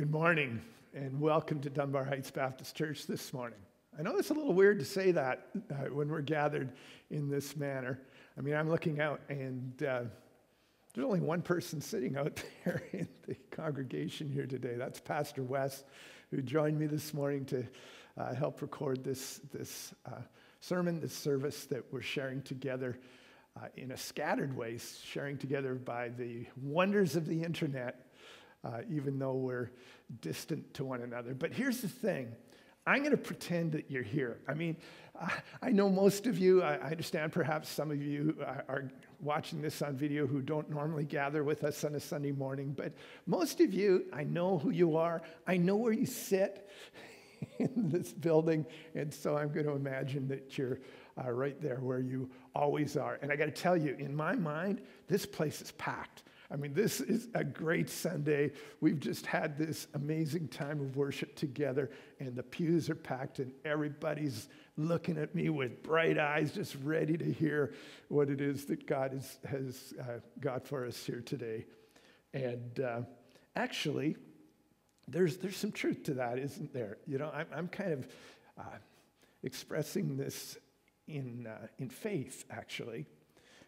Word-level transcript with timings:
Good 0.00 0.12
morning 0.12 0.62
and 0.94 1.20
welcome 1.20 1.60
to 1.60 1.68
Dunbar 1.68 2.04
Heights 2.04 2.30
Baptist 2.30 2.74
Church 2.74 3.06
this 3.06 3.34
morning. 3.34 3.58
I 3.98 4.00
know 4.00 4.16
it's 4.16 4.30
a 4.30 4.32
little 4.32 4.54
weird 4.54 4.78
to 4.78 4.84
say 4.86 5.12
that 5.12 5.48
uh, 5.70 5.74
when 5.92 6.08
we're 6.08 6.22
gathered 6.22 6.72
in 7.10 7.28
this 7.28 7.54
manner. 7.54 8.00
I 8.38 8.40
mean, 8.40 8.54
I'm 8.54 8.70
looking 8.70 8.98
out 8.98 9.20
and 9.28 9.74
uh, 9.82 10.04
there's 10.94 11.04
only 11.04 11.20
one 11.20 11.42
person 11.42 11.82
sitting 11.82 12.16
out 12.16 12.42
there 12.64 12.82
in 12.94 13.08
the 13.28 13.34
congregation 13.50 14.30
here 14.30 14.46
today. 14.46 14.74
That's 14.74 15.00
Pastor 15.00 15.42
Wes, 15.42 15.84
who 16.30 16.40
joined 16.40 16.78
me 16.78 16.86
this 16.86 17.12
morning 17.12 17.44
to 17.44 17.66
uh, 18.16 18.32
help 18.32 18.62
record 18.62 19.04
this, 19.04 19.42
this 19.52 19.94
uh, 20.06 20.22
sermon, 20.60 21.00
this 21.00 21.14
service 21.14 21.66
that 21.66 21.84
we're 21.92 22.00
sharing 22.00 22.40
together 22.40 22.98
uh, 23.54 23.66
in 23.76 23.90
a 23.90 23.98
scattered 23.98 24.56
way, 24.56 24.78
sharing 25.04 25.36
together 25.36 25.74
by 25.74 26.08
the 26.08 26.46
wonders 26.56 27.16
of 27.16 27.26
the 27.26 27.42
internet 27.42 28.06
uh, 28.64 28.80
even 28.90 29.18
though 29.18 29.34
we're 29.34 29.70
distant 30.20 30.72
to 30.74 30.84
one 30.84 31.02
another. 31.02 31.34
But 31.34 31.52
here's 31.52 31.80
the 31.80 31.88
thing 31.88 32.34
I'm 32.86 33.00
going 33.00 33.10
to 33.12 33.16
pretend 33.16 33.72
that 33.72 33.90
you're 33.90 34.02
here. 34.02 34.38
I 34.48 34.54
mean, 34.54 34.76
I 35.62 35.70
know 35.70 35.90
most 35.90 36.26
of 36.26 36.38
you, 36.38 36.62
I 36.62 36.76
understand 36.78 37.30
perhaps 37.32 37.68
some 37.68 37.90
of 37.90 38.02
you 38.02 38.36
are 38.68 38.90
watching 39.20 39.60
this 39.60 39.82
on 39.82 39.96
video 39.96 40.26
who 40.26 40.40
don't 40.40 40.70
normally 40.70 41.04
gather 41.04 41.44
with 41.44 41.62
us 41.62 41.84
on 41.84 41.94
a 41.94 42.00
Sunday 42.00 42.32
morning, 42.32 42.72
but 42.74 42.94
most 43.26 43.60
of 43.60 43.74
you, 43.74 44.06
I 44.12 44.24
know 44.24 44.58
who 44.58 44.70
you 44.70 44.96
are. 44.96 45.20
I 45.46 45.58
know 45.58 45.76
where 45.76 45.92
you 45.92 46.06
sit 46.06 46.70
in 47.58 47.90
this 47.90 48.12
building, 48.12 48.64
and 48.94 49.12
so 49.12 49.36
I'm 49.36 49.52
going 49.52 49.66
to 49.66 49.72
imagine 49.72 50.26
that 50.28 50.56
you're 50.56 50.80
uh, 51.22 51.30
right 51.30 51.60
there 51.60 51.80
where 51.80 52.00
you 52.00 52.30
always 52.54 52.96
are. 52.96 53.18
And 53.20 53.30
I 53.30 53.36
got 53.36 53.46
to 53.46 53.50
tell 53.50 53.76
you, 53.76 53.94
in 53.98 54.14
my 54.14 54.34
mind, 54.34 54.80
this 55.06 55.26
place 55.26 55.60
is 55.60 55.72
packed. 55.72 56.22
I 56.52 56.56
mean, 56.56 56.74
this 56.74 57.00
is 57.00 57.28
a 57.34 57.44
great 57.44 57.88
Sunday. 57.88 58.50
We've 58.80 58.98
just 58.98 59.24
had 59.24 59.56
this 59.56 59.86
amazing 59.94 60.48
time 60.48 60.80
of 60.80 60.96
worship 60.96 61.36
together, 61.36 61.90
and 62.18 62.34
the 62.34 62.42
pews 62.42 62.90
are 62.90 62.96
packed, 62.96 63.38
and 63.38 63.52
everybody's 63.64 64.48
looking 64.76 65.16
at 65.16 65.32
me 65.34 65.48
with 65.48 65.82
bright 65.84 66.18
eyes, 66.18 66.50
just 66.50 66.76
ready 66.82 67.16
to 67.16 67.32
hear 67.32 67.72
what 68.08 68.30
it 68.30 68.40
is 68.40 68.64
that 68.64 68.86
God 68.86 69.14
is, 69.14 69.38
has 69.48 69.94
uh, 70.00 70.18
got 70.40 70.66
for 70.66 70.84
us 70.84 71.04
here 71.06 71.20
today. 71.20 71.66
And 72.34 72.80
uh, 72.80 73.02
actually, 73.54 74.16
there's, 75.06 75.36
there's 75.36 75.56
some 75.56 75.72
truth 75.72 76.02
to 76.04 76.14
that, 76.14 76.38
isn't 76.38 76.72
there? 76.72 76.98
You 77.06 77.18
know, 77.18 77.30
I'm, 77.32 77.46
I'm 77.54 77.68
kind 77.68 77.92
of 77.92 78.08
uh, 78.58 78.78
expressing 79.44 80.16
this 80.16 80.58
in, 81.06 81.46
uh, 81.46 81.68
in 81.78 81.90
faith, 81.90 82.44
actually. 82.50 83.06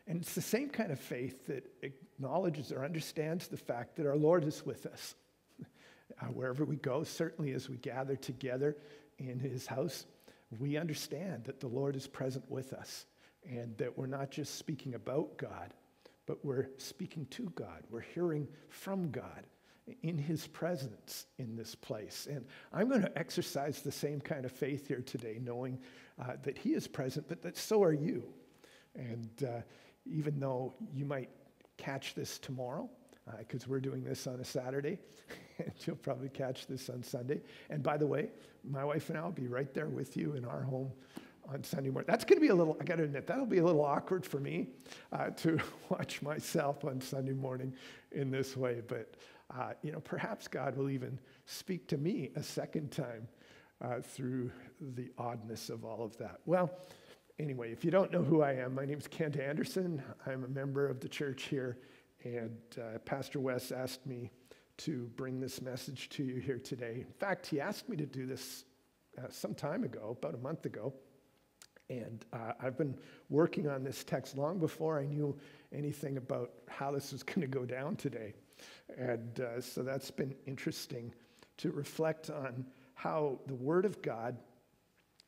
And 0.07 0.21
it's 0.21 0.35
the 0.35 0.41
same 0.41 0.69
kind 0.69 0.91
of 0.91 0.99
faith 0.99 1.47
that 1.47 1.65
acknowledges 1.83 2.73
or 2.73 2.85
understands 2.85 3.49
the 3.49 3.57
fact 3.57 3.97
that 3.97 4.07
our 4.07 4.17
Lord 4.17 4.45
is 4.45 4.65
with 4.65 4.87
us. 4.87 5.15
Uh, 6.21 6.27
wherever 6.27 6.67
we 6.67 6.77
go, 6.77 7.03
certainly 7.03 7.53
as 7.53 7.71
we 7.71 7.79
gather 7.79 8.17
together 8.17 8.77
in 9.19 9.39
his 9.41 9.67
house, 9.67 10.05
we 10.59 10.77
understand 10.77 11.43
that 11.45 11.59
the 11.59 11.67
Lord 11.67 11.97
is 11.97 12.07
present 12.07 12.45
with 12.51 12.75
us 12.75 13.07
and 13.49 13.77
that 13.79 13.97
we're 13.97 14.07
not 14.07 14.31
just 14.31 14.57
speaking 14.57 14.95
about 14.95 15.39
God, 15.39 15.73
but 16.27 16.45
we're 16.45 16.69
speaking 16.77 17.27
to 17.31 17.51
God. 17.55 17.83
We're 17.91 18.01
hearing 18.01 18.47
from 18.69 19.11
God 19.11 19.47
in 20.03 20.17
his 20.17 20.47
presence 20.47 21.27
in 21.39 21.57
this 21.57 21.75
place. 21.75 22.29
And 22.31 22.45
I'm 22.73 22.89
going 22.89 23.03
to 23.03 23.19
exercise 23.19 23.81
the 23.81 23.93
same 23.93 24.21
kind 24.21 24.45
of 24.45 24.53
faith 24.53 24.87
here 24.87 25.03
today, 25.03 25.39
knowing 25.43 25.79
uh, 26.21 26.35
that 26.43 26.57
he 26.57 26.75
is 26.75 26.87
present, 26.87 27.27
but 27.29 27.43
that 27.43 27.57
so 27.57 27.83
are 27.83 27.93
you. 27.93 28.23
And 28.95 29.31
uh, 29.43 29.63
even 30.07 30.39
though 30.39 30.75
you 30.95 31.05
might 31.05 31.31
catch 31.77 32.15
this 32.15 32.39
tomorrow, 32.39 32.89
because 33.39 33.63
uh, 33.63 33.67
we're 33.69 33.81
doing 33.81 34.05
this 34.05 34.27
on 34.27 34.41
a 34.41 34.45
Saturday, 34.45 34.99
and 35.59 35.73
you'll 35.85 35.97
probably 35.97 36.29
catch 36.29 36.67
this 36.67 36.89
on 36.91 37.03
Sunday. 37.03 37.41
And 37.71 37.83
by 37.83 37.97
the 37.97 38.07
way, 38.07 38.31
my 38.69 38.85
wife 38.85 39.09
and 39.09 39.19
I 39.19 39.23
will 39.23 39.31
be 39.31 39.49
right 39.49 39.73
there 39.75 39.89
with 39.89 40.17
you 40.17 40.35
in 40.35 40.45
our 40.45 40.63
home 40.63 40.91
on 41.49 41.63
Sunday 41.65 41.91
morning. 41.91 42.07
That's 42.09 42.25
going 42.25 42.37
to 42.37 42.41
be 42.41 42.49
a 42.49 42.55
little, 42.55 42.77
I 42.81 42.85
got 42.85 42.97
to 42.97 43.05
admit, 43.05 43.27
that'll 43.27 43.47
be 43.47 43.59
a 43.59 43.65
little 43.65 43.85
awkward 43.85 44.25
for 44.25 44.39
me 44.39 44.69
uh, 45.13 45.31
to 45.31 45.59
watch 45.89 46.23
myself 46.23 46.85
on 46.85 47.01
Sunday 47.01 47.33
morning 47.33 47.75
in 48.13 48.31
this 48.31 48.57
way. 48.57 48.83
But, 48.87 49.15
uh, 49.57 49.73
you 49.83 49.93
know, 49.93 50.01
perhaps 50.01 50.49
God 50.49 50.77
will 50.77 50.91
even 50.91 51.19
speak 51.47 51.89
to 51.89 51.97
me 51.97 52.31
a 52.37 52.43
second 52.43 52.91
time 52.93 53.27
uh, 53.83 54.01
through 54.01 54.51
the 54.95 55.11
oddness 55.19 55.69
of 55.69 55.85
all 55.85 56.05
of 56.05 56.17
that. 56.19 56.41
Well, 56.47 56.71
anyway, 57.39 57.73
if 57.73 57.85
you 57.85 57.91
don't 57.91 58.13
know 58.13 58.23
who 58.23 58.43
I 58.43 58.53
am, 58.53 58.75
my 58.75 58.85
name 58.85 58.99
is 58.99 59.07
Kent 59.07 59.39
Anderson. 59.39 60.03
I'm 60.27 60.45
a 60.45 60.49
member 60.49 60.87
of 60.87 61.01
the 61.01 61.09
church 61.09 61.45
here, 61.45 61.79
and 62.25 62.59
uh, 62.79 62.99
Pastor 63.05 63.41
Wes 63.41 63.73
asked 63.73 64.07
me 64.07 64.31
to 64.79 65.11
bring 65.17 65.41
this 65.41 65.61
message 65.61 66.09
to 66.11 66.25
you 66.25 66.41
here 66.41 66.59
today. 66.59 67.05
In 67.07 67.13
fact, 67.13 67.47
he 67.47 67.61
asked 67.61 67.89
me 67.89 67.97
to 67.97 68.07
do 68.07 68.27
this 68.27 68.65
uh, 69.19 69.29
some 69.31 69.55
time 69.55 69.85
ago, 69.85 70.17
about 70.19 70.35
a 70.35 70.39
month 70.39 70.67
ago. 70.67 70.93
And 71.91 72.25
uh, 72.33 72.53
I've 72.61 72.79
been 72.79 72.97
working 73.29 73.69
on 73.69 73.85
this 73.85 74.03
text 74.03 74.39
long 74.39 74.59
before 74.59 74.99
I 74.99 75.05
knew 75.05 75.37
anything 75.73 76.17
about 76.17 76.53
how 76.69 76.93
this 76.93 77.13
was 77.13 77.23
going 77.23 77.43
to 77.43 77.47
go 77.47 77.65
down 77.65 77.97
today. 77.97 78.35
And 78.97 79.41
uh, 79.41 79.61
so 79.61 79.83
that's 79.83 80.11
been 80.11 80.35
interesting 80.47 81.13
to 81.59 81.71
reflect 81.71 82.31
on 82.31 82.65
how 82.95 83.41
the 83.47 83.55
Word 83.55 83.85
of 83.85 84.01
God 84.01 84.39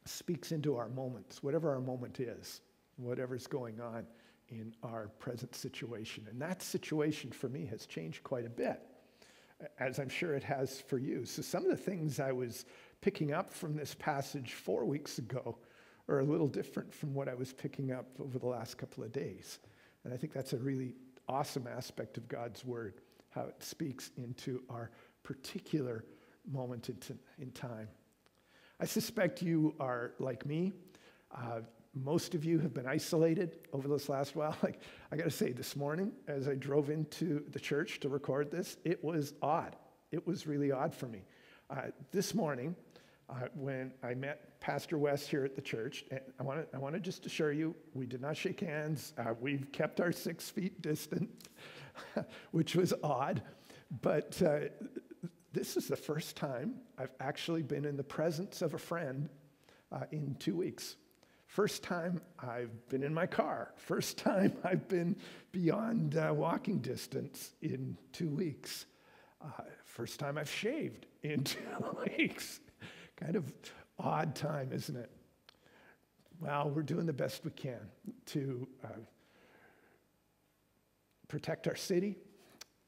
speaks 0.06 0.52
into 0.52 0.76
our 0.76 0.88
moments, 0.88 1.42
whatever 1.42 1.72
our 1.72 1.80
moment 1.80 2.20
is, 2.20 2.60
whatever's 2.96 3.46
going 3.46 3.80
on 3.80 4.06
in 4.48 4.74
our 4.82 5.08
present 5.18 5.54
situation. 5.54 6.26
And 6.30 6.40
that 6.40 6.62
situation 6.62 7.30
for 7.30 7.48
me 7.48 7.66
has 7.66 7.86
changed 7.86 8.22
quite 8.22 8.46
a 8.46 8.50
bit, 8.50 8.80
as 9.78 9.98
I'm 9.98 10.08
sure 10.08 10.34
it 10.34 10.44
has 10.44 10.80
for 10.80 10.98
you. 10.98 11.24
So 11.24 11.42
some 11.42 11.64
of 11.64 11.70
the 11.70 11.76
things 11.76 12.20
I 12.20 12.32
was 12.32 12.66
picking 13.00 13.32
up 13.32 13.52
from 13.52 13.76
this 13.76 13.94
passage 13.94 14.52
four 14.52 14.84
weeks 14.84 15.18
ago 15.18 15.58
are 16.08 16.20
a 16.20 16.24
little 16.24 16.48
different 16.48 16.92
from 16.92 17.14
what 17.14 17.28
I 17.28 17.34
was 17.34 17.52
picking 17.52 17.92
up 17.92 18.06
over 18.20 18.38
the 18.38 18.46
last 18.46 18.76
couple 18.76 19.02
of 19.02 19.12
days. 19.12 19.58
And 20.04 20.12
I 20.12 20.16
think 20.18 20.34
that's 20.34 20.52
a 20.52 20.58
really 20.58 20.94
awesome 21.28 21.66
aspect 21.66 22.18
of 22.18 22.28
God's 22.28 22.64
word, 22.64 23.00
how 23.30 23.44
it 23.44 23.62
speaks 23.62 24.10
into 24.18 24.62
our 24.68 24.90
particular 25.22 26.04
moment 26.50 26.90
in 26.90 27.18
in 27.38 27.50
time. 27.52 27.88
I 28.80 28.86
suspect 28.86 29.40
you 29.40 29.74
are 29.78 30.12
like 30.18 30.44
me. 30.44 30.72
Uh, 31.34 31.60
most 31.94 32.34
of 32.34 32.44
you 32.44 32.58
have 32.58 32.74
been 32.74 32.86
isolated 32.86 33.58
over 33.72 33.86
this 33.86 34.08
last 34.08 34.34
while. 34.34 34.56
Like, 34.62 34.80
I 35.12 35.16
got 35.16 35.24
to 35.24 35.30
say, 35.30 35.52
this 35.52 35.76
morning, 35.76 36.12
as 36.26 36.48
I 36.48 36.54
drove 36.54 36.90
into 36.90 37.44
the 37.52 37.60
church 37.60 38.00
to 38.00 38.08
record 38.08 38.50
this, 38.50 38.76
it 38.84 39.02
was 39.04 39.34
odd. 39.42 39.76
It 40.10 40.26
was 40.26 40.46
really 40.46 40.72
odd 40.72 40.92
for 40.92 41.06
me. 41.06 41.22
Uh, 41.70 41.82
this 42.10 42.34
morning, 42.34 42.74
uh, 43.30 43.46
when 43.54 43.92
I 44.02 44.14
met 44.14 44.60
Pastor 44.60 44.98
Wes 44.98 45.26
here 45.26 45.44
at 45.44 45.54
the 45.54 45.62
church, 45.62 46.04
I 46.38 46.42
want 46.42 46.60
to 46.60 46.76
I 46.76 46.78
wanna 46.78 46.98
just 46.98 47.26
assure 47.26 47.52
you, 47.52 47.74
we 47.94 48.06
did 48.06 48.20
not 48.20 48.36
shake 48.36 48.60
hands. 48.60 49.12
Uh, 49.16 49.34
we've 49.40 49.70
kept 49.72 50.00
our 50.00 50.12
six 50.12 50.50
feet 50.50 50.82
distant, 50.82 51.30
which 52.50 52.74
was 52.74 52.92
odd. 53.02 53.42
But 54.02 54.42
uh, 54.42 54.60
this 55.54 55.76
is 55.76 55.86
the 55.86 55.96
first 55.96 56.36
time 56.36 56.74
I've 56.98 57.14
actually 57.20 57.62
been 57.62 57.84
in 57.84 57.96
the 57.96 58.04
presence 58.04 58.60
of 58.60 58.74
a 58.74 58.78
friend 58.78 59.28
uh, 59.92 60.00
in 60.10 60.34
two 60.40 60.56
weeks. 60.56 60.96
First 61.46 61.84
time 61.84 62.20
I've 62.40 62.88
been 62.88 63.04
in 63.04 63.14
my 63.14 63.26
car. 63.26 63.72
First 63.76 64.18
time 64.28 64.52
I've 64.64 64.88
been 64.88 65.16
beyond 65.52 66.16
uh, 66.16 66.32
walking 66.34 66.80
distance 66.80 67.52
in 67.62 67.96
two 68.12 68.28
weeks. 68.28 68.86
Uh, 69.40 69.62
first 69.84 70.18
time 70.18 70.36
I've 70.36 70.50
shaved 70.50 71.06
in 71.22 71.44
two 71.44 71.58
weeks. 72.18 72.58
kind 73.14 73.36
of 73.36 73.52
odd 73.96 74.34
time, 74.34 74.72
isn't 74.72 74.96
it? 74.96 75.10
Well, 76.40 76.72
we're 76.74 76.82
doing 76.82 77.06
the 77.06 77.12
best 77.12 77.44
we 77.44 77.52
can 77.52 77.78
to 78.26 78.66
uh, 78.84 78.88
protect 81.28 81.68
our 81.68 81.76
city 81.76 82.16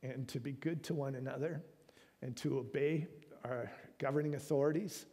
and 0.03 0.27
to 0.29 0.41
be 0.41 0.53
good 0.53 0.83
to 0.85 0.95
one 0.95 1.15
another 1.15 1.63
and 2.23 2.37
to 2.37 2.59
obey 2.59 3.07
our 3.45 3.71
governing 3.99 4.35
authorities 4.35 5.07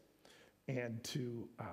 and 0.68 1.04
to 1.04 1.48
uh, 1.60 1.63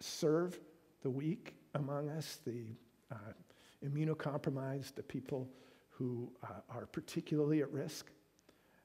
serve 0.00 0.58
the 1.02 1.10
weak 1.10 1.54
among 1.74 2.08
us, 2.10 2.38
the 2.46 2.66
uh, 3.12 3.32
immunocompromised, 3.84 4.94
the 4.94 5.02
people 5.02 5.48
who 5.90 6.30
uh, 6.42 6.60
are 6.70 6.86
particularly 6.86 7.62
at 7.62 7.70
risk. 7.72 8.10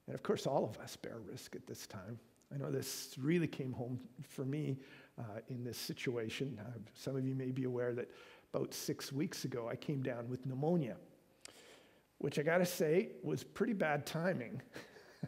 And 0.08 0.16
of 0.16 0.24
course, 0.24 0.48
all 0.48 0.66
of 0.66 0.78
us 0.84 0.96
bear 0.96 1.20
risk 1.26 1.56
at 1.56 1.68
this 1.68 1.88
time. 1.88 2.20
I 2.54 2.58
know 2.58 2.72
this 2.72 3.16
really 3.18 3.48
came 3.48 3.72
home 3.72 4.00
for 4.28 4.44
me 4.44 4.78
uh, 5.18 5.40
in 5.50 5.64
this 5.64 5.78
situation. 5.78 6.60
Uh, 6.60 6.78
some 6.96 7.16
of 7.16 7.26
you 7.26 7.36
may 7.36 7.52
be 7.52 7.64
aware 7.64 7.94
that 7.94 8.10
about 8.54 8.74
six 8.74 9.14
weeks 9.14 9.46
ago, 9.46 9.70
I 9.70 9.76
came 9.76 10.02
down 10.02 10.28
with 10.30 10.46
pneumonia, 10.46 10.98
which 12.18 12.40
I 12.40 12.44
gotta 12.44 12.66
say 12.66 13.10
was 13.24 13.44
pretty 13.44 13.74
bad 13.74 14.06
timing. 14.06 14.62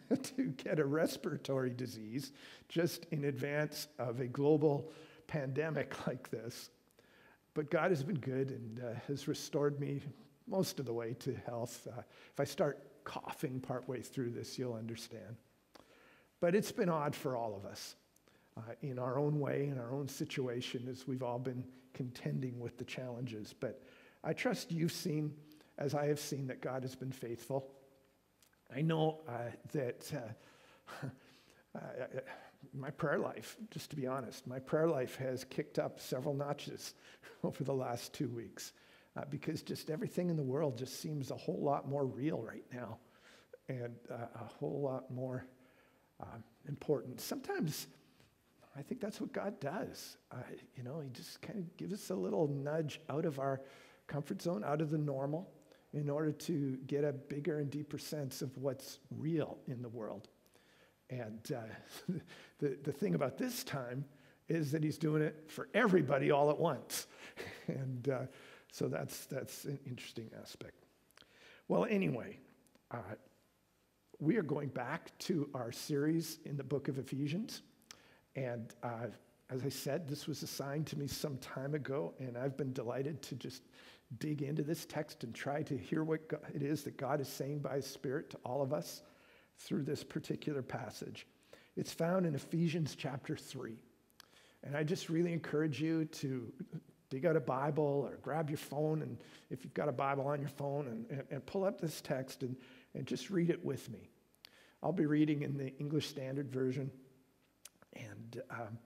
to 0.24 0.44
get 0.44 0.80
a 0.80 0.86
respiratory 0.86 1.72
disease 1.72 2.31
just 2.69 3.06
in 3.12 3.25
advance 3.25 3.88
of 4.00 4.19
a 4.19 4.28
global 4.28 4.92
pandemic 5.28 5.95
like 6.07 6.30
this. 6.30 6.69
But 7.54 7.69
God 7.69 7.92
has 7.92 8.04
been 8.04 8.19
good 8.19 8.50
and 8.51 8.80
uh, 8.80 9.00
has 9.07 9.28
restored 9.28 9.80
me 9.80 10.01
most 10.48 10.80
of 10.80 10.86
the 10.86 10.94
way 10.94 11.13
to 11.19 11.36
health. 11.45 11.88
Uh, 11.88 12.01
if 12.31 12.40
I 12.40 12.44
start 12.44 12.80
coughing 13.04 13.60
partway 13.60 14.01
through 14.01 14.31
this, 14.31 14.57
you'll 14.57 14.74
understand. 14.74 15.38
but 16.40 16.56
it's 16.56 16.72
been 16.72 16.90
odd 16.90 17.16
for 17.16 17.36
all 17.38 17.56
of 17.56 17.66
us 17.66 17.95
uh, 18.57 18.62
in 18.81 19.00
our 19.00 19.18
own 19.18 19.40
way, 19.40 19.68
in 19.68 19.78
our 19.78 19.94
own 19.94 20.07
situation, 20.07 20.88
as 20.90 21.07
we've 21.07 21.24
all 21.24 21.40
been 21.40 21.63
contending 21.94 22.60
with 22.60 22.78
the 22.78 22.84
challenges. 22.84 23.54
But 23.57 23.81
I 24.24 24.34
trust 24.34 24.72
you've 24.72 24.92
seen, 24.92 25.34
as 25.78 25.94
I 25.95 26.07
have 26.07 26.19
seen, 26.19 26.48
that 26.48 26.62
God 26.62 26.84
has 26.84 26.95
been 26.95 27.12
faithful. 27.12 27.72
I 28.75 28.81
know 28.81 29.20
uh, 29.28 29.52
that 29.74 30.12
uh, 31.75 31.80
my 32.74 32.90
prayer 32.90 33.20
life, 33.20 33.58
just 33.70 33.90
to 33.92 33.96
be 33.96 34.08
honest, 34.08 34.48
my 34.48 34.60
prayer 34.60 34.88
life 34.88 35.16
has 35.18 35.44
kicked 35.44 35.78
up 35.78 36.00
several 36.00 36.34
notches 36.34 36.96
over 37.44 37.64
the 37.64 37.74
last 37.74 38.14
two 38.14 38.30
weeks 38.30 38.74
uh, 39.16 39.25
because 39.30 39.62
just 39.62 39.90
everything 39.90 40.30
in 40.30 40.38
the 40.38 40.44
world 40.44 40.78
just 40.78 41.00
seems 41.00 41.30
a 41.30 41.36
whole 41.36 41.62
lot 41.62 41.88
more 41.88 42.06
real 42.06 42.42
right 42.42 42.66
now 42.74 42.98
and 43.70 43.96
uh, 44.12 44.25
a 44.36 44.46
whole 44.60 44.81
lot 44.81 45.12
more 45.12 45.46
uh, 46.19 46.38
important. 46.68 47.22
Sometimes 47.22 47.88
I 48.76 48.81
think 48.81 49.02
that's 49.02 49.22
what 49.22 49.31
God 49.31 49.60
does. 49.60 50.18
You 50.76 50.84
know, 50.84 51.00
He 51.00 51.10
just 51.10 51.42
kind 51.42 51.60
of 51.60 51.78
gives 51.78 51.94
us 51.94 52.10
a 52.10 52.16
little 52.16 52.48
nudge 52.48 53.02
out 53.08 53.26
of 53.26 53.38
our 53.38 53.62
comfort 54.08 54.42
zone, 54.42 54.64
out 54.66 54.81
of 54.81 54.90
the 54.90 54.98
normal, 54.98 55.53
in 55.94 56.10
order 56.10 56.31
to 56.31 56.78
get 56.88 57.04
a 57.04 57.13
bigger 57.13 57.60
and 57.60 57.69
deeper 57.69 57.98
sense 57.98 58.42
of 58.42 58.57
what's 58.57 59.00
real 59.18 59.57
in 59.68 59.81
the 59.81 59.90
world. 59.90 60.28
And 61.10 61.40
uh, 61.56 62.13
the, 62.60 62.78
the 62.84 62.92
thing 62.92 63.16
about 63.16 63.38
this 63.38 63.63
time 63.63 64.06
is 64.50 64.72
that 64.72 64.84
He's 64.84 64.98
doing 64.98 65.22
it 65.22 65.45
for 65.48 65.69
everybody 65.74 66.31
all 66.31 66.50
at 66.50 66.60
once. 66.60 67.07
and 67.68 68.10
uh, 68.10 68.22
so 68.72 68.88
that's, 68.88 69.25
that's 69.25 69.66
an 69.66 69.80
interesting 69.86 70.30
aspect. 70.42 70.86
Well, 71.68 71.86
anyway, 71.86 72.40
uh, 72.92 72.98
we 74.19 74.38
are 74.38 74.44
going 74.44 74.69
back 74.69 75.18
to 75.19 75.50
our 75.54 75.72
series 75.72 76.40
in 76.45 76.57
the 76.57 76.63
book 76.63 76.88
of 76.88 76.98
Ephesians. 76.98 77.62
And 78.36 78.74
uh, 78.81 79.07
as 79.50 79.63
I 79.63 79.69
said, 79.69 80.07
this 80.07 80.28
was 80.28 80.42
assigned 80.42 80.88
to 80.88 80.98
me 80.98 81.07
some 81.07 81.38
time 81.38 81.75
ago, 81.75 82.13
and 82.19 82.38
I've 82.38 82.57
been 82.57 82.74
delighted 82.74 83.22
to 83.24 83.36
just 83.36 83.63
dig 84.19 84.42
into 84.42 84.63
this 84.63 84.86
text 84.86 85.24
and 85.24 85.33
try 85.33 85.63
to 85.63 85.77
hear 85.77 86.04
what 86.04 86.27
God, 86.27 86.42
it 86.54 86.63
is 86.63 86.83
that 86.83 86.98
God 86.98 87.21
is 87.21 87.27
saying 87.27 87.60
by 87.60 87.75
His 87.75 87.88
Spirit 87.88 88.30
to 88.31 88.38
all 88.45 88.62
of 88.62 88.74
us 88.74 89.01
through 89.60 89.83
this 89.83 90.04
particular 90.04 90.62
passage. 90.62 91.27
It's 91.75 91.92
found 91.92 92.25
in 92.25 92.36
Ephesians 92.36 92.95
chapter 92.95 93.36
3. 93.36 93.75
And 94.63 94.77
I 94.77 94.83
just 94.83 95.10
really 95.10 95.33
encourage 95.33 95.81
you 95.81 96.06
to 96.06 96.51
dig 97.10 97.25
out 97.25 97.36
a 97.36 97.42
Bible 97.42 98.07
or 98.10 98.18
grab 98.21 98.50
your 98.50 98.57
phone, 98.57 99.01
and 99.01 99.18
if 99.50 99.63
you've 99.63 99.74
got 99.74 99.89
a 99.89 99.94
Bible 99.94 100.25
on 100.25 100.39
your 100.39 100.50
phone, 100.50 100.88
and, 100.88 101.06
and, 101.09 101.24
and 101.30 101.45
pull 101.45 101.63
up 101.63 101.80
this 101.80 102.01
text 102.01 102.44
and, 102.44 102.56
and 102.95 103.06
just 103.06 103.30
read 103.30 103.50
it 103.50 103.63
with 103.63 103.89
me. 103.92 104.09
I'll 104.81 104.92
be 104.94 105.06
reading 105.06 105.44
in 105.44 105.57
the 105.57 105.75
English 105.77 106.07
Standard 106.07 106.51
Version. 106.51 106.92
And, 107.95 108.42
um, 108.50 108.77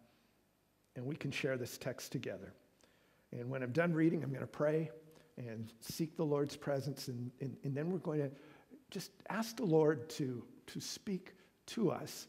and 0.96 1.06
we 1.06 1.16
can 1.16 1.32
share 1.32 1.58
this 1.58 1.78
text 1.78 2.12
together. 2.12 2.54
And 3.32 3.50
when 3.50 3.64
I'm 3.64 3.72
done 3.72 3.94
reading, 3.94 4.24
I'm 4.24 4.30
going 4.30 4.42
to 4.42 4.48
pray 4.48 4.90
and 5.38 5.72
seek 5.82 6.18
the 6.18 6.24
Lord's 6.24 6.56
presence. 6.56 7.08
And, 7.08 7.32
and, 7.42 7.56
and 7.64 7.76
then 7.76 7.92
we're 7.92 8.00
going 8.00 8.22
to 8.22 8.32
just 8.90 9.12
ask 9.30 9.56
the 9.56 9.66
Lord 9.66 10.10
to, 10.12 10.44
to 10.68 10.80
speak 10.80 11.34
to 11.68 11.92
us 11.92 12.28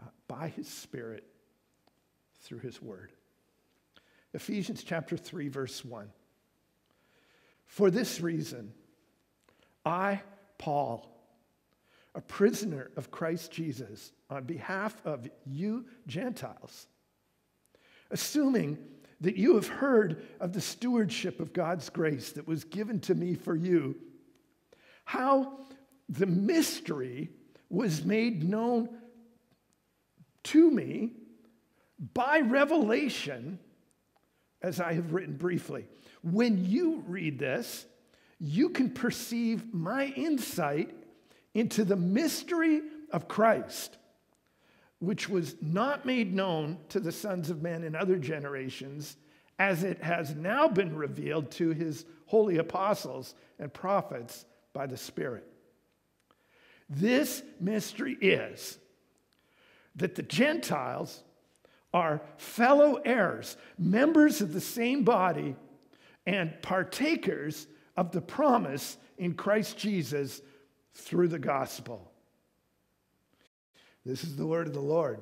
uh, 0.00 0.04
by 0.28 0.48
his 0.48 0.68
Spirit 0.68 1.24
through 2.40 2.60
his 2.60 2.80
word. 2.80 3.12
Ephesians 4.32 4.84
chapter 4.84 5.16
3, 5.16 5.48
verse 5.48 5.84
1. 5.84 6.08
For 7.66 7.90
this 7.90 8.20
reason, 8.20 8.72
I, 9.84 10.20
Paul, 10.58 11.12
a 12.14 12.20
prisoner 12.20 12.90
of 12.96 13.10
Christ 13.10 13.50
Jesus, 13.50 14.12
on 14.30 14.44
behalf 14.44 15.00
of 15.04 15.28
you 15.44 15.86
Gentiles, 16.06 16.86
assuming 18.10 18.78
that 19.20 19.36
you 19.36 19.54
have 19.54 19.68
heard 19.68 20.26
of 20.40 20.52
the 20.52 20.60
stewardship 20.60 21.40
of 21.40 21.52
God's 21.52 21.88
grace 21.88 22.32
that 22.32 22.46
was 22.46 22.64
given 22.64 23.00
to 23.00 23.14
me 23.14 23.34
for 23.34 23.54
you, 23.54 23.96
how 25.04 25.58
the 26.08 26.26
mystery 26.26 27.30
was 27.70 28.04
made 28.04 28.48
known 28.48 28.88
to 30.44 30.70
me 30.70 31.12
by 32.14 32.40
revelation, 32.40 33.58
as 34.62 34.80
I 34.80 34.92
have 34.94 35.12
written 35.12 35.36
briefly. 35.36 35.86
When 36.22 36.64
you 36.64 37.02
read 37.06 37.38
this, 37.38 37.86
you 38.38 38.68
can 38.68 38.90
perceive 38.90 39.72
my 39.72 40.06
insight 40.06 40.94
into 41.54 41.84
the 41.84 41.96
mystery 41.96 42.82
of 43.10 43.28
Christ 43.28 43.96
which 44.98 45.28
was 45.28 45.56
not 45.60 46.06
made 46.06 46.34
known 46.34 46.78
to 46.88 47.00
the 47.00 47.12
sons 47.12 47.50
of 47.50 47.62
men 47.62 47.84
in 47.84 47.94
other 47.94 48.16
generations, 48.16 49.16
as 49.58 49.84
it 49.84 50.02
has 50.02 50.34
now 50.34 50.68
been 50.68 50.94
revealed 50.94 51.50
to 51.50 51.70
his 51.70 52.04
holy 52.26 52.58
apostles 52.58 53.34
and 53.58 53.72
prophets 53.72 54.44
by 54.72 54.86
the 54.86 54.96
Spirit. 54.96 55.46
This 56.88 57.42
mystery 57.60 58.16
is 58.20 58.78
that 59.96 60.14
the 60.14 60.22
Gentiles 60.22 61.22
are 61.92 62.20
fellow 62.36 62.96
heirs, 63.04 63.56
members 63.78 64.40
of 64.40 64.52
the 64.52 64.60
same 64.60 65.02
body, 65.02 65.56
and 66.26 66.60
partakers 66.62 67.66
of 67.96 68.12
the 68.12 68.20
promise 68.20 68.98
in 69.16 69.34
Christ 69.34 69.78
Jesus 69.78 70.42
through 70.94 71.28
the 71.28 71.38
gospel. 71.38 72.12
This 74.06 74.22
is 74.22 74.36
the 74.36 74.46
word 74.46 74.68
of 74.68 74.72
the 74.72 74.80
Lord. 74.80 75.20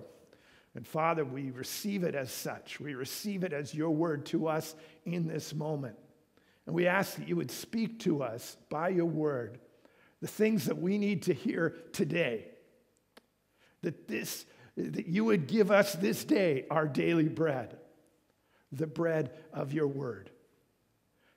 And 0.75 0.87
Father, 0.87 1.25
we 1.25 1.51
receive 1.51 2.05
it 2.05 2.15
as 2.15 2.31
such. 2.31 2.79
We 2.79 2.95
receive 2.95 3.43
it 3.43 3.53
as 3.53 3.75
your 3.75 3.91
word 3.91 4.27
to 4.27 4.47
us 4.47 4.75
in 5.07 5.27
this 5.27 5.55
moment. 5.55 5.97
And 6.67 6.75
we 6.75 6.87
ask 6.87 7.17
that 7.17 7.27
you 7.27 7.37
would 7.37 7.51
speak 7.51 8.01
to 8.01 8.23
us 8.23 8.57
by 8.69 8.91
your 8.91 9.07
word 9.07 9.59
the 10.21 10.29
things 10.29 10.67
that 10.67 10.79
we 10.79 10.99
need 10.99 11.23
to 11.23 11.35
hear 11.35 11.77
today. 11.93 12.47
That 13.83 14.07
this 14.07 14.45
that 14.77 15.07
you 15.07 15.25
would 15.25 15.47
give 15.47 15.71
us 15.71 15.95
this 15.95 16.25
day 16.25 16.67
our 16.71 16.89
daily 16.89 17.29
bread, 17.29 17.79
the 18.73 18.87
bread 18.87 19.31
of 19.53 19.73
your 19.73 19.87
word, 19.87 20.31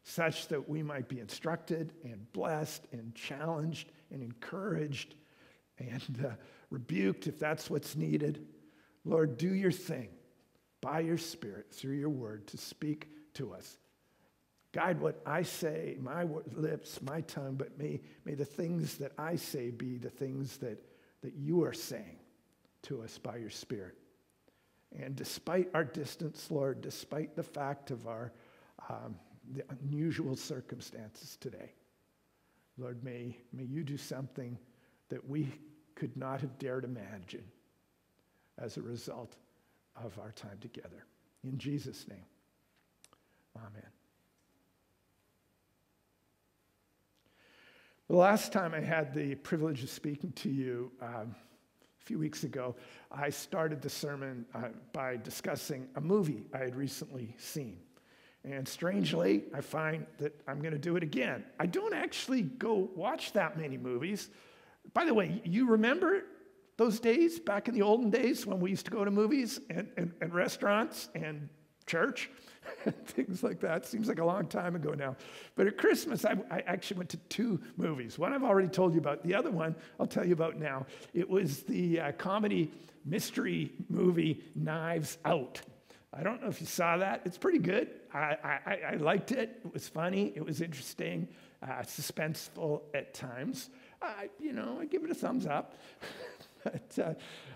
such 0.04 0.48
that 0.48 0.68
we 0.68 0.82
might 0.82 1.08
be 1.08 1.20
instructed 1.20 1.94
and 2.04 2.32
blessed 2.34 2.88
and 2.92 3.14
challenged 3.14 3.92
and 4.12 4.24
encouraged 4.24 5.14
and 5.78 6.26
uh, 6.26 6.30
rebuked 6.70 7.28
if 7.28 7.40
that's 7.40 7.70
what's 7.70 7.96
needed. 7.96 8.46
Lord, 9.06 9.38
do 9.38 9.54
your 9.54 9.72
thing 9.72 10.10
by 10.82 11.00
your 11.00 11.18
Spirit 11.18 11.72
through 11.72 11.96
your 11.96 12.10
word 12.10 12.48
to 12.48 12.58
speak 12.58 13.10
to 13.36 13.54
us. 13.54 13.78
Guide 14.74 15.00
what 15.00 15.22
I 15.26 15.44
say, 15.44 15.98
my 16.00 16.26
lips, 16.54 17.02
my 17.02 17.22
tongue, 17.22 17.56
but 17.56 17.78
may, 17.80 18.02
may 18.26 18.36
the 18.36 18.46
things 18.46 18.98
that 18.98 19.14
I 19.18 19.38
say 19.38 19.72
be 19.72 19.98
the 19.98 20.10
things 20.10 20.58
that, 20.58 20.84
that 21.22 21.34
you 21.36 21.64
are 21.64 21.74
saying 21.74 22.20
to 22.84 23.02
us 23.02 23.18
by 23.18 23.38
your 23.38 23.50
Spirit. 23.50 23.96
And 24.98 25.16
despite 25.16 25.70
our 25.74 25.84
distance, 25.84 26.48
Lord, 26.50 26.82
despite 26.82 27.36
the 27.36 27.44
fact 27.44 27.92
of 27.92 28.08
our 28.08 28.32
um, 28.90 29.16
the 29.54 29.64
unusual 29.82 30.36
circumstances 30.36 31.38
today, 31.40 31.74
Lord, 32.78 33.04
may, 33.04 33.38
may 33.54 33.64
you 33.64 33.84
do 33.84 33.98
something 33.98 34.58
that 35.10 35.28
we 35.28 35.52
could 35.98 36.16
not 36.16 36.42
have 36.42 36.60
dared 36.60 36.84
imagine 36.84 37.44
as 38.60 38.78
a 38.78 38.82
result 38.82 39.36
of 39.96 40.18
our 40.20 40.32
time 40.32 40.58
together. 40.62 41.06
In 41.44 41.58
Jesus' 41.58 42.06
name, 42.08 42.26
amen. 43.56 43.90
The 48.10 48.16
last 48.16 48.54
time 48.54 48.76
I 48.76 48.80
had 48.80 49.14
the 49.14 49.36
privilege 49.36 49.84
of 49.84 49.90
speaking 49.90 50.32
to 50.34 50.50
you, 50.50 50.92
um, 51.02 51.36
a 52.00 52.06
few 52.06 52.20
weeks 52.20 52.44
ago, 52.44 52.76
I 53.12 53.32
started 53.32 53.82
the 53.82 53.90
sermon 53.90 54.46
uh, 54.54 54.70
by 54.94 55.18
discussing 55.18 55.88
a 55.96 56.02
movie 56.02 56.46
I 56.54 56.60
had 56.60 56.76
recently 56.76 57.36
seen. 57.40 57.80
And 58.44 58.68
strangely, 58.68 59.46
I 59.54 59.62
find 59.62 60.06
that 60.20 60.40
I'm 60.48 60.60
going 60.62 60.74
to 60.74 60.80
do 60.80 60.96
it 60.96 61.04
again. 61.04 61.44
I 61.60 61.66
don't 61.66 61.94
actually 61.94 62.44
go 62.44 62.90
watch 62.96 63.34
that 63.34 63.58
many 63.58 63.78
movies. 63.78 64.30
By 64.94 65.06
the 65.06 65.14
way, 65.14 65.42
you 65.44 65.68
remember 65.68 66.24
those 66.78 67.00
days 67.00 67.40
back 67.40 67.68
in 67.68 67.74
the 67.74 67.82
olden 67.82 68.10
days 68.10 68.46
when 68.46 68.60
we 68.60 68.70
used 68.70 68.86
to 68.86 68.92
go 68.92 69.04
to 69.04 69.12
movies 69.12 69.60
and, 69.70 69.90
and, 69.98 70.14
and 70.22 70.34
restaurants 70.34 71.10
and 71.16 71.50
church 71.88 72.30
and 72.86 72.96
things 73.08 73.44
like 73.44 73.60
that. 73.62 73.86
Seems 73.86 74.08
like 74.08 74.20
a 74.20 74.26
long 74.26 74.48
time 74.48 74.76
ago 74.76 74.92
now. 74.92 75.16
But 75.56 75.68
at 75.68 75.78
Christmas, 75.78 76.26
I, 76.26 76.36
I, 76.52 76.60
actually 76.68 76.98
went 76.98 77.10
to 77.12 77.18
two 77.30 77.60
movies. 77.78 78.20
One 78.20 78.34
I've 78.34 78.44
already 78.44 78.68
told 78.68 78.94
you 78.94 79.00
about. 79.00 79.24
The 79.24 79.34
other 79.34 79.52
one 79.52 79.76
I'll 80.00 80.08
tell 80.08 80.26
you 80.26 80.34
about 80.34 80.58
now. 80.58 80.86
It 81.14 81.28
was 81.28 81.64
the 81.64 82.00
uh, 82.00 82.12
comedy 82.14 82.72
mystery 83.06 83.72
movie 83.90 84.44
Knives 84.56 85.18
Out. 85.26 85.62
I 86.14 86.24
don't 86.24 86.42
know 86.42 86.48
if 86.48 86.62
you 86.62 86.68
saw 86.68 86.98
that. 86.98 87.22
It's 87.26 87.38
pretty 87.38 87.60
good. 87.60 87.90
I, 88.14 88.38
I, 88.44 88.80
I 88.92 88.96
liked 88.96 89.32
it. 89.32 89.62
It 89.64 89.74
was 89.74 89.88
funny. 89.88 90.34
It 90.36 90.44
was 90.44 90.62
interesting, 90.62 91.28
uh, 91.62 91.82
suspenseful 91.82 92.82
at 92.94 93.14
times. 93.14 93.70
I, 94.02 94.30
you 94.40 94.54
know, 94.54 94.78
I 94.80 94.86
give 94.86 95.04
it 95.04 95.12
a 95.12 95.16
thumbs 95.16 95.46
up. 95.46 95.76
but, 96.64 97.00
uh, 97.00 97.14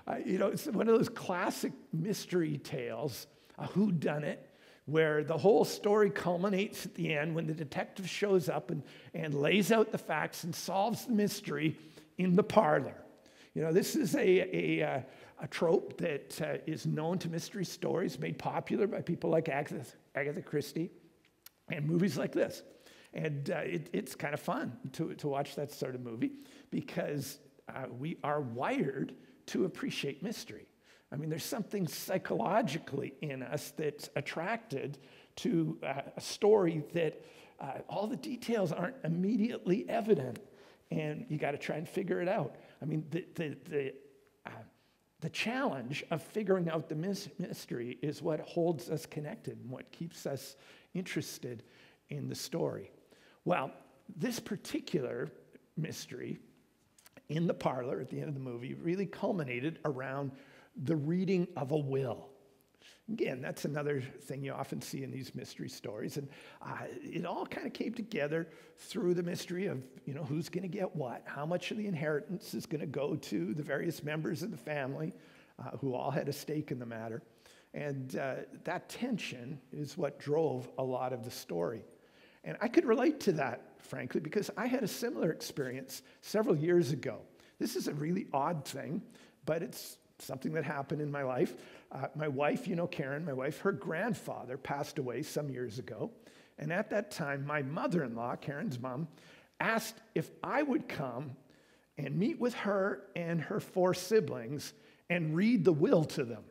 I, 0.08 0.20
you 0.20 0.38
know, 0.38 0.48
it's 0.48 0.66
one 0.68 0.88
of 0.88 0.98
those 0.98 1.10
classic 1.10 1.72
mystery 1.94 2.58
tales, 2.58 3.28
a 3.58 3.68
who 3.68 3.92
done 3.92 4.24
it, 4.24 4.48
where 4.86 5.24
the 5.24 5.38
whole 5.38 5.64
story 5.64 6.10
culminates 6.10 6.86
at 6.86 6.96
the 6.96 7.14
end 7.14 7.36
when 7.36 7.46
the 7.46 7.54
detective 7.54 8.10
shows 8.10 8.50
up 8.50 8.72
and, 8.72 8.84
and 9.14 9.34
lays 9.34 9.72
out 9.72 9.92
the 9.92 9.98
facts 9.98 10.44
and 10.44 10.56
solves 10.56 11.06
the 11.06 11.14
mystery 11.14 11.78
in 12.18 12.36
the 12.36 12.44
parlor. 12.44 12.96
You 13.54 13.62
know, 13.62 13.72
this 13.72 13.96
is 13.96 14.16
a, 14.16 14.20
a, 14.20 14.84
uh, 14.84 15.02
a 15.42 15.48
trope 15.48 15.98
that 15.98 16.42
uh, 16.42 16.58
is 16.66 16.86
known 16.86 17.20
to 17.20 17.30
mystery 17.30 17.66
stories, 17.66 18.18
made 18.20 18.40
popular 18.40 18.88
by 18.88 19.02
people 19.02 19.30
like 19.30 19.50
Agatha, 19.50 19.86
Agatha 20.16 20.42
Christie, 20.42 20.92
and 21.70 21.86
movies 21.86 22.18
like 22.18 22.32
this. 22.32 22.64
And 23.14 23.50
uh, 23.50 23.58
it, 23.58 23.90
it's 23.94 24.16
kind 24.16 24.34
of 24.34 24.40
fun 24.40 24.78
to, 24.94 25.14
to 25.16 25.28
watch 25.28 25.56
that 25.56 25.72
sort 25.72 25.96
of 25.96 26.02
movie 26.02 26.32
because 26.70 27.40
uh, 27.70 27.86
we 27.98 28.18
are 28.24 28.42
wired 28.42 29.14
to 29.48 29.66
appreciate 29.66 30.24
mystery. 30.24 30.66
I 31.12 31.18
mean, 31.18 31.30
there's 31.30 31.44
something 31.44 31.88
psychologically 31.88 33.14
in 33.22 33.44
us 33.44 33.74
that's 33.76 34.10
attracted 34.16 34.98
to 35.38 35.78
uh, 35.84 36.02
a 36.16 36.22
story 36.22 36.84
that 36.94 37.22
uh, 37.60 37.80
all 37.90 38.08
the 38.08 38.16
details 38.16 38.72
aren't 38.72 38.96
immediately 39.04 39.88
evident, 39.90 40.40
and 40.90 41.26
you 41.30 41.38
got 41.38 41.52
to 41.52 41.58
try 41.58 41.76
and 41.76 41.88
figure 41.88 42.22
it 42.22 42.30
out. 42.30 42.56
I 42.82 42.86
mean, 42.86 43.06
the, 43.12 43.26
the, 43.36 43.58
the, 43.70 43.94
uh, 44.46 44.52
the 45.20 45.30
challenge 45.30 46.04
of 46.12 46.24
figuring 46.24 46.70
out 46.70 46.88
the 46.88 46.96
mystery 46.96 47.98
is 48.02 48.22
what 48.22 48.40
holds 48.40 48.90
us 48.90 49.06
connected 49.06 49.60
and 49.62 49.70
what 49.70 49.92
keeps 49.92 50.26
us 50.26 50.56
interested 50.94 51.64
in 52.10 52.30
the 52.30 52.36
story. 52.36 52.90
Well, 53.46 53.72
this 54.16 54.40
particular 54.40 55.32
mystery 55.78 56.40
in 57.30 57.48
the 57.48 57.54
parlor 57.54 58.00
at 58.02 58.10
the 58.10 58.20
end 58.20 58.28
of 58.28 58.34
the 58.34 58.42
movie 58.42 58.74
really 58.74 59.06
culminated 59.06 59.80
around 59.86 60.32
the 60.84 60.96
reading 60.96 61.48
of 61.56 61.72
a 61.72 61.78
will. 61.78 62.28
Again, 63.10 63.42
that's 63.42 63.66
another 63.66 64.02
thing 64.02 64.44
you 64.44 64.54
often 64.54 64.82
see 64.82 65.04
in 65.04 65.12
these 65.12 65.36
mystery 65.36 65.68
stories. 65.68 66.18
And 66.18 66.30
uh, 66.62 66.86
it 67.04 67.26
all 67.26 67.46
kind 67.46 67.68
of 67.68 67.74
came 67.74 67.94
together 67.94 68.48
through 68.78 69.16
the 69.16 69.24
mystery 69.24 69.68
of, 69.68 69.82
you 70.06 70.14
know, 70.14 70.24
who's 70.24 70.50
going 70.50 70.64
to 70.64 70.70
get 70.70 70.96
what, 70.96 71.24
how 71.26 71.46
much 71.46 71.72
of 71.72 71.78
the 71.78 71.88
inheritance 71.88 72.54
is 72.54 72.66
going 72.66 72.80
to 72.80 72.88
go 72.88 73.16
to 73.16 73.54
the 73.54 73.64
various 73.64 74.04
members 74.04 74.44
of 74.44 74.52
the 74.52 74.58
family 74.58 75.14
uh, 75.60 75.78
who 75.78 75.94
all 75.94 76.12
had 76.12 76.30
a 76.30 76.34
stake 76.34 76.72
in 76.72 76.80
the 76.80 76.86
matter. 76.86 77.22
And 77.74 78.16
uh, 78.16 78.36
that 78.64 78.90
tension 78.90 79.60
is 79.72 79.98
what 79.98 80.20
drove 80.20 80.70
a 80.78 80.84
lot 80.84 81.12
of 81.12 81.26
the 81.26 81.32
story. 81.32 81.84
And 82.44 82.58
I 82.62 82.68
could 82.68 82.86
relate 82.86 83.20
to 83.22 83.34
that, 83.34 83.62
frankly, 83.80 84.20
because 84.20 84.50
I 84.58 84.68
had 84.68 84.84
a 84.84 84.88
similar 84.88 85.32
experience 85.32 86.02
several 86.22 86.56
years 86.56 86.92
ago. 86.92 87.20
This 87.60 87.76
is 87.76 87.88
a 87.88 87.94
really 87.94 88.28
odd 88.34 88.66
thing, 88.66 89.02
but 89.46 89.62
it's 89.62 89.98
something 90.18 90.54
that 90.54 90.64
happened 90.64 91.02
in 91.02 91.12
my 91.12 91.24
life. 91.24 91.56
Uh, 91.92 92.08
my 92.16 92.28
wife, 92.28 92.68
you 92.68 92.76
know, 92.76 92.88
Karen, 92.88 93.26
my 93.26 93.34
wife, 93.34 93.60
her 93.60 93.72
grandfather 93.72 94.58
passed 94.58 94.98
away 94.98 95.22
some 95.22 95.50
years 95.50 95.80
ago. 95.80 96.12
And 96.58 96.72
at 96.72 96.90
that 96.92 97.12
time, 97.12 97.46
my 97.46 97.62
mother 97.62 98.04
in 98.04 98.16
law, 98.16 98.36
Karen's 98.36 98.80
mom, 98.80 99.08
asked 99.60 99.96
if 100.16 100.30
I 100.44 100.64
would 100.64 100.88
come 100.88 101.32
and 101.98 102.18
meet 102.18 102.40
with 102.40 102.54
her 102.56 103.04
and 103.16 103.42
her 103.42 103.60
four 103.60 103.94
siblings 103.94 104.74
and 105.10 105.36
read 105.36 105.66
the 105.66 105.74
will 105.74 106.06
to 106.06 106.24
them. 106.24 106.44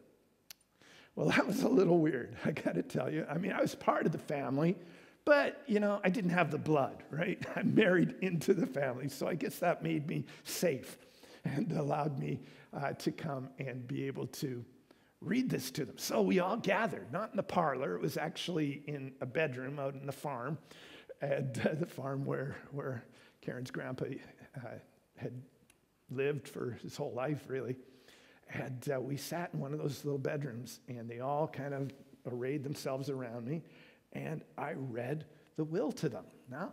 Well, 1.14 1.28
that 1.36 1.46
was 1.46 1.62
a 1.62 1.68
little 1.68 1.98
weird, 1.98 2.36
I 2.44 2.52
gotta 2.52 2.82
tell 2.82 3.10
you. 3.10 3.26
I 3.28 3.38
mean, 3.38 3.52
I 3.52 3.60
was 3.60 3.74
part 3.74 4.06
of 4.06 4.12
the 4.12 4.18
family, 4.18 4.76
but, 5.24 5.62
you 5.66 5.80
know, 5.80 6.00
I 6.02 6.08
didn't 6.08 6.30
have 6.30 6.50
the 6.50 6.58
blood, 6.58 7.02
right? 7.10 7.44
I 7.56 7.62
married 7.62 8.14
into 8.20 8.54
the 8.54 8.66
family, 8.66 9.08
so 9.08 9.26
I 9.26 9.34
guess 9.34 9.58
that 9.58 9.82
made 9.82 10.08
me 10.08 10.24
safe 10.44 10.98
and 11.44 11.72
allowed 11.72 12.18
me 12.18 12.40
uh, 12.72 12.92
to 12.92 13.10
come 13.10 13.48
and 13.58 13.86
be 13.86 14.06
able 14.06 14.26
to 14.26 14.64
read 15.20 15.50
this 15.50 15.70
to 15.72 15.84
them. 15.84 15.98
So 15.98 16.22
we 16.22 16.40
all 16.40 16.56
gathered, 16.56 17.12
not 17.12 17.30
in 17.30 17.36
the 17.36 17.42
parlor, 17.42 17.94
it 17.94 18.00
was 18.00 18.16
actually 18.16 18.82
in 18.86 19.12
a 19.20 19.26
bedroom 19.26 19.78
out 19.78 19.94
in 19.94 20.06
the 20.06 20.12
farm, 20.12 20.58
at 21.20 21.58
uh, 21.66 21.74
the 21.74 21.86
farm 21.86 22.24
where, 22.24 22.56
where 22.72 23.04
Karen's 23.42 23.70
grandpa 23.70 24.06
uh, 24.56 24.68
had 25.16 25.42
lived 26.10 26.48
for 26.48 26.78
his 26.82 26.96
whole 26.96 27.12
life, 27.12 27.44
really. 27.48 27.76
And 28.52 28.88
uh, 28.94 29.00
we 29.00 29.16
sat 29.16 29.50
in 29.52 29.60
one 29.60 29.72
of 29.72 29.78
those 29.78 30.04
little 30.04 30.18
bedrooms, 30.18 30.80
and 30.88 31.08
they 31.08 31.20
all 31.20 31.46
kind 31.46 31.74
of 31.74 31.90
arrayed 32.26 32.64
themselves 32.64 33.10
around 33.10 33.46
me 33.46 33.62
and 34.12 34.42
I 34.58 34.72
read 34.72 35.26
the 35.56 35.64
will 35.64 35.92
to 35.92 36.08
them. 36.08 36.24
Now, 36.50 36.72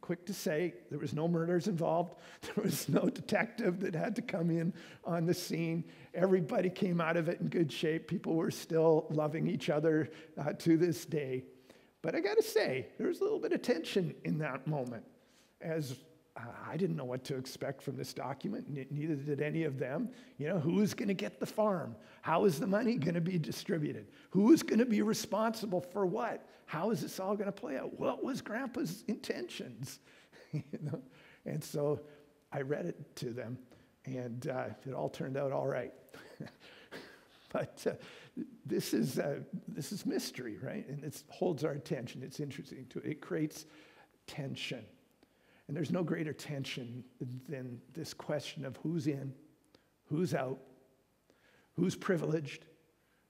quick 0.00 0.26
to 0.26 0.34
say, 0.34 0.74
there 0.90 0.98
was 0.98 1.12
no 1.12 1.28
murders 1.28 1.68
involved. 1.68 2.14
There 2.42 2.64
was 2.64 2.88
no 2.88 3.08
detective 3.08 3.80
that 3.80 3.94
had 3.94 4.16
to 4.16 4.22
come 4.22 4.50
in 4.50 4.72
on 5.04 5.26
the 5.26 5.34
scene. 5.34 5.84
Everybody 6.14 6.70
came 6.70 7.00
out 7.00 7.16
of 7.16 7.28
it 7.28 7.40
in 7.40 7.48
good 7.48 7.72
shape. 7.72 8.08
People 8.08 8.34
were 8.34 8.50
still 8.50 9.06
loving 9.10 9.46
each 9.46 9.70
other 9.70 10.10
uh, 10.38 10.52
to 10.54 10.76
this 10.76 11.04
day. 11.04 11.44
But 12.02 12.14
I 12.14 12.20
got 12.20 12.36
to 12.36 12.42
say, 12.42 12.88
there 12.98 13.06
was 13.06 13.20
a 13.20 13.22
little 13.22 13.38
bit 13.38 13.52
of 13.52 13.62
tension 13.62 14.14
in 14.24 14.38
that 14.38 14.66
moment 14.66 15.04
as 15.60 15.96
I 16.34 16.78
didn't 16.78 16.96
know 16.96 17.04
what 17.04 17.24
to 17.24 17.36
expect 17.36 17.82
from 17.82 17.96
this 17.96 18.14
document, 18.14 18.66
neither 18.90 19.14
did 19.16 19.42
any 19.42 19.64
of 19.64 19.78
them. 19.78 20.08
You 20.38 20.48
know, 20.48 20.58
who's 20.58 20.94
going 20.94 21.08
to 21.08 21.14
get 21.14 21.38
the 21.38 21.46
farm? 21.46 21.94
How 22.22 22.46
is 22.46 22.58
the 22.58 22.66
money 22.66 22.96
going 22.96 23.14
to 23.14 23.20
be 23.20 23.38
distributed? 23.38 24.08
Who's 24.30 24.62
going 24.62 24.78
to 24.78 24.86
be 24.86 25.02
responsible 25.02 25.82
for 25.82 26.06
what? 26.06 26.48
How 26.64 26.90
is 26.90 27.02
this 27.02 27.20
all 27.20 27.36
going 27.36 27.52
to 27.52 27.52
play 27.52 27.76
out? 27.76 27.98
What 28.00 28.24
was 28.24 28.40
Grandpa's 28.40 29.04
intentions? 29.08 29.98
you 30.52 30.62
know, 30.80 31.02
and 31.44 31.62
so 31.62 32.00
I 32.50 32.62
read 32.62 32.86
it 32.86 33.16
to 33.16 33.30
them, 33.30 33.58
and 34.06 34.48
uh, 34.48 34.66
it 34.86 34.94
all 34.94 35.10
turned 35.10 35.36
out 35.36 35.52
all 35.52 35.66
right. 35.66 35.92
but 37.52 37.84
uh, 37.86 37.92
this 38.64 38.94
is 38.94 39.18
uh, 39.18 39.40
this 39.68 39.92
is 39.92 40.06
mystery, 40.06 40.56
right? 40.62 40.88
And 40.88 41.04
it 41.04 41.22
holds 41.28 41.62
our 41.62 41.72
attention. 41.72 42.22
It's 42.22 42.40
interesting. 42.40 42.86
To, 42.90 43.00
it 43.00 43.20
creates 43.20 43.66
tension. 44.26 44.84
And 45.68 45.76
there's 45.76 45.92
no 45.92 46.02
greater 46.02 46.32
tension 46.32 47.04
than 47.48 47.80
this 47.94 48.12
question 48.12 48.64
of 48.64 48.76
who's 48.78 49.06
in, 49.06 49.32
who's 50.06 50.34
out, 50.34 50.58
who's 51.74 51.96
privileged, 51.96 52.66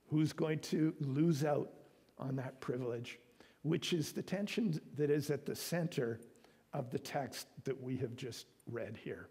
who's 0.09 0.33
going 0.33 0.59
to 0.59 0.93
lose 0.99 1.45
out 1.45 1.71
on 2.17 2.35
that 2.35 2.59
privilege, 2.59 3.19
which 3.61 3.93
is 3.93 4.11
the 4.11 4.21
tension 4.21 4.79
that 4.95 5.09
is 5.09 5.29
at 5.29 5.45
the 5.45 5.55
center 5.55 6.19
of 6.73 6.89
the 6.89 6.99
text 6.99 7.47
that 7.63 7.81
we 7.81 7.97
have 7.97 8.15
just 8.15 8.47
read 8.69 8.97
here. 9.01 9.29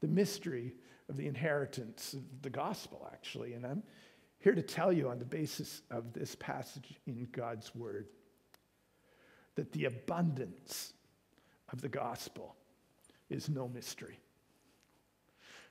The 0.00 0.08
mystery 0.08 0.74
of 1.08 1.16
the 1.16 1.26
inheritance 1.26 2.16
the 2.40 2.50
gospel, 2.50 3.08
actually. 3.12 3.54
And 3.54 3.66
I'm 3.66 3.82
here 4.38 4.54
to 4.54 4.62
tell 4.62 4.92
you 4.92 5.08
on 5.08 5.18
the 5.18 5.24
basis 5.24 5.82
of 5.90 6.12
this 6.12 6.34
passage 6.34 6.98
in 7.06 7.28
God's 7.32 7.74
word 7.74 8.06
that 9.54 9.72
the 9.72 9.84
abundance 9.84 10.94
of 11.72 11.80
the 11.80 11.88
gospel 11.88 12.54
is 13.30 13.48
no 13.48 13.68
mystery. 13.68 14.18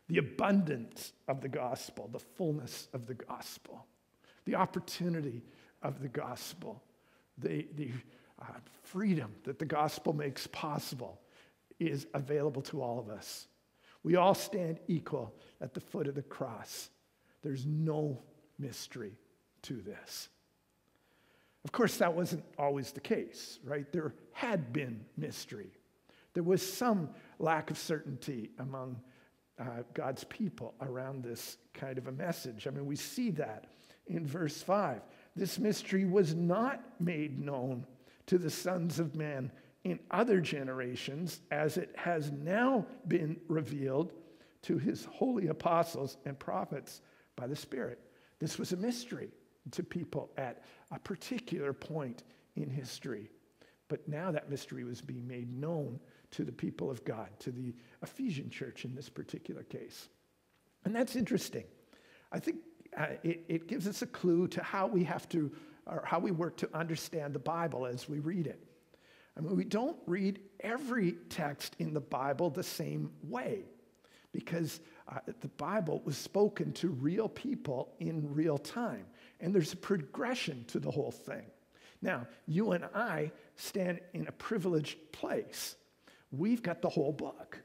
The 0.07 0.17
abundance 0.17 1.13
of 1.27 1.41
the 1.41 1.47
gospel, 1.47 2.09
the 2.11 2.19
fullness 2.19 2.87
of 2.93 3.05
the 3.05 3.13
gospel, 3.13 3.85
the 4.45 4.55
opportunity 4.55 5.43
of 5.81 6.01
the 6.01 6.09
gospel, 6.09 6.83
the, 7.37 7.67
the 7.75 7.91
uh, 8.41 8.45
freedom 8.83 9.33
that 9.43 9.59
the 9.59 9.65
gospel 9.65 10.13
makes 10.13 10.47
possible 10.47 11.21
is 11.79 12.07
available 12.13 12.61
to 12.63 12.81
all 12.81 12.99
of 12.99 13.09
us. 13.09 13.47
We 14.03 14.15
all 14.15 14.33
stand 14.33 14.79
equal 14.87 15.33
at 15.61 15.73
the 15.73 15.79
foot 15.79 16.07
of 16.07 16.15
the 16.15 16.23
cross. 16.23 16.89
There's 17.41 17.65
no 17.65 18.21
mystery 18.59 19.13
to 19.63 19.75
this. 19.81 20.29
Of 21.63 21.71
course, 21.71 21.97
that 21.97 22.13
wasn't 22.13 22.43
always 22.57 22.91
the 22.91 22.99
case, 22.99 23.59
right? 23.63 23.91
There 23.91 24.13
had 24.31 24.73
been 24.73 25.05
mystery. 25.15 25.71
There 26.33 26.43
was 26.43 26.61
some 26.61 27.09
lack 27.39 27.71
of 27.71 27.77
certainty 27.77 28.51
among 28.59 29.01
uh, 29.59 29.83
God's 29.93 30.23
people 30.25 30.73
around 30.81 31.23
this 31.23 31.57
kind 31.73 31.97
of 31.97 32.07
a 32.07 32.11
message. 32.11 32.67
I 32.67 32.71
mean, 32.71 32.85
we 32.85 32.95
see 32.95 33.31
that 33.31 33.65
in 34.07 34.25
verse 34.25 34.61
5. 34.61 35.01
This 35.35 35.59
mystery 35.59 36.05
was 36.05 36.33
not 36.33 36.83
made 36.99 37.39
known 37.39 37.85
to 38.27 38.37
the 38.37 38.49
sons 38.49 38.99
of 38.99 39.15
men 39.15 39.51
in 39.83 39.99
other 40.11 40.39
generations 40.39 41.41
as 41.51 41.77
it 41.77 41.93
has 41.95 42.31
now 42.31 42.85
been 43.07 43.39
revealed 43.47 44.13
to 44.63 44.77
his 44.77 45.05
holy 45.05 45.47
apostles 45.47 46.17
and 46.25 46.37
prophets 46.37 47.01
by 47.35 47.47
the 47.47 47.55
Spirit. 47.55 47.99
This 48.39 48.57
was 48.59 48.73
a 48.73 48.77
mystery 48.77 49.29
to 49.71 49.83
people 49.83 50.31
at 50.37 50.63
a 50.91 50.99
particular 50.99 51.73
point 51.73 52.23
in 52.55 52.69
history. 52.69 53.31
But 53.87 54.07
now 54.07 54.31
that 54.31 54.49
mystery 54.49 54.83
was 54.83 55.01
being 55.01 55.27
made 55.27 55.51
known 55.53 55.99
to 56.31 56.43
the 56.43 56.51
people 56.51 56.89
of 56.89 57.03
God, 57.03 57.29
to 57.39 57.51
the 57.51 57.73
Ephesian 58.01 58.49
church 58.49 58.85
in 58.85 58.95
this 58.95 59.09
particular 59.09 59.63
case. 59.63 60.09
And 60.85 60.95
that's 60.95 61.15
interesting. 61.15 61.65
I 62.31 62.39
think 62.39 62.57
uh, 62.97 63.07
it, 63.23 63.43
it 63.47 63.67
gives 63.67 63.87
us 63.87 64.01
a 64.01 64.07
clue 64.07 64.47
to 64.49 64.63
how 64.63 64.87
we 64.87 65.03
have 65.03 65.27
to, 65.29 65.51
or 65.85 66.03
how 66.05 66.19
we 66.19 66.31
work 66.31 66.57
to 66.57 66.69
understand 66.73 67.33
the 67.33 67.39
Bible 67.39 67.85
as 67.85 68.09
we 68.09 68.19
read 68.19 68.47
it. 68.47 68.63
I 69.37 69.41
mean, 69.41 69.55
we 69.55 69.63
don't 69.63 69.97
read 70.07 70.39
every 70.59 71.13
text 71.29 71.75
in 71.79 71.93
the 71.93 72.01
Bible 72.01 72.49
the 72.49 72.63
same 72.63 73.11
way 73.23 73.63
because 74.33 74.79
uh, 75.07 75.19
the 75.41 75.47
Bible 75.49 76.01
was 76.05 76.17
spoken 76.17 76.71
to 76.73 76.89
real 76.89 77.27
people 77.29 77.93
in 77.99 78.33
real 78.33 78.57
time. 78.57 79.05
And 79.39 79.53
there's 79.53 79.73
a 79.73 79.77
progression 79.77 80.65
to 80.65 80.79
the 80.79 80.91
whole 80.91 81.11
thing. 81.11 81.45
Now, 82.01 82.27
you 82.47 82.71
and 82.71 82.85
I 82.95 83.31
stand 83.55 83.99
in 84.13 84.27
a 84.27 84.31
privileged 84.31 84.97
place. 85.11 85.75
We've 86.31 86.61
got 86.61 86.81
the 86.81 86.89
whole 86.89 87.11
book. 87.11 87.61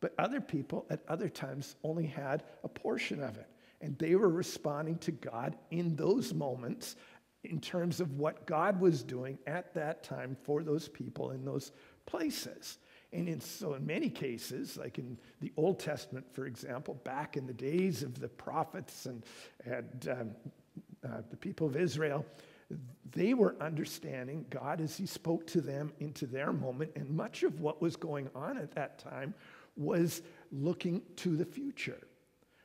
But 0.00 0.14
other 0.18 0.40
people 0.40 0.84
at 0.90 1.00
other 1.08 1.28
times 1.28 1.76
only 1.84 2.06
had 2.06 2.42
a 2.64 2.68
portion 2.68 3.22
of 3.22 3.36
it. 3.36 3.48
And 3.80 3.96
they 3.98 4.14
were 4.16 4.28
responding 4.28 4.98
to 4.98 5.12
God 5.12 5.56
in 5.70 5.94
those 5.96 6.34
moments 6.34 6.96
in 7.44 7.60
terms 7.60 8.00
of 8.00 8.18
what 8.18 8.46
God 8.46 8.80
was 8.80 9.02
doing 9.02 9.38
at 9.46 9.74
that 9.74 10.02
time 10.02 10.36
for 10.42 10.62
those 10.62 10.88
people 10.88 11.32
in 11.32 11.44
those 11.44 11.72
places. 12.06 12.78
And 13.12 13.28
in, 13.28 13.40
so, 13.40 13.74
in 13.74 13.84
many 13.84 14.08
cases, 14.08 14.76
like 14.76 14.98
in 14.98 15.18
the 15.40 15.52
Old 15.56 15.78
Testament, 15.78 16.26
for 16.32 16.46
example, 16.46 16.94
back 17.04 17.36
in 17.36 17.46
the 17.46 17.52
days 17.52 18.02
of 18.02 18.18
the 18.18 18.28
prophets 18.28 19.06
and, 19.06 19.24
and 19.64 20.08
um, 20.10 20.30
uh, 21.04 21.20
the 21.30 21.36
people 21.36 21.66
of 21.66 21.76
Israel, 21.76 22.24
they 23.14 23.34
were 23.34 23.56
understanding 23.60 24.46
God 24.50 24.80
as 24.80 24.96
He 24.96 25.06
spoke 25.06 25.46
to 25.48 25.60
them 25.60 25.92
into 26.00 26.26
their 26.26 26.52
moment. 26.52 26.92
And 26.96 27.10
much 27.10 27.42
of 27.42 27.60
what 27.60 27.82
was 27.82 27.96
going 27.96 28.28
on 28.34 28.58
at 28.58 28.74
that 28.74 28.98
time 28.98 29.34
was 29.76 30.22
looking 30.50 31.02
to 31.16 31.36
the 31.36 31.44
future. 31.44 32.00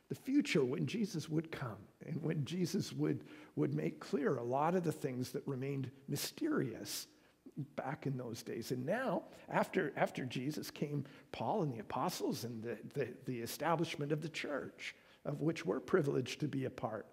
The 0.10 0.16
future 0.16 0.64
when 0.64 0.86
Jesus 0.86 1.28
would 1.28 1.52
come 1.52 1.78
and 2.06 2.22
when 2.24 2.46
Jesus 2.46 2.94
would, 2.94 3.26
would 3.56 3.74
make 3.74 4.00
clear 4.00 4.38
a 4.38 4.44
lot 4.44 4.76
of 4.76 4.84
the 4.84 4.92
things 4.92 5.32
that 5.32 5.46
remained 5.46 5.92
mysterious 6.08 7.08
back 7.76 8.06
in 8.06 8.18
those 8.18 8.44
days. 8.44 8.72
And 8.72 8.86
now, 8.86 9.24
after, 9.50 9.92
after 9.98 10.26
Jesus 10.26 10.72
came 10.72 11.06
Paul 11.32 11.64
and 11.64 11.74
the 11.74 11.80
apostles 11.80 12.44
and 12.44 12.64
the, 12.64 12.78
the, 12.94 13.10
the 13.26 13.40
establishment 13.40 14.12
of 14.12 14.22
the 14.22 14.30
church, 14.30 14.96
of 15.26 15.42
which 15.42 15.66
we're 15.66 15.80
privileged 15.80 16.40
to 16.40 16.48
be 16.48 16.66
a 16.66 16.70
part 16.70 17.08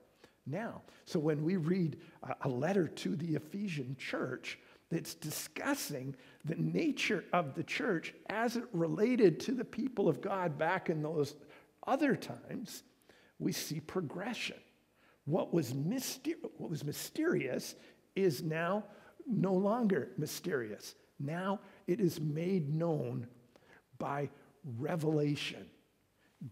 now. 0.47 0.83
So 1.05 1.19
when 1.19 1.43
we 1.43 1.57
read 1.57 1.99
a, 2.43 2.49
letter 2.49 2.89
to 2.89 3.17
the 3.17 3.35
Ephesian 3.35 3.97
church, 3.99 4.59
that's 4.91 5.15
discussing 5.15 6.15
the 6.45 6.55
nature 6.55 7.25
of 7.33 7.55
the 7.55 7.65
church 7.65 8.15
as 8.29 8.57
it 8.57 8.65
related 8.73 9.41
to 9.41 9.53
the 9.53 9.65
people 9.65 10.09
of 10.09 10.21
God 10.21 10.57
back 10.57 10.89
in 10.89 11.03
those 11.03 11.35
other 11.87 12.15
times, 12.15 12.85
we 13.39 13.53
see 13.53 13.81
progression. 13.81 14.57
What 15.25 15.53
was, 15.53 15.73
myster- 15.73 16.37
what 16.59 16.71
was 16.71 16.85
mysterious 16.85 17.75
is 18.15 18.43
now 18.43 18.85
no 19.27 19.55
longer 19.55 20.11
mysterious. 20.17 20.95
Now 21.19 21.61
it 21.87 22.01
is 22.01 22.21
made 22.21 22.73
known 22.73 23.27
by 23.99 24.29
revelation. 24.79 25.67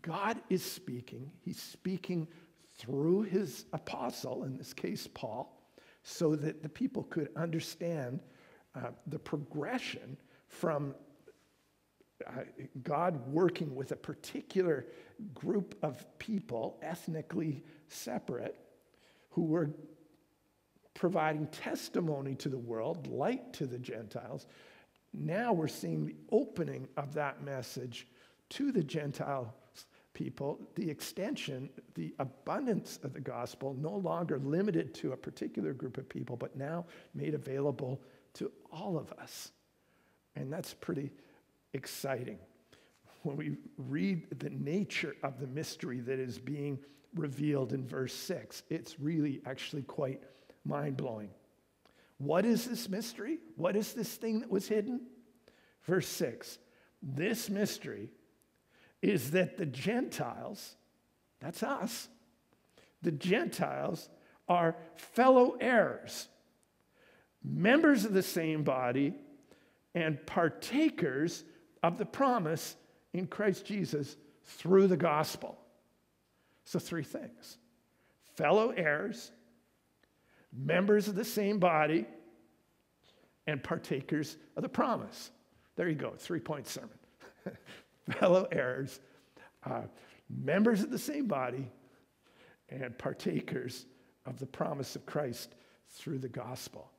God 0.00 0.40
is 0.48 0.64
speaking, 0.64 1.30
He's 1.42 1.60
speaking 1.60 2.26
through 2.82 3.22
His 3.22 3.66
apostle, 3.72 4.44
in 4.44 4.56
this 4.56 4.74
case, 4.74 5.08
Paul, 5.12 5.62
so 6.02 6.34
that 6.36 6.62
the 6.62 6.68
people 6.68 7.04
could 7.04 7.28
understand 7.36 8.20
uh, 8.74 8.90
the 9.06 9.18
progression 9.18 10.16
from 10.48 10.94
uh, 12.26 12.42
God 12.82 13.26
working 13.28 13.74
with 13.74 13.92
a 13.92 13.96
particular 13.96 14.86
group 15.34 15.76
of 15.82 16.06
people, 16.18 16.78
ethnically 16.82 17.62
separate, 17.88 18.58
who 19.30 19.44
were 19.44 19.70
providing 20.94 21.46
testimony 21.48 22.34
to 22.34 22.48
the 22.48 22.58
world, 22.58 23.06
light 23.06 23.52
to 23.54 23.66
the 23.66 23.78
Gentiles. 23.78 24.46
Now 25.12 25.52
we're 25.52 25.68
seeing 25.68 26.06
the 26.06 26.16
opening 26.30 26.88
of 26.96 27.14
that 27.14 27.42
message 27.44 28.06
to 28.50 28.72
the 28.72 28.82
Gentile 28.82 29.54
people, 30.14 30.58
the 30.74 30.88
extension, 30.90 31.70
the 31.94 32.14
abundance 32.18 32.98
of 33.02 33.12
the 33.12 33.20
gospel, 33.20 33.74
no 33.80 33.94
longer 33.94 34.38
limited 34.38 34.94
to 34.94 35.12
a 35.12 35.16
particular 35.16 35.72
group 35.72 35.98
of 35.98 36.08
people, 36.08 36.36
but 36.36 36.56
now 36.56 36.84
made 37.14 37.34
available 37.34 38.00
to 38.34 38.50
all 38.70 38.98
of 38.98 39.12
us. 39.12 39.52
And 40.36 40.52
that's 40.52 40.74
pretty 40.74 41.10
exciting. 41.72 42.38
When 43.22 43.36
we 43.36 43.56
read 43.76 44.38
the 44.40 44.50
nature 44.50 45.16
of 45.22 45.38
the 45.38 45.46
mystery 45.46 46.00
that 46.00 46.18
is 46.18 46.38
being 46.38 46.78
revealed 47.14 47.72
in 47.72 47.86
verse 47.86 48.14
6, 48.14 48.62
it's 48.68 48.98
really 48.98 49.40
actually 49.46 49.82
quite 49.82 50.22
mind 50.64 50.96
blowing. 50.96 51.30
What 52.18 52.44
is 52.44 52.66
this 52.66 52.88
mystery? 52.88 53.38
What 53.56 53.76
is 53.76 53.92
this 53.92 54.14
thing 54.14 54.40
that 54.40 54.50
was 54.50 54.68
hidden? 54.68 55.00
Verse 55.84 56.08
6 56.08 56.58
This 57.02 57.50
mystery 57.50 58.10
is 59.02 59.32
that 59.32 59.58
the 59.58 59.66
Gentiles, 59.66 60.76
that's 61.40 61.62
us, 61.62 62.08
the 63.02 63.10
Gentiles 63.10 64.08
are 64.48 64.76
fellow 64.94 65.56
heirs, 65.60 66.28
members 67.44 68.04
of 68.04 68.14
the 68.14 68.22
same 68.22 68.62
body, 68.62 69.12
and 69.94 70.24
partakers 70.24 71.44
of 71.82 71.98
the 71.98 72.06
promise 72.06 72.76
in 73.12 73.26
Christ 73.26 73.66
Jesus 73.66 74.16
through 74.44 74.86
the 74.86 74.96
gospel. 74.96 75.58
So, 76.64 76.78
three 76.78 77.02
things 77.02 77.58
fellow 78.36 78.70
heirs, 78.70 79.32
members 80.52 81.08
of 81.08 81.16
the 81.16 81.24
same 81.24 81.58
body, 81.58 82.06
and 83.46 83.62
partakers 83.62 84.36
of 84.56 84.62
the 84.62 84.68
promise. 84.68 85.30
There 85.76 85.88
you 85.88 85.94
go, 85.94 86.12
three 86.16 86.40
point 86.40 86.66
sermon. 86.66 86.90
fellow 88.18 88.46
heirs, 88.50 89.00
uh, 89.64 89.82
members 90.28 90.82
of 90.82 90.90
the 90.90 90.98
same 90.98 91.26
body, 91.26 91.70
and 92.68 92.96
partakers 92.98 93.86
of 94.26 94.38
the 94.38 94.46
promise 94.46 94.96
of 94.96 95.04
Christ 95.04 95.54
through 95.90 96.18
the 96.18 96.28
gospel. 96.28 96.90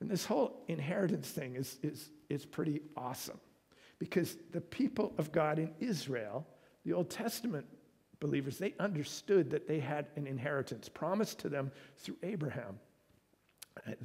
And 0.00 0.10
this 0.10 0.24
whole 0.24 0.62
inheritance 0.68 1.28
thing 1.28 1.56
is, 1.56 1.78
is, 1.82 2.10
is 2.28 2.44
pretty 2.44 2.82
awesome 2.96 3.40
because 3.98 4.36
the 4.52 4.60
people 4.60 5.14
of 5.18 5.32
God 5.32 5.58
in 5.58 5.72
Israel, 5.80 6.46
the 6.84 6.92
Old 6.92 7.10
Testament 7.10 7.66
believers, 8.20 8.58
they 8.58 8.74
understood 8.78 9.50
that 9.50 9.66
they 9.66 9.80
had 9.80 10.06
an 10.16 10.26
inheritance 10.26 10.88
promised 10.88 11.38
to 11.40 11.48
them 11.48 11.70
through 11.96 12.16
Abraham, 12.22 12.78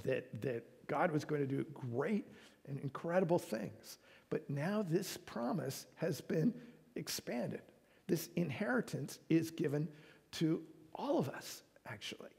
that, 0.03 0.41
that 0.41 0.87
God 0.87 1.11
was 1.11 1.25
going 1.25 1.41
to 1.41 1.47
do 1.47 1.65
great 1.73 2.25
and 2.67 2.79
incredible 2.79 3.39
things. 3.39 3.99
But 4.29 4.49
now 4.49 4.85
this 4.87 5.17
promise 5.17 5.87
has 5.95 6.21
been 6.21 6.53
expanded. 6.95 7.61
This 8.07 8.29
inheritance 8.35 9.19
is 9.29 9.51
given 9.51 9.87
to 10.33 10.61
all 10.93 11.17
of 11.17 11.29
us, 11.29 11.63
actually. 11.87 12.29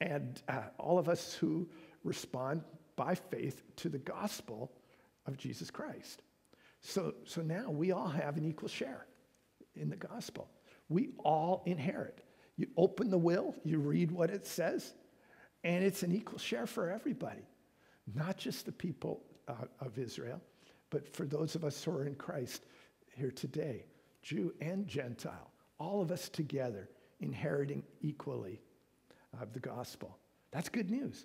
And 0.00 0.42
uh, 0.48 0.62
all 0.78 0.98
of 0.98 1.08
us 1.08 1.34
who 1.34 1.68
respond 2.04 2.62
by 2.96 3.14
faith 3.14 3.62
to 3.76 3.88
the 3.88 3.98
gospel 3.98 4.72
of 5.26 5.36
Jesus 5.36 5.70
Christ. 5.70 6.22
So, 6.80 7.14
so 7.24 7.42
now 7.42 7.70
we 7.70 7.92
all 7.92 8.08
have 8.08 8.36
an 8.36 8.44
equal 8.44 8.68
share 8.68 9.06
in 9.76 9.88
the 9.88 9.96
gospel. 9.96 10.48
We 10.88 11.10
all 11.24 11.62
inherit. 11.64 12.24
You 12.56 12.66
open 12.76 13.10
the 13.10 13.18
will, 13.18 13.54
you 13.64 13.78
read 13.78 14.10
what 14.10 14.30
it 14.30 14.46
says, 14.46 14.92
and 15.64 15.84
it's 15.84 16.02
an 16.02 16.12
equal 16.12 16.38
share 16.38 16.66
for 16.66 16.90
everybody, 16.90 17.46
not 18.14 18.36
just 18.36 18.66
the 18.66 18.72
people 18.72 19.22
uh, 19.48 19.54
of 19.80 19.98
Israel, 19.98 20.40
but 20.92 21.08
for 21.16 21.24
those 21.24 21.54
of 21.54 21.64
us 21.64 21.82
who 21.82 21.90
are 21.90 22.04
in 22.04 22.14
Christ 22.14 22.66
here 23.16 23.30
today, 23.30 23.86
Jew 24.22 24.52
and 24.60 24.86
Gentile, 24.86 25.50
all 25.78 26.02
of 26.02 26.12
us 26.12 26.28
together 26.28 26.90
inheriting 27.20 27.82
equally 28.02 28.60
of 29.40 29.54
the 29.54 29.58
gospel. 29.60 30.18
That's 30.50 30.68
good 30.68 30.90
news. 30.90 31.24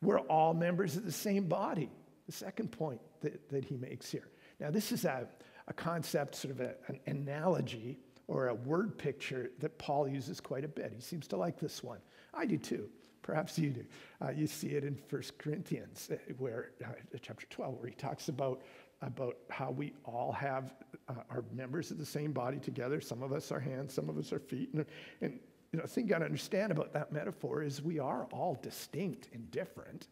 We're 0.00 0.20
all 0.20 0.54
members 0.54 0.96
of 0.96 1.04
the 1.04 1.12
same 1.12 1.48
body. 1.48 1.90
The 2.26 2.32
second 2.32 2.70
point 2.70 3.00
that, 3.22 3.48
that 3.48 3.64
he 3.64 3.76
makes 3.76 4.10
here. 4.10 4.28
Now, 4.60 4.70
this 4.70 4.92
is 4.92 5.04
a, 5.04 5.26
a 5.66 5.72
concept, 5.72 6.36
sort 6.36 6.52
of 6.52 6.60
a, 6.60 6.74
an 6.86 7.00
analogy 7.06 7.98
or 8.28 8.48
a 8.48 8.54
word 8.54 8.98
picture 8.98 9.50
that 9.58 9.78
Paul 9.78 10.06
uses 10.06 10.40
quite 10.40 10.64
a 10.64 10.68
bit. 10.68 10.92
He 10.94 11.00
seems 11.00 11.26
to 11.28 11.36
like 11.36 11.58
this 11.58 11.82
one. 11.82 11.98
I 12.32 12.46
do 12.46 12.56
too. 12.56 12.88
Perhaps 13.26 13.58
you 13.58 13.70
do. 13.70 13.84
Uh, 14.24 14.30
you 14.30 14.46
see 14.46 14.68
it 14.68 14.84
in 14.84 14.96
1 15.10 15.22
Corinthians, 15.36 16.08
uh, 16.12 16.16
where 16.38 16.70
uh, 16.84 16.90
chapter 17.20 17.44
12, 17.50 17.80
where 17.80 17.88
he 17.88 17.94
talks 17.96 18.28
about, 18.28 18.62
about 19.02 19.36
how 19.50 19.72
we 19.72 19.92
all 20.04 20.30
have 20.30 20.74
uh, 21.08 21.14
are 21.28 21.44
members 21.52 21.90
of 21.90 21.98
the 21.98 22.06
same 22.06 22.32
body 22.32 22.58
together. 22.58 23.00
Some 23.00 23.24
of 23.24 23.32
us 23.32 23.50
are 23.50 23.58
hands, 23.58 23.92
some 23.92 24.08
of 24.08 24.16
us 24.16 24.32
are 24.32 24.38
feet. 24.38 24.72
And, 24.74 24.86
and 25.20 25.40
you 25.72 25.78
know, 25.78 25.82
the 25.82 25.88
thing 25.88 26.04
you 26.04 26.10
got 26.10 26.20
to 26.20 26.24
understand 26.24 26.70
about 26.70 26.92
that 26.92 27.12
metaphor 27.12 27.62
is 27.62 27.82
we 27.82 27.98
are 27.98 28.28
all 28.30 28.58
distinct 28.62 29.28
and 29.34 29.50
different. 29.50 30.06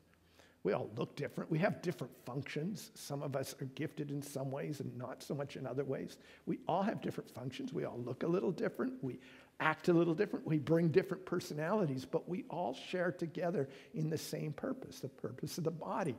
We 0.64 0.72
all 0.72 0.90
look 0.96 1.14
different. 1.14 1.50
We 1.50 1.58
have 1.58 1.82
different 1.82 2.12
functions. 2.24 2.90
Some 2.94 3.22
of 3.22 3.36
us 3.36 3.54
are 3.60 3.66
gifted 3.66 4.10
in 4.10 4.22
some 4.22 4.50
ways 4.50 4.80
and 4.80 4.96
not 4.96 5.22
so 5.22 5.34
much 5.34 5.56
in 5.56 5.66
other 5.66 5.84
ways. 5.84 6.16
We 6.46 6.58
all 6.66 6.82
have 6.82 7.02
different 7.02 7.30
functions. 7.30 7.72
We 7.72 7.84
all 7.84 8.00
look 8.04 8.22
a 8.22 8.26
little 8.26 8.50
different. 8.50 8.94
We 9.02 9.18
act 9.60 9.88
a 9.88 9.92
little 9.92 10.14
different. 10.14 10.46
We 10.46 10.58
bring 10.58 10.88
different 10.88 11.24
personalities, 11.24 12.04
but 12.04 12.28
we 12.28 12.44
all 12.50 12.74
share 12.74 13.12
together 13.12 13.68
in 13.94 14.10
the 14.10 14.18
same 14.18 14.52
purpose 14.52 15.00
the 15.00 15.08
purpose 15.08 15.58
of 15.58 15.64
the 15.64 15.70
body, 15.70 16.16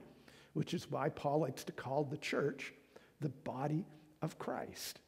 which 0.54 0.74
is 0.74 0.90
why 0.90 1.10
Paul 1.10 1.40
likes 1.40 1.64
to 1.66 1.72
call 1.72 2.04
the 2.04 2.18
church 2.18 2.74
the 3.20 3.30
body 3.30 3.86
of 4.22 4.38
Christ. 4.40 5.00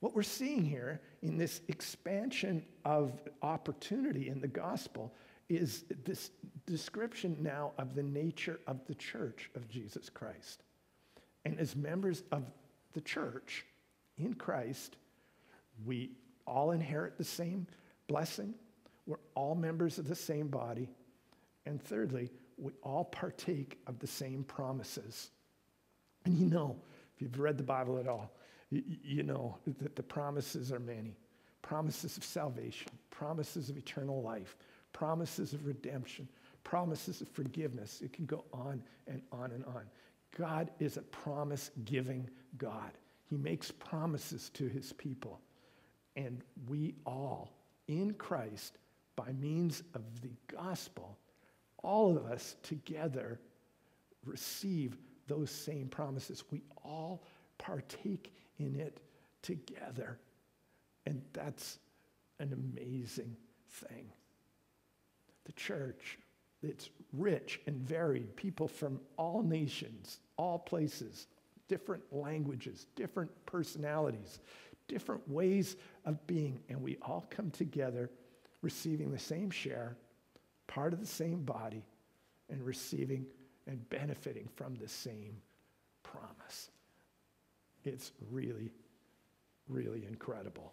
What 0.00 0.14
we're 0.14 0.22
seeing 0.22 0.64
here 0.64 1.00
in 1.22 1.38
this 1.38 1.60
expansion 1.68 2.64
of 2.84 3.12
opportunity 3.42 4.28
in 4.28 4.40
the 4.40 4.48
gospel 4.48 5.14
is 5.48 5.84
this 6.04 6.30
description 6.66 7.36
now 7.40 7.72
of 7.78 7.94
the 7.94 8.02
nature 8.02 8.60
of 8.66 8.84
the 8.86 8.94
church 8.94 9.50
of 9.54 9.68
Jesus 9.68 10.10
Christ. 10.10 10.62
And 11.44 11.58
as 11.58 11.76
members 11.76 12.24
of 12.32 12.44
the 12.92 13.00
church 13.00 13.64
in 14.18 14.34
Christ, 14.34 14.96
we 15.84 16.10
all 16.46 16.70
inherit 16.70 17.16
the 17.18 17.24
same 17.24 17.66
blessing. 18.06 18.54
We're 19.06 19.16
all 19.34 19.54
members 19.54 19.98
of 19.98 20.08
the 20.08 20.14
same 20.14 20.48
body. 20.48 20.88
And 21.64 21.82
thirdly, 21.82 22.30
we 22.56 22.72
all 22.82 23.04
partake 23.04 23.78
of 23.86 23.98
the 23.98 24.06
same 24.06 24.44
promises. 24.44 25.30
And 26.24 26.38
you 26.38 26.46
know, 26.46 26.76
if 27.14 27.22
you've 27.22 27.38
read 27.38 27.58
the 27.58 27.64
Bible 27.64 27.98
at 27.98 28.08
all, 28.08 28.32
you 28.70 29.22
know 29.22 29.58
that 29.78 29.94
the 29.94 30.02
promises 30.02 30.72
are 30.72 30.80
many 30.80 31.16
promises 31.62 32.16
of 32.16 32.22
salvation, 32.22 32.90
promises 33.10 33.68
of 33.68 33.76
eternal 33.76 34.22
life, 34.22 34.56
promises 34.92 35.52
of 35.52 35.66
redemption, 35.66 36.28
promises 36.62 37.20
of 37.20 37.28
forgiveness. 37.28 38.00
It 38.04 38.12
can 38.12 38.24
go 38.24 38.44
on 38.52 38.82
and 39.08 39.20
on 39.32 39.50
and 39.50 39.64
on. 39.64 39.82
God 40.38 40.70
is 40.78 40.96
a 40.96 41.02
promise 41.02 41.72
giving 41.84 42.28
God. 42.56 42.92
He 43.28 43.36
makes 43.36 43.72
promises 43.72 44.50
to 44.50 44.68
his 44.68 44.92
people. 44.92 45.40
And 46.16 46.42
we 46.68 46.94
all, 47.04 47.52
in 47.88 48.14
Christ, 48.14 48.78
by 49.14 49.32
means 49.32 49.82
of 49.94 50.02
the 50.22 50.30
gospel, 50.48 51.16
all 51.82 52.16
of 52.16 52.26
us 52.26 52.56
together 52.62 53.38
receive 54.24 54.96
those 55.28 55.50
same 55.50 55.88
promises. 55.88 56.44
We 56.50 56.62
all 56.84 57.22
partake 57.58 58.32
in 58.58 58.76
it 58.76 59.00
together. 59.42 60.18
And 61.06 61.22
that's 61.32 61.78
an 62.40 62.52
amazing 62.52 63.36
thing. 63.70 64.06
The 65.44 65.52
church, 65.52 66.18
it's 66.62 66.90
rich 67.12 67.60
and 67.66 67.76
varied, 67.76 68.34
people 68.36 68.66
from 68.66 69.00
all 69.16 69.42
nations, 69.42 70.18
all 70.36 70.58
places, 70.58 71.28
different 71.68 72.02
languages, 72.12 72.86
different 72.96 73.30
personalities, 73.46 74.40
different 74.88 75.28
ways 75.28 75.76
of 76.04 76.24
being, 76.26 76.60
and 76.68 76.82
we 76.82 76.96
all 77.02 77.26
come 77.30 77.50
together 77.50 78.10
receiving 78.62 79.10
the 79.10 79.18
same 79.18 79.50
share, 79.50 79.96
part 80.66 80.92
of 80.92 81.00
the 81.00 81.06
same 81.06 81.42
body, 81.42 81.84
and 82.48 82.64
receiving 82.64 83.26
and 83.66 83.88
benefiting 83.90 84.48
from 84.54 84.74
the 84.76 84.88
same 84.88 85.36
promise. 86.02 86.70
It's 87.84 88.12
really, 88.30 88.72
really 89.68 90.04
incredible. 90.06 90.72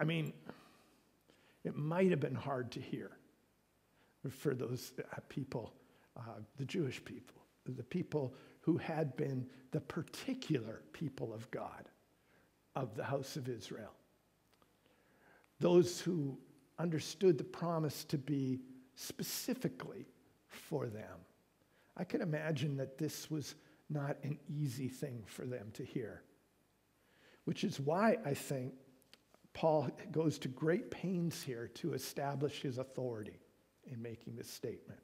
I 0.00 0.04
mean, 0.04 0.32
it 1.64 1.76
might 1.76 2.10
have 2.10 2.20
been 2.20 2.34
hard 2.34 2.70
to 2.72 2.80
hear 2.80 3.10
for 4.30 4.54
those 4.54 4.92
uh, 4.98 5.18
people, 5.28 5.72
uh, 6.16 6.40
the 6.56 6.64
Jewish 6.64 7.04
people, 7.04 7.36
the 7.66 7.82
people 7.82 8.34
who 8.68 8.76
had 8.76 9.16
been 9.16 9.46
the 9.70 9.80
particular 9.80 10.82
people 10.92 11.32
of 11.32 11.50
God, 11.50 11.88
of 12.76 12.94
the 12.94 13.02
house 13.02 13.36
of 13.36 13.48
Israel. 13.48 13.94
Those 15.58 16.02
who 16.02 16.36
understood 16.78 17.38
the 17.38 17.44
promise 17.44 18.04
to 18.04 18.18
be 18.18 18.60
specifically 18.94 20.04
for 20.48 20.88
them. 20.88 21.16
I 21.96 22.04
can 22.04 22.20
imagine 22.20 22.76
that 22.76 22.98
this 22.98 23.30
was 23.30 23.54
not 23.88 24.18
an 24.22 24.38
easy 24.50 24.88
thing 24.88 25.22
for 25.24 25.46
them 25.46 25.70
to 25.72 25.82
hear, 25.82 26.22
which 27.46 27.64
is 27.64 27.80
why 27.80 28.18
I 28.26 28.34
think 28.34 28.74
Paul 29.54 29.88
goes 30.12 30.38
to 30.40 30.48
great 30.48 30.90
pains 30.90 31.42
here 31.42 31.68
to 31.76 31.94
establish 31.94 32.60
his 32.60 32.76
authority 32.76 33.40
in 33.90 34.02
making 34.02 34.36
this 34.36 34.50
statement. 34.50 35.00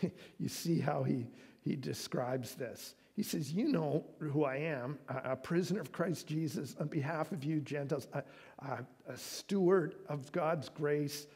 you 0.38 0.48
see 0.48 0.78
how 0.78 1.02
he, 1.02 1.28
he 1.60 1.76
describes 1.76 2.54
this. 2.54 2.94
He 3.14 3.22
says, 3.22 3.52
You 3.52 3.68
know 3.68 4.06
who 4.18 4.44
I 4.44 4.56
am, 4.56 4.98
a, 5.08 5.36
prisoner 5.36 5.80
of 5.80 5.92
Christ 5.92 6.26
Jesus 6.26 6.74
on 6.80 6.88
behalf 6.88 7.30
of 7.32 7.44
you, 7.44 7.60
Gentiles, 7.60 8.08
a, 8.14 8.22
a, 8.60 8.86
a 9.06 9.16
steward 9.16 9.96
of 10.08 10.32
God's 10.32 10.68
grace, 10.70 11.26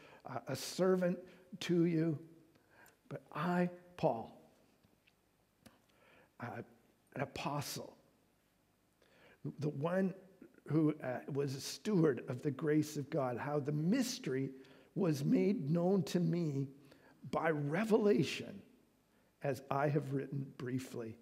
a 0.47 0.55
servant 0.55 1.19
to 1.61 1.85
you. 1.85 2.17
But 3.09 3.21
I, 3.33 3.69
Paul, 3.95 4.37
uh, 6.41 6.61
an 7.15 7.21
apostle, 7.21 7.95
the 9.59 9.69
one 9.69 10.13
who 10.67 10.93
uh, 11.03 11.19
was 11.31 11.55
a 11.55 11.61
steward 11.61 12.23
of 12.27 12.41
the 12.41 12.51
grace 12.51 12.97
of 12.97 13.09
God, 13.09 13.37
how 13.37 13.59
the 13.59 13.71
mystery 13.71 14.49
was 14.95 15.23
made 15.23 15.69
known 15.69 16.03
to 16.03 16.19
me 16.19 16.67
by 17.31 17.49
revelation, 17.49 18.61
as 19.43 19.61
I 19.69 19.87
have 19.89 20.13
written 20.13 20.45
briefly. 20.57 21.17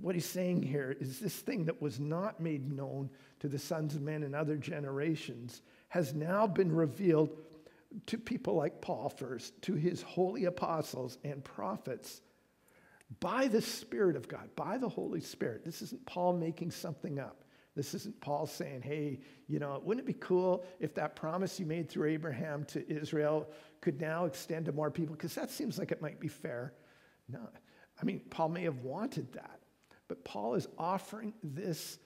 What 0.00 0.14
he's 0.14 0.26
saying 0.26 0.62
here 0.62 0.96
is 1.00 1.18
this 1.18 1.34
thing 1.34 1.64
that 1.64 1.82
was 1.82 1.98
not 1.98 2.40
made 2.40 2.70
known 2.70 3.10
to 3.40 3.48
the 3.48 3.58
sons 3.58 3.94
of 3.94 4.02
men 4.02 4.22
in 4.22 4.34
other 4.34 4.56
generations 4.56 5.62
has 5.88 6.14
now 6.14 6.46
been 6.46 6.74
revealed 6.74 7.30
to 8.06 8.18
people 8.18 8.54
like 8.54 8.80
Paul 8.80 9.08
first, 9.08 9.60
to 9.62 9.74
his 9.74 10.02
holy 10.02 10.44
apostles 10.44 11.18
and 11.24 11.42
prophets 11.42 12.20
by 13.20 13.48
the 13.48 13.62
Spirit 13.62 14.16
of 14.16 14.28
God, 14.28 14.50
by 14.54 14.76
the 14.76 14.88
Holy 14.88 15.20
Spirit. 15.20 15.64
This 15.64 15.80
isn't 15.82 16.04
Paul 16.04 16.34
making 16.34 16.70
something 16.70 17.18
up. 17.18 17.44
This 17.78 17.94
isn't 17.94 18.20
Paul 18.20 18.44
saying, 18.44 18.82
hey, 18.82 19.20
you 19.46 19.60
know, 19.60 19.80
wouldn't 19.84 20.04
it 20.04 20.12
be 20.12 20.18
cool 20.18 20.64
if 20.80 20.96
that 20.96 21.14
promise 21.14 21.60
you 21.60 21.64
made 21.64 21.88
through 21.88 22.08
Abraham 22.08 22.64
to 22.64 22.84
Israel 22.90 23.46
could 23.80 24.00
now 24.00 24.24
extend 24.24 24.66
to 24.66 24.72
more 24.72 24.90
people? 24.90 25.14
Because 25.14 25.32
that 25.36 25.48
seems 25.48 25.78
like 25.78 25.92
it 25.92 26.02
might 26.02 26.18
be 26.18 26.26
fair. 26.26 26.72
No. 27.28 27.38
I 28.02 28.04
mean, 28.04 28.20
Paul 28.30 28.48
may 28.48 28.64
have 28.64 28.78
wanted 28.78 29.32
that, 29.34 29.60
but 30.08 30.24
Paul 30.24 30.56
is 30.56 30.66
offering 30.76 31.32
this 31.44 32.00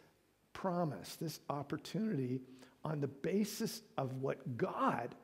promise, 0.52 1.16
this 1.16 1.40
opportunity 1.48 2.42
on 2.85 3.00
the 3.00 3.08
basis 3.08 3.80
of 3.96 4.20
what 4.20 4.58
God 4.58 5.14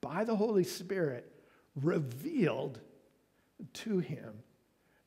by 0.00 0.24
the 0.24 0.34
Holy 0.34 0.64
Spirit 0.64 1.32
revealed 1.76 2.80
to 3.74 4.00
him 4.00 4.42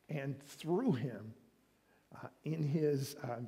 and 0.08 0.42
through 0.42 0.94
him 0.94 1.34
uh, 2.16 2.28
in 2.46 2.64
his, 2.64 3.18
uh, 3.22 3.40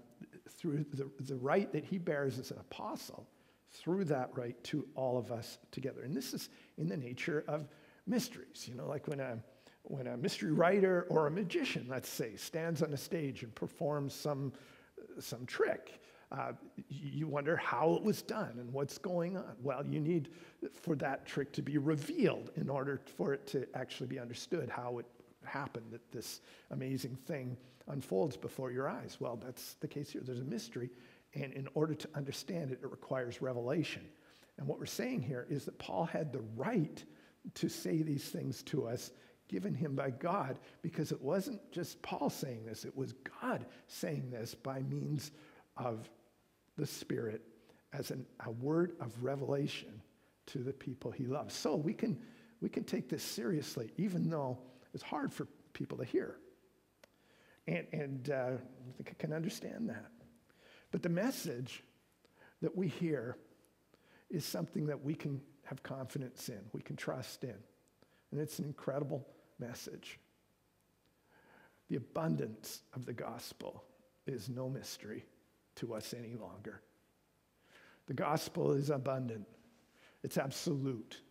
through 0.50 0.86
the, 0.94 1.10
the 1.22 1.36
right 1.36 1.72
that 1.72 1.84
he 1.84 1.98
bears 1.98 2.40
as 2.40 2.52
an 2.52 2.58
apostle, 2.60 3.28
through 3.72 4.06
that 4.06 4.30
right 4.34 4.62
to 4.66 4.86
all 4.96 5.18
of 5.18 5.32
us 5.32 5.58
together. 5.72 6.02
And 6.02 6.16
this 6.16 6.34
is 6.34 6.50
in 6.78 6.88
the 6.88 6.98
nature 6.98 7.44
of 7.48 7.68
mysteries, 8.06 8.66
you 8.68 8.76
know, 8.76 8.88
like 8.88 9.08
when 9.08 9.20
a, 9.20 9.38
when 9.84 10.08
a 10.08 10.18
mystery 10.18 10.52
writer 10.52 11.06
or 11.10 11.28
a 11.28 11.32
magician, 11.32 11.86
let's 11.90 12.10
say, 12.10 12.36
stands 12.36 12.82
on 12.82 12.94
a 12.94 12.98
stage 12.98 13.44
and 13.44 13.54
performs 13.54 14.14
some, 14.14 14.54
some 15.20 15.46
trick 15.46 16.02
uh, 16.32 16.52
you 16.90 17.28
wonder 17.28 17.56
how 17.56 17.94
it 17.94 18.04
was 18.04 18.22
done 18.22 18.52
and 18.58 18.72
what's 18.74 18.98
going 18.98 19.38
on. 19.38 19.56
Well, 19.64 19.86
you 19.86 20.00
need 20.00 20.30
for 20.74 20.96
that 20.98 21.26
trick 21.26 21.54
to 21.54 21.62
be 21.62 21.78
revealed 21.78 22.52
in 22.58 22.70
order 22.70 23.00
for 23.16 23.34
it 23.34 23.48
to 23.48 23.66
actually 23.74 24.08
be 24.08 24.20
understood 24.20 24.70
how 24.70 24.98
it 24.98 25.06
happened 25.46 25.86
that 25.92 26.12
this 26.12 26.42
amazing 26.72 27.18
thing 27.28 27.56
unfolds 27.88 28.38
before 28.38 28.72
your 28.72 28.90
eyes. 28.90 29.18
Well, 29.20 29.40
that's 29.44 29.76
the 29.76 29.88
case 29.88 30.12
here. 30.12 30.22
There's 30.24 30.40
a 30.40 30.46
mystery, 30.46 30.90
and 31.34 31.54
in 31.54 31.68
order 31.74 31.94
to 31.94 32.10
understand 32.16 32.72
it, 32.72 32.80
it 32.82 32.92
requires 32.92 33.42
revelation. 33.42 34.04
And 34.58 34.68
what 34.68 34.80
we're 34.80 34.86
saying 34.86 35.22
here 35.22 35.46
is 35.50 35.66
that 35.66 35.78
Paul 35.78 36.06
had 36.06 36.34
the 36.34 36.44
right 36.56 37.04
to 37.56 37.70
say 37.70 38.02
these 38.02 38.26
things 38.26 38.64
to 38.64 38.88
us 38.88 39.12
given 39.48 39.74
him 39.74 39.96
by 39.96 40.10
God 40.10 40.60
because 40.82 41.12
it 41.12 41.22
wasn't 41.22 41.62
just 41.72 42.02
Paul 42.02 42.30
saying 42.30 42.66
this, 42.66 42.84
it 42.84 42.96
was 42.96 43.14
God 43.42 43.66
saying 43.88 44.30
this 44.30 44.54
by 44.54 44.82
means 44.82 45.32
of 45.78 46.10
the 46.78 46.86
Spirit 46.86 47.42
as 47.94 48.12
an, 48.12 48.26
a 48.46 48.52
word 48.52 48.94
of 49.00 49.12
revelation 49.24 50.02
to 50.48 50.60
the 50.60 50.74
people 50.74 51.12
he 51.12 51.26
loves. 51.26 51.54
So 51.54 51.76
we 51.76 51.94
can, 51.94 52.20
we 52.62 52.70
can 52.70 52.84
take 52.84 53.10
this 53.10 53.24
seriously, 53.24 53.92
even 53.98 54.30
though 54.30 54.58
it's 54.94 55.04
hard 55.04 55.34
for 55.34 55.48
people 55.74 55.98
to 55.98 56.06
hear. 56.06 56.38
And, 57.68 57.86
and 57.92 58.30
uh, 58.30 58.52
I 58.54 58.92
think 58.96 59.10
I 59.10 59.14
can 59.18 59.34
understand 59.34 59.90
that. 59.90 60.12
But 60.92 61.04
the 61.04 61.10
message 61.10 61.84
that 62.62 62.76
we 62.76 62.88
hear 62.88 63.38
is 64.30 64.46
something 64.46 64.86
that 64.88 65.04
we 65.04 65.14
can 65.14 65.42
have 65.64 65.84
confidence 65.84 66.50
in, 66.50 66.60
we 66.72 66.82
can 66.82 66.96
trust 66.96 67.44
in. 67.44 67.56
And 68.32 68.40
it's 68.40 68.60
an 68.60 68.66
incredible 68.66 69.28
message. 69.60 70.20
The 71.90 71.98
abundance 71.98 72.82
of 72.94 73.06
the 73.06 73.14
gospel 73.14 73.84
is 74.26 74.50
no 74.50 74.70
mystery 74.70 75.26
to 75.76 75.94
us 75.94 76.14
any 76.18 76.36
longer. 76.36 76.82
The 78.08 78.14
gospel 78.14 78.72
is 78.72 78.90
abundant, 78.90 79.46
it's 80.24 80.38
absolute, 80.38 81.22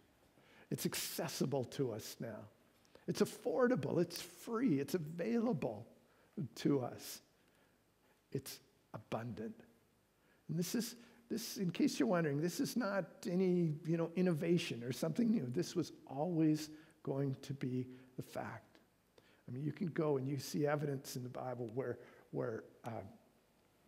it's 0.71 0.85
accessible 0.85 1.65
to 1.65 1.93
us 1.93 2.17
now. 2.21 2.49
It's 3.09 3.23
affordable, 3.23 4.01
it's 4.01 4.21
free, 4.21 4.81
it's 4.81 4.95
available 4.95 5.87
to 6.57 6.81
us. 6.81 7.21
It's 8.33 8.61
abundant. 8.95 9.55
And 10.49 10.59
this 10.59 10.75
is, 10.75 10.97
this, 11.29 11.57
in 11.57 11.71
case 11.71 11.99
you're 11.99 12.09
wondering, 12.09 12.41
this 12.41 12.61
is 12.61 12.77
not 12.77 13.05
any 13.31 13.75
you 13.85 13.97
know, 13.97 14.11
innovation 14.17 14.83
or 14.85 14.93
something 14.93 15.31
new. 15.31 15.47
This 15.53 15.75
was 15.75 15.93
always 16.07 16.71
going 17.03 17.37
to 17.43 17.55
be 17.55 17.87
the 18.17 18.23
fact. 18.23 18.79
I 19.49 19.53
mean, 19.53 19.65
you 19.65 19.73
can 19.73 19.89
go 19.89 20.17
and 20.17 20.29
you 20.29 20.39
see 20.39 20.67
evidence 20.67 21.17
in 21.17 21.23
the 21.23 21.29
Bible 21.29 21.71
where, 21.75 21.99
where, 22.33 22.65
uh, 22.85 22.91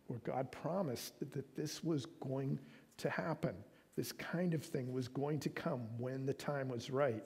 where 0.07 0.21
God 0.21 0.53
promised 0.53 1.19
that 1.21 1.57
this 1.57 1.83
was 1.83 2.07
going 2.07 2.59
to 2.99 3.11
happen. 3.11 3.55
This 3.97 4.13
kind 4.13 4.55
of 4.55 4.63
thing 4.63 4.93
was 4.93 5.09
going 5.09 5.41
to 5.41 5.49
come 5.49 5.81
when 5.99 6.25
the 6.25 6.35
time 6.35 6.69
was 6.69 6.91
right. 6.91 7.25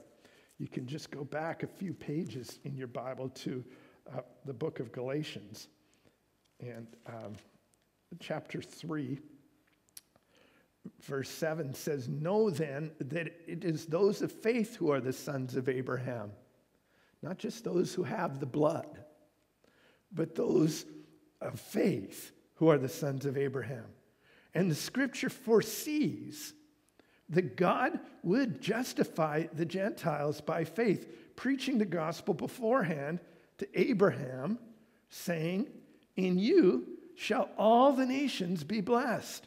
You 0.59 0.69
can 0.69 0.87
just 0.87 1.11
go 1.11 1.25
back 1.25 1.63
a 1.63 1.67
few 1.67 1.93
pages 1.93 2.59
in 2.65 2.77
your 2.77 2.87
Bible 2.87 3.29
to 3.31 3.65
uh, 4.11 4.21
the 4.45 4.53
book 4.53 4.81
of 4.81 4.93
Galatians 4.93 5.69
and 6.61 6.87
um, 7.07 7.35
chapter 8.21 8.63
3 8.63 9.19
verse 11.01 11.29
7 11.31 11.75
says, 11.75 12.09
Know 12.09 12.51
then 12.51 12.93
that 13.01 13.27
it 13.47 13.65
is 13.65 13.87
those 13.87 14.23
of 14.23 14.33
faith 14.33 14.77
who 14.77 14.91
are 14.91 15.01
the 15.01 15.13
sons 15.13 15.57
of 15.57 15.69
Abraham, 15.69 16.33
not 17.23 17.39
just 17.39 17.65
those 17.65 17.95
who 17.95 18.03
have 18.03 18.41
the 18.41 18.47
blood, 18.47 19.05
but 20.13 20.35
those 20.35 20.85
of 21.41 21.59
faith 21.61 22.33
who 22.55 22.69
are 22.69 22.79
the 22.79 22.89
sons 22.89 23.27
of 23.27 23.37
Abraham. 23.37 23.87
And 24.55 24.71
the 24.71 24.77
scripture 24.77 25.31
foresees 25.31 26.55
that 27.31 27.57
God 27.57 27.99
would 28.23 28.61
justify 28.61 29.47
the 29.53 29.65
Gentiles 29.65 30.41
by 30.41 30.65
faith, 30.65 31.35
preaching 31.35 31.79
the 31.79 31.87
gospel 31.87 32.35
beforehand 32.35 33.21
to 33.63 33.81
Abraham, 33.81 34.59
saying, 35.09 35.69
In 36.17 36.39
you 36.39 36.87
shall 37.15 37.49
all 37.57 37.93
the 37.93 38.07
nations 38.07 38.65
be 38.65 38.81
blessed. 38.81 39.47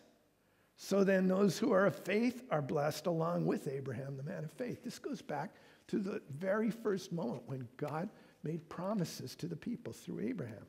So 0.78 1.04
then, 1.04 1.28
those 1.28 1.58
who 1.58 1.71
are 1.71 1.86
of 1.86 1.95
faith 1.95 2.43
are 2.51 2.62
blessed 2.62 3.06
along 3.06 3.45
with 3.45 3.67
Abraham, 3.67 4.17
the 4.17 4.23
man 4.23 4.43
of 4.43 4.51
faith. 4.51 4.84
This 4.84 4.99
goes 4.99 5.21
back 5.21 5.56
to 5.88 5.99
the 5.99 6.21
very 6.38 6.69
first 6.69 7.12
moment 7.12 7.43
when 7.45 7.67
God 7.78 8.10
made 8.43 8.67
promises 8.69 9.36
to 9.36 9.47
the 9.47 9.56
people 9.56 9.93
through 9.93 10.19
Abraham. 10.21 10.65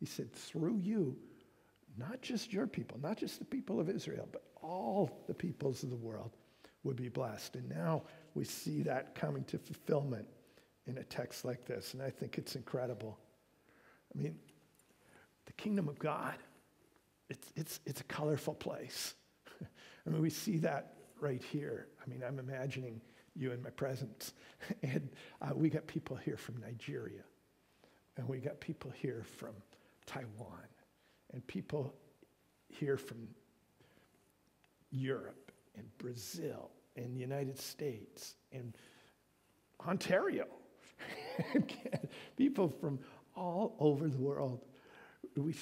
He 0.00 0.06
said, 0.06 0.32
Through 0.32 0.78
you, 0.78 1.16
not 1.96 2.20
just 2.20 2.52
your 2.52 2.66
people, 2.66 2.98
not 3.00 3.16
just 3.16 3.38
the 3.38 3.44
people 3.44 3.78
of 3.78 3.88
Israel, 3.88 4.28
but 4.32 4.42
all 4.60 5.22
the 5.28 5.34
peoples 5.34 5.82
of 5.82 5.90
the 5.90 5.96
world 5.96 6.32
would 6.82 6.96
be 6.96 7.08
blessed. 7.08 7.56
And 7.56 7.68
now 7.68 8.02
we 8.34 8.44
see 8.44 8.82
that 8.82 9.14
coming 9.14 9.44
to 9.44 9.58
fulfillment 9.58 10.26
in 10.86 10.98
a 10.98 11.04
text 11.04 11.44
like 11.44 11.64
this. 11.64 11.94
And 11.94 12.02
I 12.02 12.10
think 12.10 12.38
it's 12.38 12.56
incredible. 12.56 13.18
I 14.14 14.22
mean, 14.22 14.36
the 15.46 15.52
kingdom 15.54 15.88
of 15.88 15.98
God, 15.98 16.34
it's, 17.28 17.52
it's, 17.56 17.80
it's 17.86 18.00
a 18.00 18.04
colorful 18.04 18.54
place. 18.54 19.14
I 20.06 20.10
mean, 20.10 20.20
we 20.20 20.30
see 20.30 20.58
that 20.58 20.94
right 21.20 21.42
here. 21.42 21.88
I 22.04 22.08
mean, 22.08 22.22
I'm 22.26 22.38
imagining 22.38 23.00
you 23.34 23.52
in 23.52 23.62
my 23.62 23.70
presence. 23.70 24.32
And 24.82 25.10
uh, 25.42 25.50
we 25.54 25.68
got 25.68 25.86
people 25.86 26.16
here 26.16 26.38
from 26.38 26.58
Nigeria, 26.58 27.22
and 28.16 28.26
we 28.26 28.38
got 28.38 28.60
people 28.60 28.90
here 28.90 29.22
from 29.36 29.52
Taiwan, 30.06 30.66
and 31.34 31.46
people 31.46 31.94
here 32.68 32.96
from 32.96 33.28
Europe, 34.90 35.52
and 35.76 35.86
Brazil, 35.98 36.70
and 36.96 37.14
the 37.14 37.20
United 37.20 37.58
States, 37.58 38.36
and 38.52 38.74
Ontario. 39.86 40.46
people 42.36 42.68
from 42.68 42.98
all 43.36 43.76
over 43.78 44.08
the 44.08 44.18
world 44.18 44.60
we, 45.36 45.54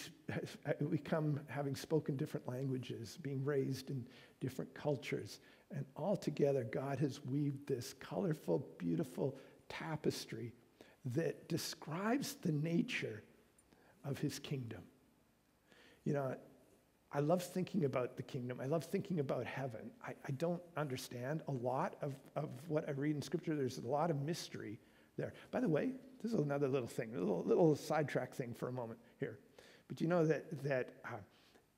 we 0.80 0.98
come 0.98 1.40
having 1.48 1.74
spoken 1.74 2.16
different 2.16 2.46
languages, 2.48 3.18
being 3.22 3.44
raised 3.44 3.90
in 3.90 4.04
different 4.40 4.72
cultures, 4.74 5.40
and 5.74 5.84
all 5.96 6.16
together, 6.16 6.64
God 6.64 6.98
has 6.98 7.24
weaved 7.24 7.66
this 7.66 7.94
colorful, 7.94 8.66
beautiful 8.78 9.38
tapestry 9.68 10.52
that 11.06 11.48
describes 11.48 12.34
the 12.34 12.52
nature 12.52 13.22
of 14.04 14.18
his 14.18 14.38
kingdom. 14.38 14.82
You 16.04 16.12
know, 16.12 16.34
I 17.12 17.20
love 17.20 17.42
thinking 17.42 17.84
about 17.84 18.16
the 18.16 18.22
kingdom. 18.22 18.58
I 18.60 18.66
love 18.66 18.84
thinking 18.84 19.20
about 19.20 19.46
heaven. 19.46 19.90
I, 20.06 20.14
I 20.26 20.32
don't 20.32 20.62
understand 20.76 21.42
a 21.48 21.52
lot 21.52 21.96
of, 22.02 22.14
of 22.36 22.50
what 22.68 22.88
I 22.88 22.92
read 22.92 23.16
in 23.16 23.22
Scripture. 23.22 23.54
There's 23.54 23.78
a 23.78 23.86
lot 23.86 24.10
of 24.10 24.20
mystery 24.22 24.78
there. 25.16 25.32
By 25.50 25.60
the 25.60 25.68
way, 25.68 25.92
this 26.22 26.32
is 26.32 26.40
another 26.40 26.68
little 26.68 26.88
thing, 26.88 27.14
a 27.14 27.18
little, 27.18 27.42
little 27.44 27.76
sidetrack 27.76 28.34
thing 28.34 28.54
for 28.54 28.68
a 28.68 28.72
moment 28.72 28.98
here. 29.18 29.38
But 29.88 30.00
you 30.00 30.06
know 30.06 30.24
that, 30.26 30.62
that 30.64 30.94
uh, 31.04 31.16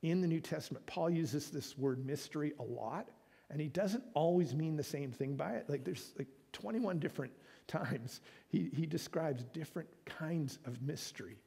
in 0.03 0.21
the 0.21 0.29
New 0.29 0.41
Testament, 0.41 0.85
Paul 0.87 1.11
uses 1.11 1.51
this 1.51 1.77
word 1.79 2.05
mystery 2.05 2.53
a 2.59 2.63
lot, 2.63 3.11
and 3.51 3.61
he 3.61 3.69
doesn't 3.69 4.05
always 4.15 4.55
mean 4.55 4.77
the 4.77 4.85
same 4.85 5.11
thing 5.11 5.37
by 5.37 5.53
it. 5.53 5.69
Like 5.69 5.85
there's 5.85 6.13
like 6.19 6.29
21 6.53 6.99
different 6.99 7.33
times 7.67 8.21
he, 8.49 8.71
he 8.75 8.85
describes 8.85 9.45
different 9.45 9.89
kinds 10.05 10.59
of 10.67 10.81
mystery 10.83 11.39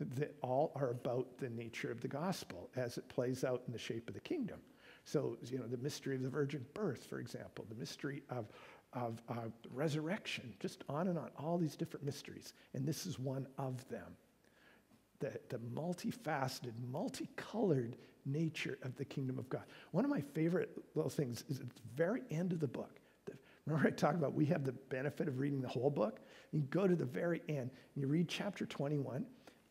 that 0.00 0.34
all 0.42 0.72
are 0.76 0.90
about 0.90 1.26
the 1.38 1.50
nature 1.50 1.90
of 1.90 2.00
the 2.00 2.08
gospel 2.08 2.70
as 2.76 2.98
it 2.98 3.08
plays 3.08 3.44
out 3.44 3.62
in 3.66 3.72
the 3.72 3.78
shape 3.78 4.08
of 4.08 4.14
the 4.14 4.20
kingdom. 4.20 4.58
So, 5.04 5.38
you 5.50 5.58
know, 5.58 5.66
the 5.66 5.78
mystery 5.78 6.16
of 6.16 6.22
the 6.22 6.28
virgin 6.28 6.64
birth, 6.74 7.04
for 7.04 7.18
example, 7.18 7.66
the 7.68 7.74
mystery 7.74 8.22
of, 8.30 8.46
of 8.92 9.22
uh, 9.28 9.48
resurrection, 9.72 10.54
just 10.60 10.84
on 10.88 11.08
and 11.08 11.18
on, 11.18 11.30
all 11.38 11.58
these 11.58 11.76
different 11.76 12.04
mysteries. 12.04 12.54
And 12.74 12.86
this 12.86 13.06
is 13.06 13.18
one 13.18 13.46
of 13.58 13.86
them 13.88 14.16
the, 15.20 15.32
the 15.48 15.58
multifaceted, 15.58 16.72
multicolored 16.90 17.96
nature 18.24 18.78
of 18.82 18.94
the 18.96 19.04
kingdom 19.04 19.38
of 19.38 19.48
God. 19.48 19.64
One 19.90 20.04
of 20.04 20.10
my 20.10 20.20
favorite 20.20 20.70
little 20.94 21.10
things 21.10 21.44
is 21.48 21.60
at 21.60 21.68
the 21.68 21.82
very 21.96 22.22
end 22.30 22.52
of 22.52 22.60
the 22.60 22.68
book. 22.68 23.00
The, 23.24 23.32
remember, 23.66 23.88
I 23.88 23.90
talked 23.90 24.16
about 24.16 24.34
we 24.34 24.46
have 24.46 24.64
the 24.64 24.72
benefit 24.72 25.28
of 25.28 25.38
reading 25.38 25.60
the 25.60 25.68
whole 25.68 25.90
book? 25.90 26.20
You 26.52 26.60
go 26.70 26.86
to 26.86 26.94
the 26.94 27.04
very 27.04 27.42
end, 27.48 27.70
and 27.70 27.70
you 27.96 28.06
read 28.06 28.28
chapter 28.28 28.64
21, 28.66 29.24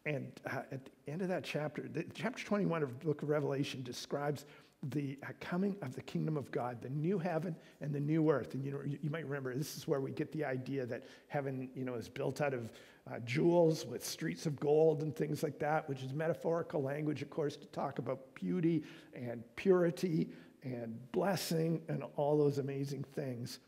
and 0.05 0.31
uh, 0.49 0.61
at 0.71 0.85
the 0.85 1.11
end 1.11 1.21
of 1.21 1.27
that 1.29 1.43
chapter, 1.43 1.87
the, 1.87 2.05
chapter 2.13 2.43
21 2.43 2.83
of 2.83 2.89
the 2.99 3.05
book 3.05 3.21
of 3.21 3.29
Revelation 3.29 3.83
describes 3.83 4.45
the 4.83 5.17
coming 5.39 5.75
of 5.81 5.95
the 5.95 6.01
kingdom 6.01 6.37
of 6.37 6.51
God, 6.51 6.81
the 6.81 6.89
new 6.89 7.17
heaven 7.17 7.55
and 7.81 7.93
the 7.93 7.99
new 7.99 8.29
earth. 8.29 8.53
And 8.53 8.63
you 8.63 8.71
know, 8.71 8.81
you 8.85 9.09
might 9.09 9.25
remember 9.25 9.53
this 9.55 9.75
is 9.75 9.87
where 9.87 9.99
we 9.99 10.11
get 10.11 10.31
the 10.31 10.45
idea 10.45 10.85
that 10.85 11.05
heaven, 11.27 11.69
you 11.75 11.83
know, 11.83 11.95
is 11.95 12.07
built 12.07 12.41
out 12.41 12.53
of 12.53 12.71
uh, 13.09 13.19
jewels 13.19 13.85
with 13.85 14.05
streets 14.05 14.45
of 14.45 14.59
gold 14.59 15.01
and 15.01 15.15
things 15.15 15.41
like 15.41 15.57
that, 15.59 15.87
which 15.89 16.03
is 16.03 16.13
metaphorical 16.13 16.81
language, 16.81 17.21
of 17.21 17.29
course, 17.29 17.55
to 17.57 17.65
talk 17.67 17.99
about 17.99 18.33
beauty 18.35 18.83
and 19.13 19.43
purity 19.55 20.29
and 20.63 20.99
blessing 21.11 21.81
and 21.87 22.03
all 22.15 22.37
those 22.37 22.59
amazing 22.59 23.03
things. 23.15 23.59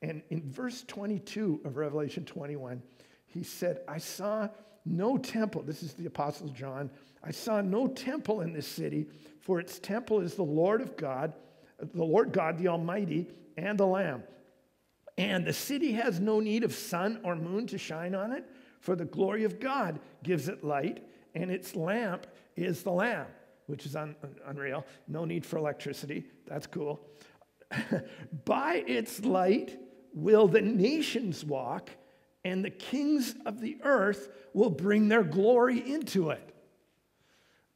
And 0.00 0.22
in 0.30 0.50
verse 0.50 0.84
22 0.86 1.62
of 1.64 1.76
Revelation 1.76 2.24
21, 2.24 2.82
he 3.26 3.42
said, 3.42 3.80
I 3.88 3.98
saw 3.98 4.48
no 4.84 5.16
temple. 5.16 5.62
This 5.62 5.82
is 5.82 5.94
the 5.94 6.06
Apostle 6.06 6.48
John. 6.48 6.90
I 7.22 7.30
saw 7.30 7.60
no 7.60 7.88
temple 7.88 8.42
in 8.42 8.52
this 8.52 8.66
city, 8.66 9.06
for 9.40 9.58
its 9.60 9.78
temple 9.78 10.20
is 10.20 10.34
the 10.34 10.42
Lord 10.42 10.80
of 10.80 10.96
God, 10.96 11.32
the 11.78 12.04
Lord 12.04 12.32
God, 12.32 12.58
the 12.58 12.68
Almighty, 12.68 13.28
and 13.56 13.78
the 13.78 13.86
Lamb. 13.86 14.22
And 15.16 15.46
the 15.46 15.52
city 15.52 15.92
has 15.92 16.20
no 16.20 16.40
need 16.40 16.64
of 16.64 16.74
sun 16.74 17.20
or 17.22 17.36
moon 17.36 17.66
to 17.68 17.78
shine 17.78 18.14
on 18.14 18.32
it, 18.32 18.44
for 18.80 18.96
the 18.96 19.04
glory 19.04 19.44
of 19.44 19.60
God 19.60 20.00
gives 20.22 20.48
it 20.48 20.64
light, 20.64 21.02
and 21.34 21.50
its 21.50 21.74
lamp 21.74 22.26
is 22.56 22.82
the 22.82 22.90
Lamb, 22.90 23.26
which 23.66 23.86
is 23.86 23.96
un- 23.96 24.16
unreal. 24.46 24.84
No 25.08 25.24
need 25.24 25.46
for 25.46 25.56
electricity. 25.56 26.24
That's 26.46 26.66
cool. 26.66 27.00
By 28.44 28.84
its 28.86 29.24
light 29.24 29.78
will 30.12 30.48
the 30.48 30.60
nations 30.60 31.44
walk, 31.44 31.90
and 32.44 32.64
the 32.64 32.70
kings 32.70 33.34
of 33.46 33.60
the 33.60 33.78
earth 33.82 34.28
will 34.52 34.70
bring 34.70 35.08
their 35.08 35.22
glory 35.22 35.78
into 35.92 36.30
it. 36.30 36.54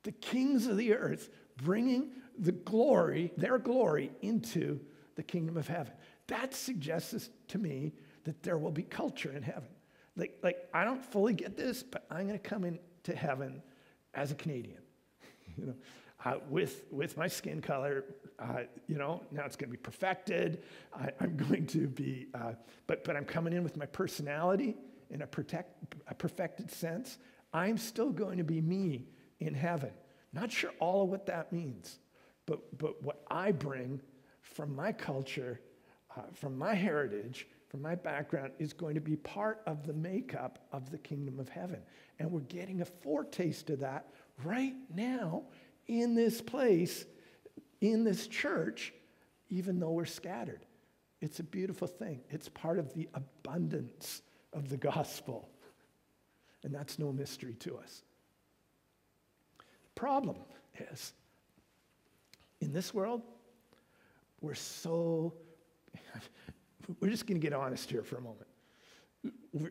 The 0.02 0.12
kings 0.12 0.66
of 0.66 0.76
the 0.76 0.94
earth 0.94 1.30
bringing 1.56 2.10
the 2.38 2.52
glory, 2.52 3.32
their 3.36 3.58
glory, 3.58 4.12
into 4.22 4.80
the 5.16 5.22
kingdom 5.22 5.56
of 5.56 5.66
heaven. 5.66 5.92
That 6.28 6.54
suggests 6.54 7.30
to 7.48 7.58
me 7.58 7.94
that 8.24 8.42
there 8.42 8.58
will 8.58 8.70
be 8.70 8.82
culture 8.82 9.32
in 9.32 9.42
heaven. 9.42 9.70
Like, 10.16 10.38
like 10.42 10.68
I 10.72 10.84
don't 10.84 11.04
fully 11.04 11.32
get 11.32 11.56
this, 11.56 11.82
but 11.82 12.06
I'm 12.10 12.26
going 12.26 12.38
to 12.38 12.48
come 12.48 12.64
into 12.64 13.16
heaven 13.16 13.62
as 14.14 14.30
a 14.30 14.34
Canadian, 14.34 14.82
you 15.56 15.66
know, 15.66 15.74
uh, 16.24 16.34
with, 16.48 16.84
with 16.90 17.16
my 17.16 17.28
skin 17.28 17.60
color. 17.60 18.04
Uh, 18.38 18.62
you 18.86 18.96
know, 18.96 19.22
now 19.30 19.44
it's 19.44 19.56
going 19.56 19.70
to 19.70 19.76
be 19.76 19.82
perfected. 19.82 20.62
I, 20.94 21.10
am 21.20 21.36
going 21.36 21.66
to 21.68 21.88
be, 21.88 22.28
uh, 22.34 22.52
but, 22.86 23.04
but 23.04 23.16
I'm 23.16 23.24
coming 23.24 23.52
in 23.52 23.62
with 23.62 23.76
my 23.76 23.86
personality 23.86 24.76
in 25.10 25.22
a, 25.22 25.26
protect, 25.26 25.94
a 26.08 26.14
perfected 26.14 26.70
sense. 26.70 27.18
I'm 27.52 27.78
still 27.78 28.10
going 28.10 28.38
to 28.38 28.44
be 28.44 28.60
me 28.60 29.08
in 29.40 29.54
heaven. 29.54 29.90
Not 30.32 30.52
sure 30.52 30.70
all 30.78 31.04
of 31.04 31.08
what 31.08 31.26
that 31.26 31.52
means, 31.52 31.98
but, 32.46 32.78
but 32.78 33.02
what 33.02 33.24
I 33.30 33.52
bring 33.52 34.00
from 34.40 34.74
my 34.74 34.92
culture, 34.92 35.60
uh, 36.16 36.22
from 36.34 36.58
my 36.58 36.74
heritage, 36.74 37.46
from 37.68 37.82
my 37.82 37.94
background 37.94 38.52
is 38.58 38.72
going 38.72 38.94
to 38.94 39.00
be 39.00 39.16
part 39.16 39.60
of 39.66 39.86
the 39.86 39.92
makeup 39.92 40.66
of 40.72 40.90
the 40.90 40.98
kingdom 40.98 41.38
of 41.38 41.48
heaven. 41.48 41.80
And 42.18 42.30
we're 42.30 42.40
getting 42.40 42.80
a 42.80 42.84
foretaste 42.84 43.70
of 43.70 43.80
that 43.80 44.10
right 44.44 44.74
now 44.94 45.44
in 45.88 46.14
this 46.14 46.40
place, 46.40 47.04
in 47.80 48.04
this 48.04 48.28
church, 48.28 48.92
even 49.48 49.80
though 49.80 49.90
we're 49.90 50.04
scattered. 50.04 50.64
It's 51.20 51.40
a 51.40 51.42
beautiful 51.42 51.88
thing. 51.88 52.20
It's 52.30 52.48
part 52.48 52.78
of 52.78 52.92
the 52.94 53.08
abundance 53.14 54.22
of 54.52 54.68
the 54.68 54.76
gospel. 54.76 55.48
And 56.62 56.74
that's 56.74 56.98
no 56.98 57.12
mystery 57.12 57.54
to 57.60 57.78
us. 57.78 58.02
The 59.58 60.00
problem 60.00 60.36
is, 60.92 61.12
in 62.60 62.72
this 62.72 62.92
world, 62.92 63.22
we're 64.40 64.54
so, 64.54 65.34
we're 67.00 67.10
just 67.10 67.26
going 67.26 67.40
to 67.40 67.44
get 67.44 67.52
honest 67.52 67.90
here 67.90 68.02
for 68.02 68.16
a 68.16 68.20
moment. 68.20 68.46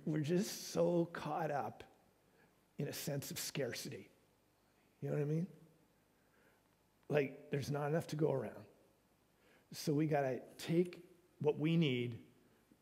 We're 0.06 0.20
just 0.20 0.74
so 0.74 1.10
caught 1.14 1.52
up 1.52 1.84
in 2.78 2.88
a 2.88 2.94
sense 2.94 3.32
of 3.32 3.40
scarcity. 3.40 4.10
You 5.02 5.10
know 5.10 5.16
what 5.16 5.22
I 5.22 5.26
mean? 5.26 5.48
Like, 7.10 7.52
there's 7.52 7.72
not 7.72 7.88
enough 7.88 8.08
to 8.08 8.16
go 8.16 8.32
around. 8.32 8.54
So 9.74 9.94
we 9.94 10.08
got 10.08 10.22
to 10.22 10.40
take 10.58 11.04
what 11.40 11.60
we 11.60 11.78
need 11.78 12.18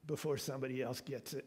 before 0.06 0.38
somebody 0.38 0.82
else 0.82 1.02
gets 1.02 1.34
it 1.34 1.46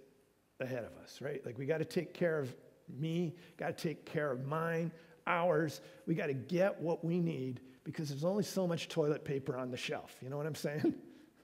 ahead 0.60 0.84
of 0.84 0.92
us, 1.02 1.20
right? 1.20 1.44
Like, 1.44 1.58
we 1.58 1.66
got 1.66 1.78
to 1.78 1.84
take 1.84 2.14
care 2.14 2.38
of 2.38 2.54
me, 2.88 3.34
got 3.56 3.76
to 3.76 3.88
take 3.88 4.04
care 4.04 4.30
of 4.30 4.46
mine, 4.46 4.90
ours. 5.26 5.80
We 6.06 6.14
got 6.14 6.26
to 6.26 6.34
get 6.34 6.80
what 6.80 7.04
we 7.04 7.20
need 7.20 7.60
because 7.84 8.08
there's 8.08 8.24
only 8.24 8.44
so 8.44 8.66
much 8.66 8.88
toilet 8.88 9.24
paper 9.24 9.56
on 9.56 9.70
the 9.70 9.76
shelf. 9.76 10.16
You 10.20 10.30
know 10.30 10.36
what 10.36 10.46
I'm 10.46 10.54
saying? 10.54 10.94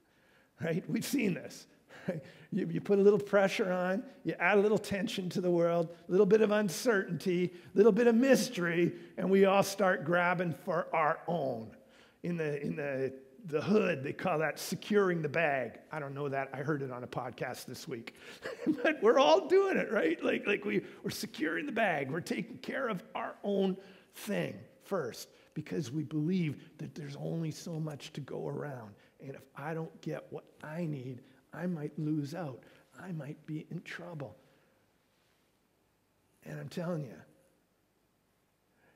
right? 0.61 0.85
We've 0.89 1.05
seen 1.05 1.35
this. 1.35 1.67
You, 2.55 2.69
you 2.71 2.81
put 2.81 3.01
a 3.01 3.03
little 3.03 3.19
pressure 3.19 3.73
on, 3.73 4.05
you 4.23 4.37
add 4.39 4.59
a 4.59 4.61
little 4.61 4.79
tension 4.79 5.29
to 5.31 5.41
the 5.41 5.51
world, 5.51 5.89
a 6.09 6.11
little 6.11 6.25
bit 6.25 6.41
of 6.41 6.53
uncertainty, 6.53 7.53
a 7.75 7.77
little 7.77 7.91
bit 7.91 8.07
of 8.07 8.15
mystery, 8.15 8.93
and 9.19 9.29
we 9.29 9.45
all 9.45 9.65
start 9.65 10.05
grabbing 10.05 10.55
for 10.65 10.87
our 10.93 11.19
own. 11.27 11.75
In 12.23 12.37
the, 12.37 12.63
in 12.63 12.77
the, 12.77 13.13
the 13.47 13.61
hood, 13.61 14.05
they 14.05 14.13
call 14.13 14.39
that 14.39 14.61
securing 14.61 15.21
the 15.21 15.29
bag. 15.29 15.81
I 15.91 15.99
don't 15.99 16.15
know 16.15 16.29
that. 16.29 16.49
I 16.55 16.59
heard 16.59 16.83
it 16.83 16.93
on 16.93 17.03
a 17.03 17.09
podcast 17.09 17.67
this 17.67 17.89
week. 17.89 18.15
but 18.85 19.03
we're 19.03 19.19
all 19.19 19.49
doing 19.49 19.77
it, 19.77 19.91
right? 19.91 20.23
Like, 20.23 20.47
like 20.47 20.65
we, 20.65 20.83
we're 21.03 21.11
securing 21.11 21.67
the 21.67 21.73
bag. 21.73 22.09
We're 22.09 22.21
taking 22.21 22.59
care 22.59 22.87
of 22.87 23.03
our 23.17 23.35
own 23.43 23.77
thing 24.15 24.55
first 24.85 25.29
because 25.55 25.91
we 25.91 26.05
believe 26.05 26.63
that 26.79 26.95
there's 26.95 27.17
only 27.17 27.51
so 27.51 27.81
much 27.81 28.13
to 28.13 28.21
go 28.21 28.47
around. 28.49 28.95
And 29.21 29.35
if 29.35 29.43
I 29.57 29.75
don't 29.75 30.01
get 30.03 30.25
what 30.31 30.45
I 30.63 30.87
need, 30.87 31.21
I 31.55 31.67
might 31.67 31.99
lose 31.99 32.35
out. 32.35 32.63
I 33.01 33.13
might 33.13 33.45
be 33.47 33.67
in 33.71 33.81
trouble. 33.83 34.37
And 36.45 36.59
I'm 36.59 36.69
telling 36.69 37.05
you, 37.05 37.17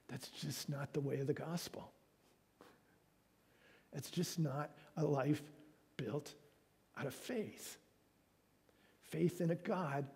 that's 0.08 0.28
just 0.28 0.68
not 0.68 0.92
the 0.92 1.00
way 1.00 1.20
of 1.20 1.26
the 1.26 1.34
gospel. 1.34 1.90
It's 3.92 4.10
just 4.10 4.38
not 4.38 4.70
a 4.96 5.04
life 5.04 5.42
built 5.96 6.34
out 6.96 7.06
of 7.06 7.14
faith. 7.14 7.78
Faith 9.02 9.40
in 9.40 9.50
a 9.50 9.54
God 9.54 10.06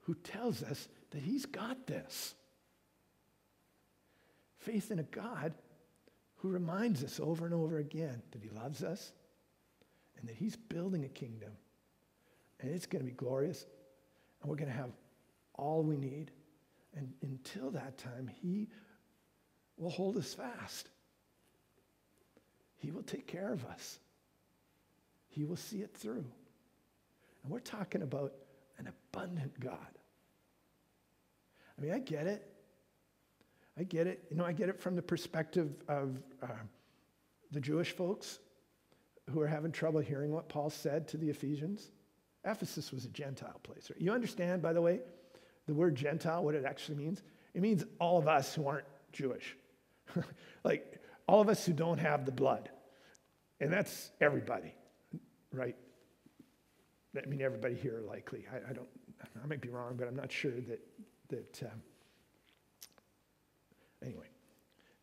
who 0.00 0.14
tells 0.14 0.62
us 0.62 0.88
that 1.10 1.22
He's 1.22 1.46
got 1.46 1.86
this. 1.86 2.34
Faith 4.58 4.90
in 4.90 4.98
a 4.98 5.04
God 5.04 5.54
who 6.36 6.48
reminds 6.48 7.02
us 7.02 7.18
over 7.20 7.46
and 7.46 7.54
over 7.54 7.78
again 7.78 8.22
that 8.32 8.42
He 8.42 8.50
loves 8.50 8.82
us 8.82 9.12
and 10.18 10.28
that 10.28 10.36
He's 10.36 10.56
building 10.56 11.04
a 11.04 11.08
kingdom 11.08 11.52
and 12.60 12.74
it's 12.74 12.86
going 12.86 13.04
to 13.04 13.10
be 13.10 13.16
glorious, 13.16 13.66
and 14.40 14.50
we're 14.50 14.56
going 14.56 14.70
to 14.70 14.76
have 14.76 14.90
all 15.54 15.82
we 15.82 15.96
need. 15.96 16.30
And 16.94 17.12
until 17.22 17.70
that 17.72 17.98
time, 17.98 18.30
He 18.42 18.68
will 19.76 19.90
hold 19.90 20.16
us 20.16 20.32
fast. 20.32 20.88
He 22.76 22.90
will 22.90 23.02
take 23.02 23.26
care 23.26 23.52
of 23.52 23.64
us. 23.66 23.98
He 25.28 25.44
will 25.44 25.56
see 25.56 25.78
it 25.78 25.94
through. 25.94 26.24
And 27.42 27.52
we're 27.52 27.60
talking 27.60 28.02
about 28.02 28.32
an 28.78 28.88
abundant 28.88 29.58
God. 29.60 29.76
I 31.78 31.82
mean, 31.82 31.92
I 31.92 31.98
get 31.98 32.26
it. 32.26 32.50
I 33.78 33.82
get 33.84 34.06
it. 34.06 34.24
You 34.30 34.36
know, 34.36 34.44
I 34.44 34.52
get 34.52 34.68
it 34.68 34.80
from 34.80 34.96
the 34.96 35.02
perspective 35.02 35.74
of 35.88 36.18
uh, 36.42 36.46
the 37.52 37.60
Jewish 37.60 37.92
folks 37.92 38.38
who 39.30 39.40
are 39.40 39.46
having 39.46 39.72
trouble 39.72 40.00
hearing 40.00 40.32
what 40.32 40.48
Paul 40.48 40.70
said 40.70 41.08
to 41.08 41.16
the 41.16 41.28
Ephesians. 41.28 41.90
Ephesus 42.46 42.92
was 42.92 43.04
a 43.04 43.08
Gentile 43.08 43.60
place. 43.62 43.90
You 43.98 44.12
understand, 44.12 44.62
by 44.62 44.72
the 44.72 44.80
way, 44.80 45.00
the 45.66 45.74
word 45.74 45.96
Gentile, 45.96 46.44
what 46.44 46.54
it 46.54 46.64
actually 46.64 46.96
means? 46.96 47.22
It 47.54 47.60
means 47.60 47.84
all 47.98 48.18
of 48.18 48.28
us 48.28 48.54
who 48.54 48.68
aren't 48.68 48.86
Jewish. 49.12 49.56
like 50.64 51.00
all 51.26 51.40
of 51.40 51.48
us 51.48 51.66
who 51.66 51.72
don't 51.72 51.98
have 51.98 52.24
the 52.24 52.32
blood. 52.32 52.70
And 53.60 53.72
that's 53.72 54.10
everybody, 54.20 54.74
right? 55.52 55.76
I 57.16 57.26
mean, 57.26 57.40
everybody 57.42 57.74
here 57.74 58.02
likely. 58.06 58.46
I, 58.52 58.70
I 58.70 58.72
don't, 58.72 58.88
I 59.42 59.46
might 59.46 59.60
be 59.60 59.70
wrong, 59.70 59.94
but 59.96 60.06
I'm 60.06 60.16
not 60.16 60.30
sure 60.30 60.52
that, 60.52 60.80
that 61.28 61.62
um, 61.62 61.82
anyway, 64.04 64.26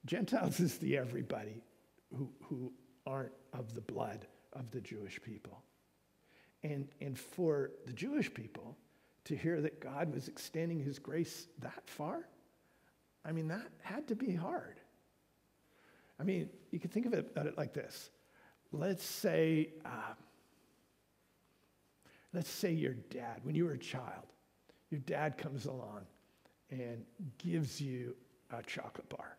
Gentiles 0.06 0.60
is 0.60 0.78
the 0.78 0.98
everybody 0.98 1.64
who, 2.16 2.30
who 2.44 2.72
aren't 3.06 3.32
of 3.54 3.74
the 3.74 3.82
blood 3.82 4.28
of 4.54 4.70
the 4.72 4.80
Jewish 4.80 5.22
people. 5.22 5.64
And, 6.64 6.88
and 7.02 7.18
for 7.18 7.72
the 7.86 7.94
Jewish 7.94 8.34
people 8.34 8.78
to 9.26 9.36
hear 9.36 9.62
that 9.62 9.80
God 9.80 10.14
was 10.14 10.28
extending 10.28 10.80
his 10.80 11.00
grace 11.00 11.48
that 11.60 11.84
far, 11.86 12.28
I 13.26 13.32
mean, 13.32 13.48
that 13.50 13.68
had 13.82 14.08
to 14.08 14.16
be 14.16 14.34
hard. 14.34 14.80
I 16.20 16.24
mean, 16.24 16.50
you 16.72 16.80
can 16.80 16.90
think 16.90 17.06
of 17.06 17.14
it, 17.14 17.32
it 17.36 17.58
like 17.58 17.74
this. 17.74 18.10
Let's 18.72 19.06
say, 19.06 19.70
uh, 19.86 20.14
let's 22.34 22.50
say 22.50 22.72
your 22.72 22.94
dad, 22.94 23.40
when 23.44 23.56
you 23.56 23.66
were 23.66 23.74
a 23.74 23.78
child, 23.78 24.26
your 24.90 25.02
dad 25.02 25.38
comes 25.38 25.66
along 25.66 26.02
and 26.70 27.04
gives 27.38 27.82
you 27.82 28.16
a 28.52 28.62
chocolate 28.64 29.10
bar. 29.10 29.38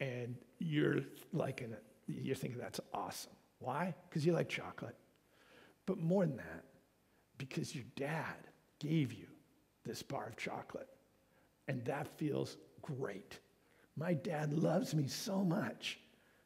And 0.00 0.36
you're 0.58 1.00
liking 1.32 1.72
it. 1.72 1.82
you're 2.06 2.36
thinking 2.36 2.60
that's 2.60 2.80
awesome. 2.92 3.32
Why? 3.58 3.94
Because 4.08 4.26
you 4.26 4.32
like 4.32 4.48
chocolate. 4.48 4.94
But 5.86 5.98
more 5.98 6.26
than 6.26 6.36
that, 6.36 6.64
because 7.38 7.74
your 7.74 7.84
dad 7.94 8.36
gave 8.78 9.12
you 9.12 9.26
this 9.84 10.02
bar 10.02 10.26
of 10.26 10.36
chocolate. 10.36 10.88
And 11.68 11.84
that 11.84 12.08
feels 12.18 12.56
great. 12.82 13.38
My 13.96 14.14
dad 14.14 14.52
loves 14.52 14.94
me 14.94 15.06
so 15.06 15.42
much 15.42 15.98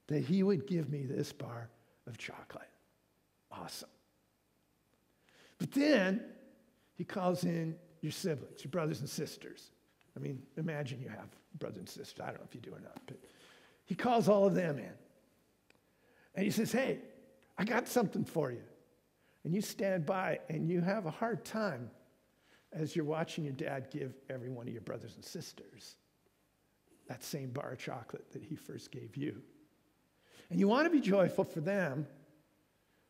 that 0.06 0.20
he 0.20 0.42
would 0.42 0.66
give 0.66 0.90
me 0.90 1.04
this 1.04 1.32
bar 1.32 1.68
of 2.06 2.18
chocolate. 2.18 2.68
Awesome. 3.50 3.88
But 5.58 5.72
then 5.72 6.22
he 6.94 7.04
calls 7.04 7.44
in 7.44 7.76
your 8.00 8.12
siblings, 8.12 8.62
your 8.64 8.70
brothers 8.70 9.00
and 9.00 9.08
sisters. 9.08 9.70
I 10.16 10.20
mean, 10.20 10.42
imagine 10.56 11.00
you 11.00 11.08
have 11.08 11.28
brothers 11.58 11.78
and 11.78 11.88
sisters. 11.88 12.20
I 12.20 12.26
don't 12.26 12.38
know 12.38 12.46
if 12.48 12.54
you 12.54 12.60
do 12.60 12.74
or 12.74 12.80
not, 12.80 13.00
but 13.06 13.16
he 13.84 13.94
calls 13.94 14.28
all 14.28 14.46
of 14.46 14.54
them 14.54 14.78
in. 14.78 14.92
And 16.34 16.44
he 16.44 16.50
says, 16.50 16.72
Hey, 16.72 16.98
I 17.58 17.64
got 17.64 17.88
something 17.88 18.24
for 18.24 18.50
you 18.50 18.62
and 19.44 19.54
you 19.54 19.60
stand 19.60 20.06
by 20.06 20.40
and 20.48 20.68
you 20.68 20.80
have 20.80 21.06
a 21.06 21.10
hard 21.10 21.44
time 21.44 21.90
as 22.72 22.94
you're 22.94 23.04
watching 23.04 23.44
your 23.44 23.52
dad 23.52 23.88
give 23.90 24.14
every 24.28 24.50
one 24.50 24.66
of 24.66 24.72
your 24.72 24.82
brothers 24.82 25.14
and 25.14 25.24
sisters 25.24 25.96
that 27.08 27.24
same 27.24 27.50
bar 27.50 27.72
of 27.72 27.78
chocolate 27.78 28.30
that 28.32 28.44
he 28.44 28.54
first 28.54 28.92
gave 28.92 29.16
you. 29.16 29.42
And 30.48 30.60
you 30.60 30.68
want 30.68 30.86
to 30.86 30.90
be 30.90 31.00
joyful 31.00 31.42
for 31.42 31.60
them, 31.60 32.06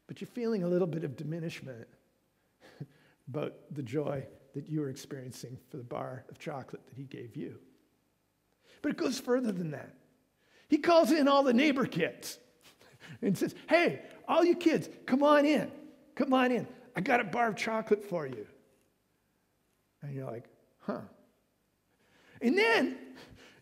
but 0.06 0.20
you're 0.20 0.28
feeling 0.28 0.62
a 0.62 0.68
little 0.68 0.86
bit 0.86 1.04
of 1.04 1.16
diminishment 1.16 1.86
about 3.28 3.54
the 3.70 3.82
joy 3.82 4.24
that 4.54 4.68
you 4.68 4.80
were 4.80 4.88
experiencing 4.88 5.58
for 5.68 5.76
the 5.76 5.82
bar 5.82 6.24
of 6.30 6.38
chocolate 6.38 6.80
that 6.86 6.96
he 6.96 7.04
gave 7.04 7.36
you. 7.36 7.58
But 8.80 8.92
it 8.92 8.96
goes 8.96 9.20
further 9.20 9.52
than 9.52 9.72
that. 9.72 9.94
He 10.68 10.78
calls 10.78 11.12
in 11.12 11.28
all 11.28 11.42
the 11.42 11.52
neighbor 11.52 11.84
kids 11.84 12.38
and 13.22 13.36
says, 13.36 13.54
Hey, 13.68 14.00
all 14.26 14.44
you 14.44 14.56
kids, 14.56 14.88
come 15.04 15.22
on 15.22 15.44
in. 15.44 15.70
Come 16.14 16.32
on 16.32 16.52
in. 16.52 16.66
I 16.96 17.00
got 17.00 17.20
a 17.20 17.24
bar 17.24 17.48
of 17.48 17.56
chocolate 17.56 18.04
for 18.04 18.26
you. 18.26 18.46
And 20.02 20.14
you're 20.14 20.26
like, 20.26 20.44
huh. 20.80 21.00
And 22.40 22.56
then 22.56 22.96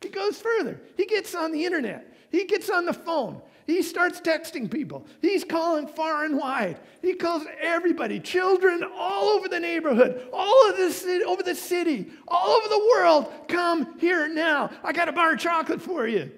he 0.00 0.08
goes 0.08 0.40
further. 0.40 0.80
He 0.96 1.06
gets 1.06 1.34
on 1.34 1.52
the 1.52 1.64
internet. 1.64 2.14
He 2.30 2.44
gets 2.44 2.70
on 2.70 2.84
the 2.86 2.92
phone. 2.92 3.40
He 3.66 3.82
starts 3.82 4.20
texting 4.20 4.70
people. 4.70 5.06
He's 5.20 5.44
calling 5.44 5.88
far 5.88 6.24
and 6.24 6.38
wide. 6.38 6.78
He 7.02 7.14
calls 7.14 7.44
everybody, 7.60 8.18
children 8.18 8.82
all 8.96 9.28
over 9.28 9.46
the 9.46 9.60
neighborhood, 9.60 10.26
all 10.32 10.70
of 10.70 10.76
the 10.78 10.90
city, 10.90 11.22
over 11.24 11.42
the 11.42 11.54
city, 11.54 12.10
all 12.26 12.48
over 12.48 12.68
the 12.68 12.88
world. 12.94 13.32
Come 13.48 13.98
here 13.98 14.26
now. 14.26 14.70
I 14.82 14.92
got 14.92 15.08
a 15.08 15.12
bar 15.12 15.34
of 15.34 15.38
chocolate 15.38 15.82
for 15.82 16.06
you. 16.06 16.30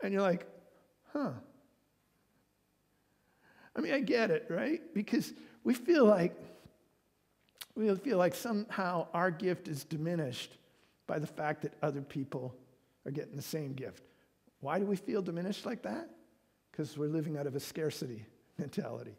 And 0.00 0.12
you're 0.12 0.22
like, 0.22 0.46
huh. 1.12 1.32
I 3.76 3.80
mean, 3.80 3.92
I 3.92 4.00
get 4.00 4.30
it, 4.30 4.46
right? 4.48 4.80
Because 4.94 5.32
we 5.62 5.74
feel 5.74 6.06
like 6.06 6.34
we 7.76 7.94
feel 7.96 8.16
like 8.16 8.34
somehow 8.34 9.06
our 9.12 9.30
gift 9.30 9.68
is 9.68 9.84
diminished 9.84 10.56
by 11.06 11.18
the 11.18 11.26
fact 11.26 11.62
that 11.62 11.74
other 11.82 12.00
people 12.00 12.54
are 13.04 13.10
getting 13.10 13.36
the 13.36 13.42
same 13.42 13.74
gift. 13.74 14.02
Why 14.60 14.78
do 14.78 14.86
we 14.86 14.96
feel 14.96 15.20
diminished 15.20 15.66
like 15.66 15.82
that? 15.82 16.08
Because 16.72 16.96
we're 16.96 17.08
living 17.08 17.36
out 17.36 17.46
of 17.46 17.54
a 17.54 17.60
scarcity 17.60 18.24
mentality. 18.58 19.14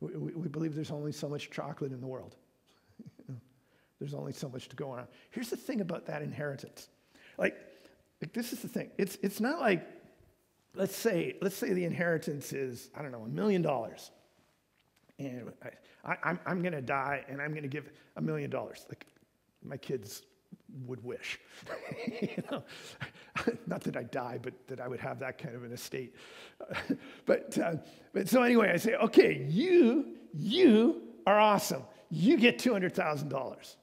We, 0.00 0.16
we, 0.16 0.32
we, 0.34 0.48
believe 0.48 0.74
there's 0.74 0.90
only 0.90 1.12
so 1.12 1.28
much 1.28 1.50
chocolate 1.50 1.92
in 1.92 2.00
the 2.00 2.06
world. 2.06 2.36
there's 3.98 4.12
only 4.12 4.32
so 4.32 4.50
much 4.50 4.68
to 4.68 4.76
go 4.76 4.92
around. 4.92 5.08
Here's 5.30 5.48
the 5.48 5.56
thing 5.56 5.80
about 5.80 6.06
that 6.06 6.20
inheritance. 6.20 6.88
Like, 7.38 7.56
like 8.20 8.34
this 8.34 8.52
is 8.52 8.60
the 8.60 8.68
thing. 8.68 8.90
It's, 8.98 9.16
it's 9.22 9.40
not 9.40 9.60
like, 9.60 9.86
let's 10.74 10.96
say, 10.96 11.36
let's 11.40 11.56
say 11.56 11.72
the 11.72 11.84
inheritance 11.84 12.52
is, 12.52 12.90
I 12.96 13.02
don't 13.02 13.12
know, 13.12 13.22
a 13.22 13.28
million 13.28 13.62
dollars. 13.62 14.10
And 15.18 15.52
I, 16.04 16.16
I, 16.24 16.38
I'm 16.46 16.60
going 16.60 16.72
to 16.72 16.82
die 16.82 17.24
and 17.28 17.40
I'm 17.40 17.50
going 17.50 17.62
to 17.62 17.68
give 17.68 17.90
a 18.16 18.20
million 18.20 18.50
dollars. 18.50 18.84
Like 18.88 19.06
my 19.62 19.76
kids 19.76 20.22
would 20.86 21.02
wish. 21.04 21.38
you 22.20 22.42
know? 22.50 22.62
Not 23.66 23.82
that 23.82 23.96
I 23.96 24.02
die, 24.04 24.38
but 24.42 24.54
that 24.68 24.80
I 24.80 24.88
would 24.88 25.00
have 25.00 25.18
that 25.20 25.38
kind 25.38 25.54
of 25.54 25.64
an 25.64 25.72
estate. 25.72 26.14
but, 27.26 27.56
uh, 27.58 27.76
but 28.12 28.28
so 28.28 28.42
anyway, 28.42 28.70
I 28.72 28.76
say, 28.76 28.94
okay, 28.94 29.46
you, 29.48 30.16
you 30.32 31.02
are 31.26 31.38
awesome. 31.38 31.82
You 32.10 32.36
get 32.36 32.58
$200,000. 32.58 33.76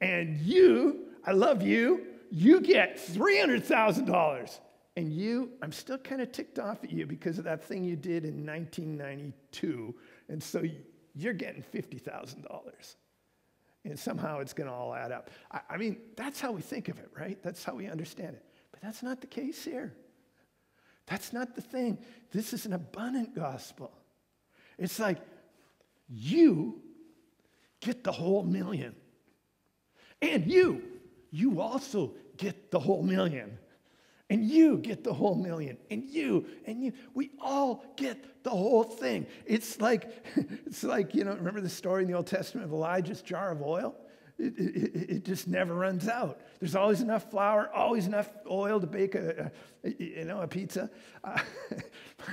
And 0.00 0.38
you, 0.40 1.06
I 1.26 1.32
love 1.32 1.62
you, 1.62 2.04
you 2.30 2.60
get 2.60 2.98
$300,000. 2.98 4.58
And 4.96 5.12
you, 5.12 5.50
I'm 5.60 5.72
still 5.72 5.98
kind 5.98 6.20
of 6.20 6.30
ticked 6.30 6.58
off 6.58 6.84
at 6.84 6.92
you 6.92 7.06
because 7.06 7.38
of 7.38 7.44
that 7.44 7.64
thing 7.64 7.84
you 7.84 7.96
did 7.96 8.24
in 8.24 8.46
1992. 8.46 9.94
And 10.28 10.42
so 10.42 10.62
you're 11.14 11.32
getting 11.32 11.64
$50,000 11.74 12.94
and 13.84 13.98
somehow 13.98 14.38
it's 14.38 14.52
going 14.52 14.68
to 14.68 14.74
all 14.74 14.94
add 14.94 15.12
up. 15.12 15.30
I, 15.50 15.60
I, 15.70 15.76
mean, 15.76 15.98
that's 16.16 16.40
how 16.40 16.52
we 16.52 16.62
think 16.62 16.88
of 16.88 16.98
it, 16.98 17.10
right? 17.16 17.38
That's 17.42 17.62
how 17.64 17.74
we 17.74 17.86
understand 17.86 18.36
it. 18.36 18.44
But 18.70 18.80
that's 18.80 19.02
not 19.02 19.20
the 19.20 19.26
case 19.26 19.64
here. 19.64 19.92
That's 21.06 21.32
not 21.32 21.54
the 21.54 21.60
thing. 21.60 21.98
This 22.32 22.52
is 22.52 22.64
an 22.64 22.72
abundant 22.72 23.34
gospel. 23.34 23.92
It's 24.78 24.98
like 24.98 25.18
you 26.08 26.80
get 27.80 28.04
the 28.04 28.12
whole 28.12 28.42
million. 28.42 28.94
And 30.22 30.50
you, 30.50 30.82
you 31.30 31.60
also 31.60 32.14
get 32.38 32.70
the 32.70 32.78
whole 32.78 33.02
million 33.02 33.58
and 34.34 34.44
you 34.44 34.78
get 34.78 35.04
the 35.04 35.14
whole 35.14 35.36
million, 35.36 35.78
and 35.92 36.02
you, 36.10 36.44
and 36.66 36.82
you. 36.82 36.92
We 37.14 37.30
all 37.40 37.84
get 37.96 38.42
the 38.42 38.50
whole 38.50 38.82
thing. 38.82 39.28
It's 39.46 39.80
like, 39.80 40.10
it's 40.66 40.82
like, 40.82 41.14
you 41.14 41.22
know, 41.22 41.34
remember 41.36 41.60
the 41.60 41.68
story 41.68 42.02
in 42.02 42.10
the 42.10 42.16
Old 42.16 42.26
Testament 42.26 42.66
of 42.66 42.72
Elijah's 42.72 43.22
jar 43.22 43.52
of 43.52 43.62
oil? 43.62 43.94
It, 44.36 44.58
it, 44.58 45.10
it, 45.10 45.24
just 45.24 45.46
never 45.46 45.72
runs 45.72 46.08
out. 46.08 46.40
There's 46.58 46.74
always 46.74 47.00
enough 47.00 47.30
flour, 47.30 47.70
always 47.72 48.08
enough 48.08 48.28
oil 48.50 48.80
to 48.80 48.88
bake 48.88 49.14
a, 49.14 49.52
a 49.84 49.90
you 50.02 50.24
know, 50.24 50.40
a 50.40 50.48
pizza. 50.48 50.90
Uh, 51.22 51.38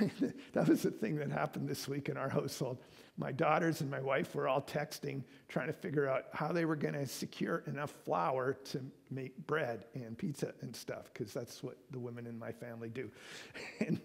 that 0.52 0.66
was 0.66 0.82
the 0.82 0.90
thing 0.90 1.14
that 1.18 1.30
happened 1.30 1.68
this 1.68 1.86
week 1.86 2.08
in 2.08 2.16
our 2.16 2.28
household 2.28 2.78
my 3.18 3.30
daughters 3.30 3.82
and 3.82 3.90
my 3.90 4.00
wife 4.00 4.34
were 4.34 4.48
all 4.48 4.62
texting, 4.62 5.22
trying 5.48 5.66
to 5.66 5.72
figure 5.72 6.08
out 6.08 6.24
how 6.32 6.50
they 6.50 6.64
were 6.64 6.76
going 6.76 6.94
to 6.94 7.06
secure 7.06 7.62
enough 7.66 7.90
flour 8.04 8.54
to 8.64 8.80
make 9.10 9.36
bread 9.46 9.84
and 9.94 10.16
pizza 10.16 10.54
and 10.62 10.74
stuff, 10.74 11.12
because 11.12 11.32
that's 11.32 11.62
what 11.62 11.76
the 11.90 11.98
women 11.98 12.26
in 12.26 12.38
my 12.38 12.50
family 12.50 12.88
do. 12.88 13.10
and 13.86 14.00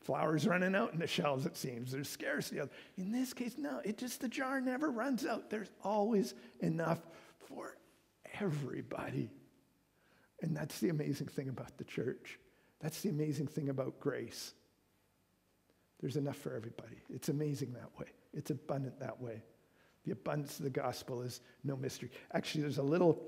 flour's 0.00 0.46
running 0.46 0.76
out 0.76 0.92
in 0.92 1.00
the 1.00 1.06
shelves, 1.08 1.44
it 1.44 1.56
seems. 1.56 1.90
There's 1.90 2.08
scarcity. 2.08 2.60
In 2.96 3.10
this 3.10 3.34
case, 3.34 3.56
no, 3.58 3.80
it 3.84 3.98
just, 3.98 4.20
the 4.20 4.28
jar 4.28 4.60
never 4.60 4.90
runs 4.90 5.26
out. 5.26 5.50
There's 5.50 5.70
always 5.82 6.34
enough 6.60 7.00
for 7.48 7.76
everybody. 8.40 9.28
And 10.40 10.56
that's 10.56 10.78
the 10.78 10.90
amazing 10.90 11.28
thing 11.28 11.48
about 11.48 11.78
the 11.78 11.84
church. 11.84 12.38
That's 12.80 13.00
the 13.00 13.08
amazing 13.08 13.48
thing 13.48 13.70
about 13.70 13.98
grace. 13.98 14.54
There's 16.00 16.16
enough 16.16 16.36
for 16.36 16.54
everybody. 16.54 16.96
It's 17.10 17.28
amazing 17.28 17.74
that 17.74 17.90
way. 17.98 18.06
It's 18.34 18.50
abundant 18.50 18.98
that 19.00 19.20
way. 19.20 19.42
The 20.04 20.12
abundance 20.12 20.58
of 20.58 20.64
the 20.64 20.70
gospel 20.70 21.22
is 21.22 21.40
no 21.64 21.76
mystery. 21.76 22.10
Actually, 22.32 22.62
there's 22.62 22.78
a 22.78 22.82
little, 22.82 23.22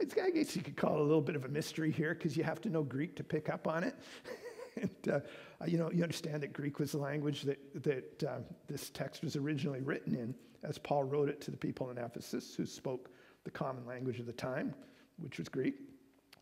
I 0.00 0.30
guess 0.30 0.54
you 0.54 0.62
could 0.62 0.76
call 0.76 0.94
it 0.94 1.00
a 1.00 1.04
little 1.04 1.20
bit 1.20 1.34
of 1.34 1.44
a 1.44 1.48
mystery 1.48 1.90
here 1.90 2.14
because 2.14 2.36
you 2.36 2.44
have 2.44 2.60
to 2.62 2.70
know 2.70 2.82
Greek 2.82 3.16
to 3.16 3.24
pick 3.24 3.48
up 3.48 3.66
on 3.66 3.82
it. 3.82 3.96
and, 4.80 5.14
uh, 5.14 5.20
you 5.66 5.76
know, 5.76 5.90
you 5.90 6.02
understand 6.02 6.42
that 6.42 6.52
Greek 6.52 6.78
was 6.78 6.92
the 6.92 6.98
language 6.98 7.42
that, 7.42 7.58
that 7.82 8.24
uh, 8.24 8.38
this 8.68 8.90
text 8.90 9.22
was 9.22 9.34
originally 9.34 9.80
written 9.80 10.14
in, 10.14 10.34
as 10.62 10.78
Paul 10.78 11.04
wrote 11.04 11.28
it 11.28 11.40
to 11.42 11.50
the 11.50 11.56
people 11.56 11.90
in 11.90 11.98
Ephesus 11.98 12.54
who 12.54 12.64
spoke 12.64 13.10
the 13.44 13.50
common 13.50 13.84
language 13.86 14.20
of 14.20 14.26
the 14.26 14.32
time, 14.32 14.74
which 15.18 15.38
was 15.38 15.48
Greek. 15.48 15.74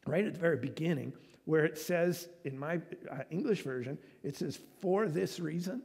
Right 0.07 0.25
at 0.25 0.35
the 0.35 0.41
very 0.41 0.59
beginning, 0.59 1.15
where 1.47 1.65
it 1.65 1.79
says, 1.79 2.29
in 2.45 2.59
my 2.59 2.81
uh, 3.11 3.21
English 3.31 3.63
version, 3.63 3.99
it 4.23 4.37
says, 4.37 4.61
for 4.81 5.09
this 5.09 5.41
reason 5.41 5.83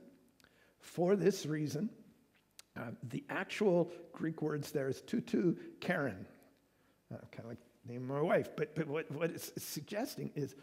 for 0.82 1.16
this 1.16 1.46
reason, 1.46 1.90
uh, 2.78 2.92
the 3.10 3.24
actual 3.30 3.92
Greek 4.14 4.42
words 4.42 4.72
there 4.72 4.90
is 4.90 5.02
toutou 5.02 5.58
charin, 5.82 6.26
uh, 7.14 7.18
kind 7.32 7.40
of 7.40 7.46
like 7.46 7.60
the 7.86 7.94
name 7.94 8.04
of 8.04 8.10
my 8.10 8.22
wife. 8.22 8.50
But, 8.56 8.76
but 8.76 8.88
what, 8.88 9.12
what 9.12 9.30
it's 9.30 9.52
suggesting 9.58 10.32
is 10.36 10.56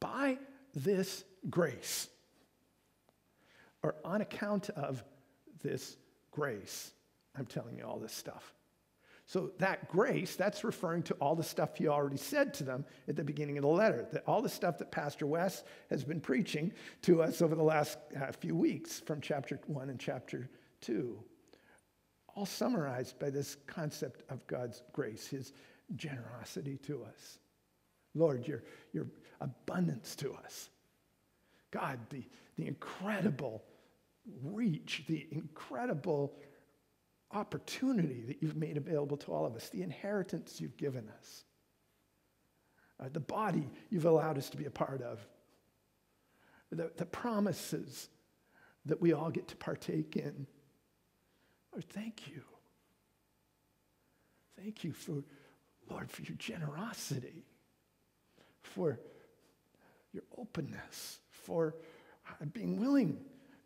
by 0.00 0.38
this 0.74 1.24
grace, 1.48 2.08
or 3.82 3.94
on 4.04 4.20
account 4.20 4.70
of 4.70 5.02
this 5.62 5.96
grace, 6.30 6.92
I'm 7.38 7.46
telling 7.46 7.76
you 7.76 7.84
all 7.84 7.98
this 7.98 8.12
stuff. 8.12 8.52
So 9.26 9.50
that 9.58 9.88
grace, 9.88 10.36
that's 10.36 10.62
referring 10.62 11.02
to 11.04 11.14
all 11.14 11.34
the 11.34 11.42
stuff 11.42 11.76
he 11.76 11.88
already 11.88 12.16
said 12.16 12.54
to 12.54 12.64
them 12.64 12.84
at 13.08 13.16
the 13.16 13.24
beginning 13.24 13.58
of 13.58 13.62
the 13.62 13.68
letter, 13.68 14.06
that 14.12 14.22
all 14.24 14.40
the 14.40 14.48
stuff 14.48 14.78
that 14.78 14.92
Pastor 14.92 15.26
Wes 15.26 15.64
has 15.90 16.04
been 16.04 16.20
preaching 16.20 16.72
to 17.02 17.22
us 17.22 17.42
over 17.42 17.56
the 17.56 17.62
last 17.62 17.98
uh, 18.20 18.30
few 18.30 18.54
weeks 18.54 19.00
from 19.00 19.20
chapter 19.20 19.58
1 19.66 19.90
and 19.90 19.98
chapter 19.98 20.48
2. 20.82 21.18
All 22.36 22.46
summarized 22.46 23.18
by 23.18 23.30
this 23.30 23.56
concept 23.66 24.22
of 24.30 24.46
God's 24.46 24.82
grace, 24.92 25.26
his 25.26 25.52
generosity 25.96 26.76
to 26.86 27.02
us. 27.02 27.38
Lord, 28.14 28.46
your, 28.46 28.62
your 28.92 29.08
abundance 29.40 30.14
to 30.16 30.34
us. 30.34 30.70
God, 31.72 31.98
the, 32.10 32.22
the 32.56 32.68
incredible 32.68 33.64
reach, 34.44 35.02
the 35.08 35.26
incredible 35.32 36.36
opportunity 37.32 38.22
that 38.26 38.42
you've 38.42 38.56
made 38.56 38.76
available 38.76 39.16
to 39.16 39.32
all 39.32 39.46
of 39.46 39.54
us, 39.56 39.68
the 39.68 39.82
inheritance 39.82 40.60
you've 40.60 40.76
given 40.76 41.08
us, 41.18 41.44
uh, 43.00 43.08
the 43.12 43.20
body 43.20 43.68
you've 43.90 44.06
allowed 44.06 44.38
us 44.38 44.48
to 44.50 44.56
be 44.56 44.66
a 44.66 44.70
part 44.70 45.02
of, 45.02 45.26
the, 46.70 46.90
the 46.96 47.06
promises 47.06 48.08
that 48.86 49.00
we 49.00 49.12
all 49.12 49.30
get 49.30 49.48
to 49.48 49.56
partake 49.56 50.16
in. 50.16 50.46
Lord, 51.72 51.84
thank 51.90 52.28
you. 52.28 52.42
Thank 54.58 54.84
you 54.84 54.92
for, 54.92 55.22
Lord, 55.90 56.10
for 56.10 56.22
your 56.22 56.36
generosity, 56.36 57.44
for 58.62 58.98
your 60.12 60.22
openness, 60.38 61.18
for 61.28 61.74
being 62.52 62.80
willing 62.80 63.18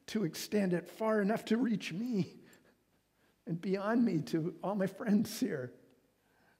to 0.08 0.24
extend 0.24 0.72
it 0.72 0.88
far 0.88 1.22
enough 1.22 1.44
to 1.46 1.56
reach 1.56 1.92
me 1.92 2.39
and 3.50 3.60
beyond 3.60 4.04
me 4.04 4.20
to 4.20 4.54
all 4.62 4.76
my 4.76 4.86
friends 4.86 5.40
here 5.40 5.72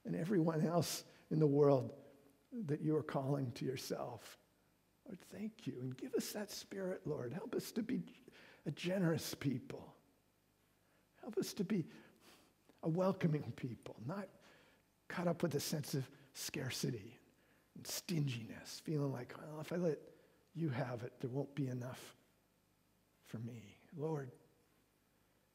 and 0.05 0.17
everyone 0.17 0.67
else 0.67 1.05
in 1.31 1.39
the 1.39 1.47
world 1.47 1.93
that 2.67 2.81
you 2.81 2.97
are 2.97 3.03
calling 3.05 3.53
to 3.53 3.65
yourself. 3.65 4.37
Lord, 5.07 5.21
thank 5.33 5.69
you. 5.69 5.75
And 5.81 5.97
give 5.97 6.15
us 6.15 6.33
that 6.33 6.51
spirit, 6.51 7.03
Lord. 7.05 7.33
Help 7.33 7.55
us 7.55 7.71
to 7.73 7.83
be 7.85 8.03
a 8.67 8.73
generous 8.73 9.37
people. 9.37 9.95
Help 11.21 11.39
us 11.39 11.53
to 11.53 11.65
be 11.65 11.87
a 12.83 12.89
welcoming 12.89 13.53
people, 13.55 13.95
not 14.05 14.27
caught 15.07 15.29
up 15.29 15.45
with 15.45 15.55
a 15.55 15.61
sense 15.61 15.95
of 15.95 16.11
scarcity 16.35 17.21
and 17.77 17.87
stinginess, 17.87 18.83
feeling 18.83 19.13
like, 19.13 19.33
well, 19.39 19.61
if 19.61 19.73
I 19.73 19.77
let 19.77 19.99
you 20.57 20.71
have 20.71 21.05
it, 21.05 21.13
there 21.21 21.31
won't 21.31 21.55
be 21.55 21.69
enough 21.69 22.17
for 23.27 23.39
me. 23.39 23.77
Lord, 23.97 24.33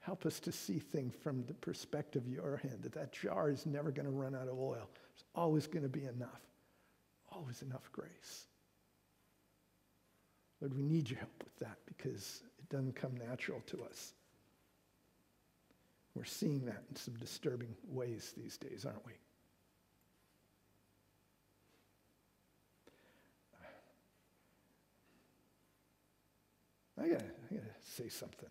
Help 0.05 0.27
us 0.27 0.39
to 0.39 0.51
see 0.51 0.77
things 0.77 1.15
from 1.23 1.43
the 1.47 1.55
perspective 1.55 2.21
of 2.21 2.31
your 2.31 2.57
hand, 2.57 2.77
that 2.83 2.93
that 2.93 3.11
jar 3.11 3.49
is 3.49 3.65
never 3.65 3.89
going 3.89 4.05
to 4.05 4.11
run 4.11 4.35
out 4.35 4.47
of 4.47 4.59
oil. 4.59 4.87
There's 4.93 5.25
always 5.33 5.65
going 5.65 5.81
to 5.81 5.89
be 5.89 6.05
enough, 6.05 6.43
always 7.31 7.63
enough 7.63 7.91
grace. 7.91 8.45
Lord, 10.61 10.75
we 10.75 10.83
need 10.83 11.09
your 11.09 11.17
help 11.17 11.43
with 11.43 11.57
that 11.57 11.79
because 11.87 12.43
it 12.59 12.69
doesn't 12.69 12.95
come 12.95 13.15
natural 13.17 13.63
to 13.65 13.83
us. 13.85 14.13
We're 16.13 16.23
seeing 16.23 16.65
that 16.65 16.83
in 16.87 16.95
some 16.95 17.15
disturbing 17.15 17.75
ways 17.87 18.31
these 18.37 18.57
days, 18.57 18.85
aren't 18.85 19.03
we? 19.07 19.13
I 27.03 27.07
gotta, 27.07 27.25
I 27.25 27.55
gotta 27.55 27.65
say 27.83 28.07
something. 28.07 28.49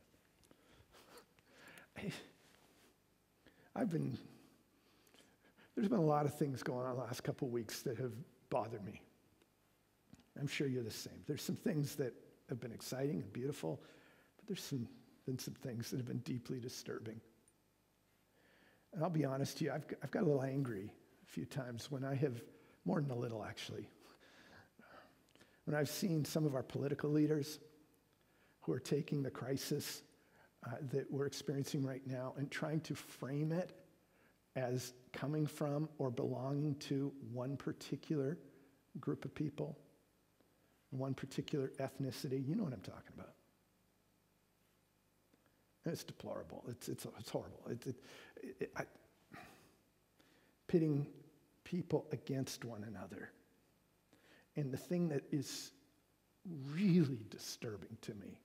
I've 3.76 3.90
been, 3.90 4.16
there's 5.74 5.88
been 5.88 5.98
a 5.98 6.04
lot 6.04 6.26
of 6.26 6.34
things 6.34 6.62
going 6.62 6.86
on 6.86 6.96
the 6.96 7.02
last 7.02 7.22
couple 7.22 7.48
weeks 7.48 7.82
that 7.82 7.98
have 7.98 8.12
bothered 8.50 8.84
me. 8.84 9.00
I'm 10.38 10.46
sure 10.46 10.66
you're 10.66 10.82
the 10.82 10.90
same. 10.90 11.22
There's 11.26 11.42
some 11.42 11.56
things 11.56 11.96
that 11.96 12.12
have 12.48 12.60
been 12.60 12.72
exciting 12.72 13.20
and 13.20 13.32
beautiful, 13.32 13.80
but 14.36 14.46
there's 14.46 14.62
some, 14.62 14.88
been 15.26 15.38
some 15.38 15.54
things 15.54 15.90
that 15.90 15.96
have 15.96 16.06
been 16.06 16.18
deeply 16.18 16.58
disturbing. 16.58 17.20
And 18.92 19.02
I'll 19.02 19.10
be 19.10 19.24
honest 19.24 19.58
to 19.58 19.64
you, 19.64 19.72
I've, 19.72 19.86
I've 20.02 20.10
got 20.10 20.22
a 20.22 20.26
little 20.26 20.42
angry 20.42 20.92
a 21.22 21.30
few 21.30 21.44
times 21.44 21.90
when 21.90 22.04
I 22.04 22.14
have, 22.16 22.42
more 22.84 23.00
than 23.00 23.10
a 23.10 23.16
little 23.16 23.44
actually, 23.44 23.88
when 25.64 25.74
I've 25.74 25.88
seen 25.88 26.24
some 26.24 26.44
of 26.44 26.54
our 26.54 26.62
political 26.62 27.10
leaders 27.10 27.58
who 28.60 28.72
are 28.72 28.80
taking 28.80 29.22
the 29.22 29.30
crisis 29.30 30.02
uh, 30.66 30.76
that 30.92 31.10
we're 31.10 31.26
experiencing 31.26 31.84
right 31.84 32.06
now 32.06 32.34
and 32.38 32.50
trying 32.50 32.80
to 32.80 32.94
frame 32.94 33.52
it 33.52 33.72
as 34.56 34.92
coming 35.12 35.46
from 35.46 35.88
or 35.98 36.10
belonging 36.10 36.74
to 36.76 37.12
one 37.32 37.56
particular 37.56 38.38
group 39.00 39.24
of 39.24 39.34
people, 39.34 39.76
one 40.90 41.14
particular 41.14 41.72
ethnicity. 41.80 42.46
You 42.46 42.54
know 42.54 42.64
what 42.64 42.72
I'm 42.72 42.80
talking 42.80 43.12
about. 43.14 43.34
it's 45.86 46.04
deplorable. 46.04 46.64
It's, 46.68 46.88
it's, 46.88 47.06
it's 47.18 47.30
horrible. 47.30 47.60
It, 47.68 47.86
it, 47.86 47.96
it, 48.60 48.72
I, 48.76 48.84
pitting 50.66 51.06
people 51.64 52.06
against 52.12 52.64
one 52.64 52.84
another. 52.84 53.30
And 54.56 54.72
the 54.72 54.76
thing 54.76 55.08
that 55.08 55.24
is 55.30 55.72
really 56.72 57.26
disturbing 57.30 57.96
to 58.02 58.14
me 58.14 58.38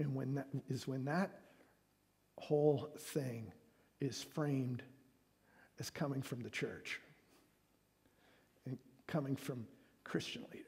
and 0.00 0.14
when 0.14 0.34
that, 0.34 0.48
is 0.68 0.88
when 0.88 1.04
that 1.04 1.30
whole 2.38 2.88
thing 2.98 3.52
is 4.00 4.22
framed 4.22 4.82
as 5.78 5.90
coming 5.90 6.22
from 6.22 6.40
the 6.40 6.48
church 6.48 7.00
and 8.66 8.78
coming 9.06 9.36
from 9.36 9.66
Christian 10.02 10.42
leaders. 10.50 10.66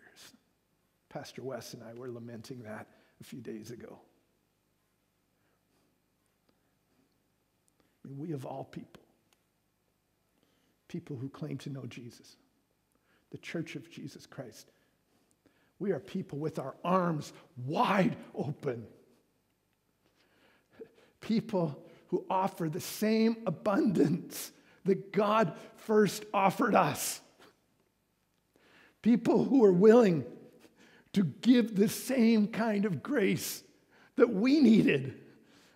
Pastor 1.09 1.43
Wes 1.43 1.73
and 1.73 1.83
I 1.83 1.95
were 1.95 2.11
lamenting 2.11 2.63
that 2.65 2.87
a 3.21 3.25
few 3.25 3.41
days 3.41 3.71
ago. 3.71 3.99
I 8.05 8.09
mean, 8.09 8.19
we 8.19 8.33
of 8.33 8.45
all 8.45 8.65
people, 8.65 9.03
people 10.89 11.17
who 11.17 11.31
claim 11.31 11.57
to 11.59 11.71
know 11.71 11.87
Jesus, 11.87 12.37
the 13.31 13.39
church 13.39 13.77
of 13.77 13.91
Jesus 13.91 14.27
Christ, 14.27 14.71
we 15.79 15.91
are 15.91 16.01
people 16.01 16.39
with 16.39 16.59
our 16.59 16.77
arms 16.85 17.33
wide 17.57 18.17
open 18.35 18.87
people 21.23 21.83
who 22.09 22.27
offer 22.29 22.69
the 22.69 22.81
same 22.81 23.39
abundance 23.47 24.53
that 24.85 25.13
God 25.13 25.55
first 25.77 26.27
offered 26.35 26.75
us. 26.75 27.21
People 29.01 29.45
who 29.45 29.65
are 29.65 29.73
willing 29.73 30.27
to 31.15 31.25
give 31.25 31.75
the 31.75 31.89
same 31.89 32.49
kind 32.49 32.85
of 32.85 33.03
grace 33.03 33.63
that 34.17 34.29
we 34.29 34.61
needed 34.61 35.19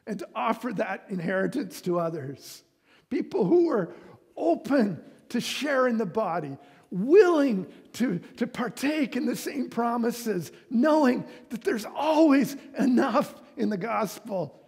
and 0.06 0.18
to 0.18 0.28
offer 0.34 0.72
that 0.74 1.06
inheritance 1.08 1.80
to 1.82 1.98
others. 1.98 2.62
People 3.08 3.44
who 3.44 3.70
are 3.70 3.94
open 4.36 5.00
to 5.30 5.40
share 5.40 5.88
in 5.88 5.96
the 5.96 6.06
body, 6.06 6.56
willing 6.90 7.66
to, 7.94 8.18
to 8.36 8.46
partake 8.46 9.16
in 9.16 9.26
the 9.26 9.36
same 9.36 9.68
promises, 9.68 10.52
knowing 10.70 11.26
that 11.48 11.64
there's 11.64 11.86
always 11.86 12.56
enough 12.78 13.34
in 13.56 13.70
the 13.70 13.76
gospel 13.76 14.62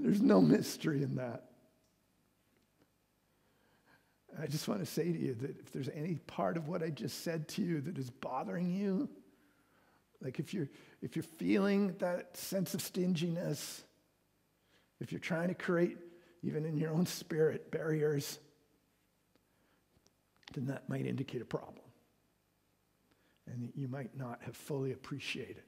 there's 0.00 0.22
no 0.22 0.40
mystery 0.40 1.02
in 1.02 1.16
that. 1.16 1.44
I 4.40 4.46
just 4.46 4.66
want 4.66 4.80
to 4.80 4.86
say 4.86 5.12
to 5.12 5.18
you 5.18 5.34
that 5.34 5.58
if 5.58 5.72
there's 5.72 5.90
any 5.90 6.14
part 6.26 6.56
of 6.56 6.68
what 6.68 6.82
I 6.82 6.88
just 6.88 7.22
said 7.22 7.48
to 7.48 7.62
you 7.62 7.80
that 7.82 7.98
is 7.98 8.08
bothering 8.08 8.70
you, 8.70 9.08
like 10.22 10.38
if 10.38 10.54
you're 10.54 10.68
if 11.02 11.16
you're 11.16 11.22
feeling 11.22 11.94
that 11.98 12.36
sense 12.36 12.74
of 12.74 12.80
stinginess, 12.80 13.82
if 15.00 15.12
you're 15.12 15.18
trying 15.18 15.48
to 15.48 15.54
create 15.54 15.98
even 16.42 16.64
in 16.64 16.76
your 16.76 16.90
own 16.90 17.06
spirit 17.06 17.70
barriers, 17.70 18.38
then 20.54 20.66
that 20.66 20.88
might 20.88 21.06
indicate 21.06 21.42
a 21.42 21.46
problem. 21.46 21.84
And 23.46 23.72
you 23.74 23.88
might 23.88 24.16
not 24.16 24.40
have 24.42 24.56
fully 24.56 24.92
appreciated 24.92 25.64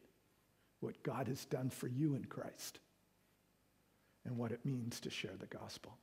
what 0.80 1.02
God 1.02 1.28
has 1.28 1.44
done 1.44 1.68
for 1.70 1.88
you 1.88 2.14
in 2.14 2.24
Christ 2.24 2.78
and 4.24 4.36
what 4.36 4.52
it 4.52 4.64
means 4.64 5.00
to 5.00 5.10
share 5.10 5.36
the 5.38 5.46
gospel. 5.46 5.96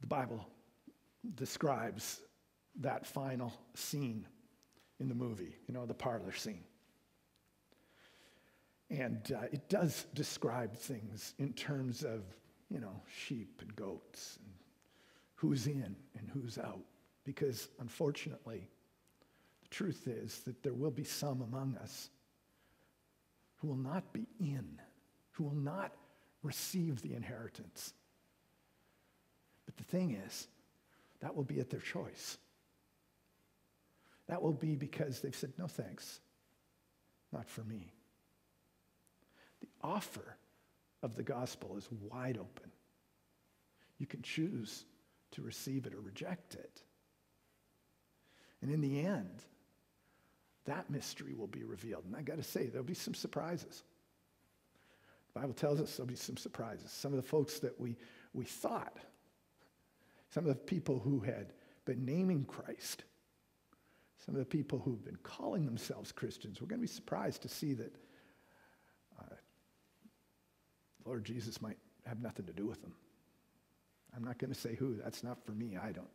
The 0.00 0.06
Bible 0.06 0.46
describes 1.34 2.20
that 2.80 3.06
final 3.06 3.52
scene 3.74 4.26
in 5.00 5.08
the 5.08 5.14
movie, 5.14 5.56
you 5.66 5.74
know, 5.74 5.86
the 5.86 5.94
parlor 5.94 6.32
scene. 6.32 6.64
And 8.90 9.32
uh, 9.34 9.46
it 9.50 9.68
does 9.68 10.06
describe 10.14 10.76
things 10.76 11.34
in 11.38 11.52
terms 11.54 12.04
of, 12.04 12.22
you 12.68 12.80
know, 12.80 13.00
sheep 13.08 13.60
and 13.62 13.74
goats 13.74 14.38
and 14.44 14.52
who's 15.36 15.66
in 15.66 15.96
and 16.18 16.30
who's 16.32 16.58
out. 16.58 16.84
Because 17.24 17.68
unfortunately, 17.80 18.68
truth 19.74 20.06
is 20.06 20.38
that 20.40 20.62
there 20.62 20.72
will 20.72 20.90
be 20.90 21.04
some 21.04 21.42
among 21.42 21.76
us 21.82 22.08
who 23.56 23.66
will 23.66 23.76
not 23.76 24.12
be 24.12 24.26
in, 24.38 24.80
who 25.32 25.44
will 25.44 25.54
not 25.54 25.92
receive 26.42 27.02
the 27.02 27.14
inheritance. 27.14 27.92
But 29.66 29.76
the 29.76 29.84
thing 29.84 30.16
is, 30.24 30.46
that 31.20 31.34
will 31.34 31.44
be 31.44 31.58
at 31.58 31.70
their 31.70 31.80
choice. 31.80 32.38
That 34.28 34.42
will 34.42 34.52
be 34.52 34.76
because 34.76 35.20
they've 35.20 35.34
said, 35.34 35.52
no 35.58 35.66
thanks, 35.66 36.20
not 37.32 37.48
for 37.48 37.64
me. 37.64 37.92
The 39.60 39.68
offer 39.82 40.36
of 41.02 41.16
the 41.16 41.22
gospel 41.22 41.76
is 41.76 41.88
wide 41.90 42.38
open. 42.38 42.70
You 43.98 44.06
can 44.06 44.22
choose 44.22 44.84
to 45.32 45.42
receive 45.42 45.86
it 45.86 45.94
or 45.94 46.00
reject 46.00 46.54
it. 46.54 46.82
And 48.62 48.70
in 48.70 48.80
the 48.80 49.04
end, 49.04 49.44
that 50.66 50.88
mystery 50.90 51.34
will 51.34 51.46
be 51.46 51.64
revealed. 51.64 52.04
And 52.06 52.16
I 52.16 52.22
got 52.22 52.36
to 52.36 52.42
say, 52.42 52.66
there'll 52.66 52.84
be 52.84 52.94
some 52.94 53.14
surprises. 53.14 53.82
The 55.32 55.40
Bible 55.40 55.54
tells 55.54 55.80
us 55.80 55.96
there'll 55.96 56.08
be 56.08 56.14
some 56.14 56.36
surprises. 56.36 56.90
Some 56.90 57.12
of 57.12 57.16
the 57.16 57.28
folks 57.28 57.58
that 57.58 57.78
we, 57.78 57.96
we 58.32 58.44
thought, 58.44 58.96
some 60.30 60.44
of 60.44 60.48
the 60.48 60.54
people 60.54 60.98
who 60.98 61.20
had 61.20 61.52
been 61.84 62.04
naming 62.04 62.44
Christ, 62.44 63.04
some 64.24 64.34
of 64.34 64.38
the 64.38 64.46
people 64.46 64.78
who've 64.78 65.04
been 65.04 65.18
calling 65.22 65.66
themselves 65.66 66.12
Christians, 66.12 66.60
we're 66.60 66.68
going 66.68 66.80
to 66.80 66.86
be 66.86 66.92
surprised 66.92 67.42
to 67.42 67.48
see 67.48 67.74
that 67.74 67.94
uh, 69.20 69.34
Lord 71.04 71.24
Jesus 71.24 71.60
might 71.60 71.78
have 72.06 72.20
nothing 72.22 72.46
to 72.46 72.52
do 72.52 72.66
with 72.66 72.80
them. 72.80 72.94
I'm 74.16 74.24
not 74.24 74.38
going 74.38 74.52
to 74.52 74.58
say 74.58 74.76
who. 74.76 74.94
That's 74.94 75.22
not 75.22 75.44
for 75.44 75.52
me. 75.52 75.76
I 75.76 75.92
don't. 75.92 76.08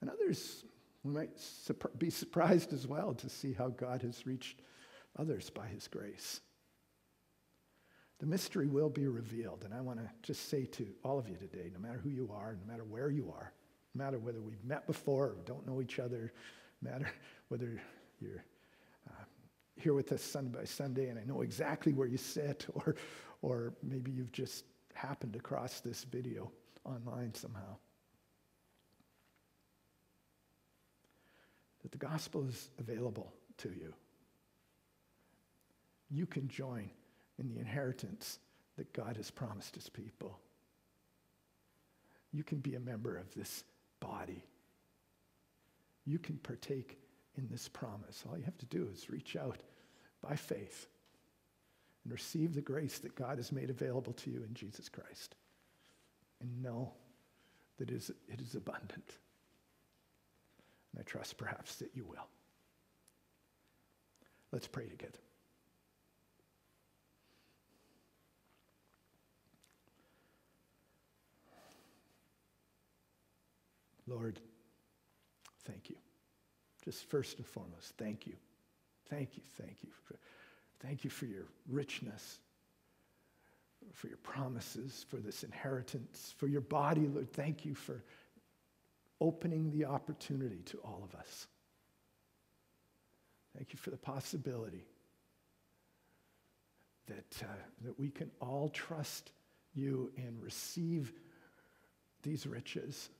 And 0.00 0.10
others 0.10 0.64
we 1.02 1.12
might 1.12 1.30
be 1.98 2.10
surprised 2.10 2.72
as 2.72 2.86
well 2.86 3.14
to 3.14 3.28
see 3.28 3.52
how 3.52 3.68
God 3.68 4.02
has 4.02 4.26
reached 4.26 4.60
others 5.18 5.48
by 5.48 5.66
his 5.66 5.88
grace. 5.88 6.40
The 8.18 8.26
mystery 8.26 8.66
will 8.66 8.90
be 8.90 9.06
revealed, 9.06 9.64
and 9.64 9.72
I 9.72 9.80
want 9.80 9.98
to 9.98 10.10
just 10.22 10.50
say 10.50 10.66
to 10.66 10.86
all 11.02 11.18
of 11.18 11.26
you 11.28 11.36
today 11.36 11.70
no 11.72 11.80
matter 11.80 11.98
who 11.98 12.10
you 12.10 12.30
are, 12.34 12.54
no 12.60 12.70
matter 12.70 12.84
where 12.84 13.08
you 13.10 13.32
are, 13.34 13.52
no 13.94 14.04
matter 14.04 14.18
whether 14.18 14.42
we've 14.42 14.62
met 14.62 14.86
before 14.86 15.26
or 15.26 15.36
don't 15.46 15.66
know 15.66 15.80
each 15.80 15.98
other, 15.98 16.32
no 16.82 16.90
matter 16.90 17.10
whether 17.48 17.80
you're 18.20 18.44
uh, 19.08 19.24
here 19.76 19.94
with 19.94 20.12
us 20.12 20.22
Sunday 20.22 20.58
by 20.58 20.64
Sunday 20.64 21.08
and 21.08 21.18
I 21.18 21.24
know 21.24 21.40
exactly 21.40 21.94
where 21.94 22.08
you 22.08 22.18
sit, 22.18 22.66
or, 22.74 22.94
or 23.40 23.72
maybe 23.82 24.10
you've 24.10 24.32
just 24.32 24.64
happened 24.92 25.34
across 25.34 25.80
this 25.80 26.04
video 26.04 26.52
online 26.84 27.32
somehow. 27.32 27.78
That 31.82 31.92
the 31.92 31.98
gospel 31.98 32.46
is 32.46 32.68
available 32.78 33.32
to 33.58 33.68
you. 33.68 33.94
You 36.10 36.26
can 36.26 36.48
join 36.48 36.90
in 37.38 37.48
the 37.48 37.58
inheritance 37.58 38.38
that 38.76 38.92
God 38.92 39.16
has 39.16 39.30
promised 39.30 39.74
his 39.74 39.88
people. 39.88 40.38
You 42.32 42.44
can 42.44 42.58
be 42.58 42.74
a 42.74 42.80
member 42.80 43.16
of 43.16 43.32
this 43.34 43.64
body. 44.00 44.44
You 46.04 46.18
can 46.18 46.36
partake 46.38 46.98
in 47.36 47.48
this 47.50 47.68
promise. 47.68 48.24
All 48.28 48.36
you 48.36 48.44
have 48.44 48.58
to 48.58 48.66
do 48.66 48.88
is 48.92 49.10
reach 49.10 49.36
out 49.36 49.58
by 50.20 50.36
faith 50.36 50.86
and 52.04 52.12
receive 52.12 52.54
the 52.54 52.60
grace 52.60 52.98
that 52.98 53.14
God 53.14 53.38
has 53.38 53.52
made 53.52 53.70
available 53.70 54.12
to 54.14 54.30
you 54.30 54.42
in 54.42 54.54
Jesus 54.54 54.88
Christ. 54.88 55.34
And 56.40 56.62
know 56.62 56.92
that 57.78 57.90
it 57.90 57.96
is, 57.96 58.10
it 58.28 58.40
is 58.40 58.54
abundant. 58.54 59.18
And 60.92 61.00
I 61.00 61.02
trust 61.02 61.36
perhaps 61.36 61.76
that 61.76 61.90
you 61.94 62.04
will. 62.04 62.26
Let's 64.52 64.66
pray 64.66 64.88
together. 64.88 65.18
Lord, 74.06 74.40
thank 75.64 75.88
you. 75.88 75.96
Just 76.84 77.04
first 77.04 77.36
and 77.36 77.46
foremost, 77.46 77.92
thank 77.96 78.26
you. 78.26 78.34
Thank 79.08 79.36
you, 79.36 79.42
thank 79.56 79.76
you. 79.82 79.90
Thank 80.80 81.04
you 81.04 81.10
for 81.10 81.26
your 81.26 81.44
richness, 81.68 82.38
for 83.92 84.08
your 84.08 84.16
promises, 84.18 85.04
for 85.08 85.18
this 85.18 85.44
inheritance, 85.44 86.34
for 86.38 86.48
your 86.48 86.62
body, 86.62 87.06
Lord. 87.06 87.30
Thank 87.32 87.64
you 87.64 87.74
for 87.74 88.02
opening 89.20 89.70
the 89.70 89.84
opportunity 89.84 90.62
to 90.66 90.78
all 90.78 91.02
of 91.04 91.14
us. 91.18 91.46
Thank 93.56 93.72
you 93.72 93.78
for 93.78 93.90
the 93.90 93.96
possibility 93.96 94.84
that, 97.06 97.42
uh, 97.42 97.52
that 97.84 97.98
we 97.98 98.10
can 98.10 98.30
all 98.40 98.68
trust 98.68 99.32
you 99.74 100.12
and 100.16 100.40
receive 100.42 101.12
these 102.22 102.46
riches 102.46 103.10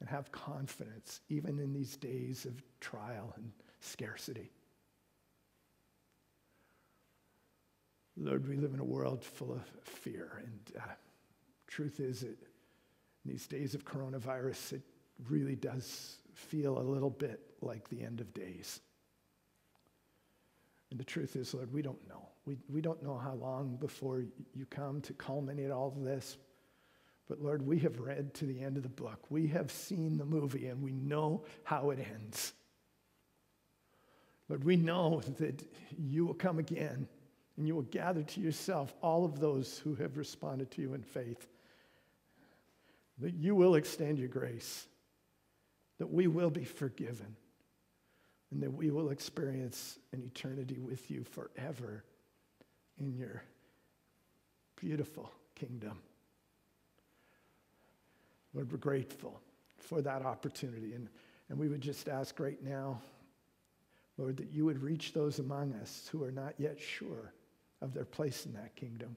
and 0.00 0.08
have 0.08 0.32
confidence 0.32 1.20
even 1.28 1.58
in 1.58 1.72
these 1.72 1.96
days 1.96 2.46
of 2.46 2.62
trial 2.80 3.34
and 3.36 3.52
scarcity. 3.80 4.50
Lord, 8.16 8.48
we 8.48 8.56
live 8.56 8.74
in 8.74 8.80
a 8.80 8.84
world 8.84 9.24
full 9.24 9.52
of 9.52 9.62
fear, 9.82 10.42
and 10.44 10.76
uh, 10.76 10.94
truth 11.66 12.00
is 12.00 12.20
that 12.20 12.36
in 13.24 13.32
these 13.32 13.46
days 13.46 13.74
of 13.74 13.84
coronavirus, 13.84 14.74
it 14.74 14.82
really 15.28 15.56
does 15.56 16.16
feel 16.34 16.78
a 16.78 16.80
little 16.80 17.10
bit 17.10 17.40
like 17.60 17.88
the 17.88 18.02
end 18.02 18.20
of 18.20 18.32
days. 18.32 18.80
And 20.90 20.98
the 20.98 21.04
truth 21.04 21.36
is, 21.36 21.54
Lord, 21.54 21.72
we 21.72 21.82
don't 21.82 22.08
know. 22.08 22.28
We, 22.46 22.56
we 22.68 22.80
don't 22.80 23.02
know 23.02 23.18
how 23.18 23.34
long 23.34 23.76
before 23.76 24.24
you 24.54 24.66
come 24.70 25.00
to 25.02 25.12
culminate 25.12 25.70
all 25.70 25.88
of 25.88 26.02
this. 26.02 26.36
But 27.28 27.40
Lord, 27.40 27.64
we 27.64 27.78
have 27.80 28.00
read 28.00 28.34
to 28.34 28.46
the 28.46 28.60
end 28.60 28.76
of 28.76 28.82
the 28.82 28.88
book. 28.88 29.26
We 29.30 29.46
have 29.48 29.70
seen 29.70 30.18
the 30.18 30.24
movie 30.24 30.66
and 30.66 30.82
we 30.82 30.92
know 30.92 31.44
how 31.62 31.90
it 31.90 32.04
ends. 32.12 32.54
Lord, 34.48 34.64
we 34.64 34.76
know 34.76 35.20
that 35.38 35.62
you 35.96 36.26
will 36.26 36.34
come 36.34 36.58
again 36.58 37.06
and 37.56 37.68
you 37.68 37.76
will 37.76 37.82
gather 37.82 38.22
to 38.24 38.40
yourself 38.40 38.92
all 39.00 39.24
of 39.24 39.38
those 39.38 39.78
who 39.78 39.94
have 39.94 40.16
responded 40.16 40.72
to 40.72 40.82
you 40.82 40.94
in 40.94 41.02
faith. 41.02 41.46
That 43.20 43.34
you 43.34 43.54
will 43.54 43.74
extend 43.74 44.18
your 44.18 44.28
grace, 44.28 44.86
that 45.98 46.10
we 46.10 46.26
will 46.26 46.50
be 46.50 46.64
forgiven, 46.64 47.36
and 48.50 48.62
that 48.62 48.72
we 48.72 48.90
will 48.90 49.10
experience 49.10 49.98
an 50.12 50.22
eternity 50.22 50.78
with 50.78 51.10
you 51.10 51.24
forever 51.24 52.04
in 52.98 53.14
your 53.14 53.42
beautiful 54.76 55.30
kingdom. 55.54 55.98
Lord, 58.54 58.72
we're 58.72 58.78
grateful 58.78 59.40
for 59.76 60.02
that 60.02 60.24
opportunity. 60.24 60.94
And, 60.94 61.08
and 61.48 61.58
we 61.58 61.68
would 61.68 61.80
just 61.80 62.08
ask 62.08 62.40
right 62.40 62.62
now, 62.62 63.00
Lord, 64.16 64.36
that 64.38 64.50
you 64.52 64.64
would 64.64 64.82
reach 64.82 65.12
those 65.12 65.38
among 65.38 65.72
us 65.74 66.08
who 66.10 66.24
are 66.24 66.32
not 66.32 66.54
yet 66.58 66.80
sure 66.80 67.32
of 67.80 67.94
their 67.94 68.04
place 68.04 68.46
in 68.46 68.52
that 68.54 68.74
kingdom. 68.76 69.16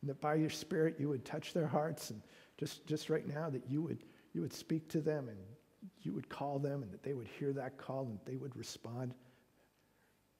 And 0.00 0.10
that 0.10 0.20
by 0.20 0.34
your 0.34 0.50
Spirit 0.50 0.96
you 0.98 1.08
would 1.08 1.24
touch 1.24 1.52
their 1.52 1.66
hearts 1.66 2.10
and 2.10 2.20
just, 2.58 2.86
just 2.86 3.10
right 3.10 3.26
now 3.26 3.50
that 3.50 3.68
you 3.68 3.82
would, 3.82 4.04
you 4.32 4.40
would 4.40 4.52
speak 4.52 4.88
to 4.90 5.00
them 5.00 5.28
and 5.28 5.38
you 6.02 6.12
would 6.12 6.28
call 6.28 6.58
them 6.58 6.82
and 6.82 6.92
that 6.92 7.02
they 7.02 7.14
would 7.14 7.28
hear 7.28 7.52
that 7.52 7.76
call 7.76 8.06
and 8.06 8.18
they 8.24 8.36
would 8.36 8.54
respond 8.56 9.14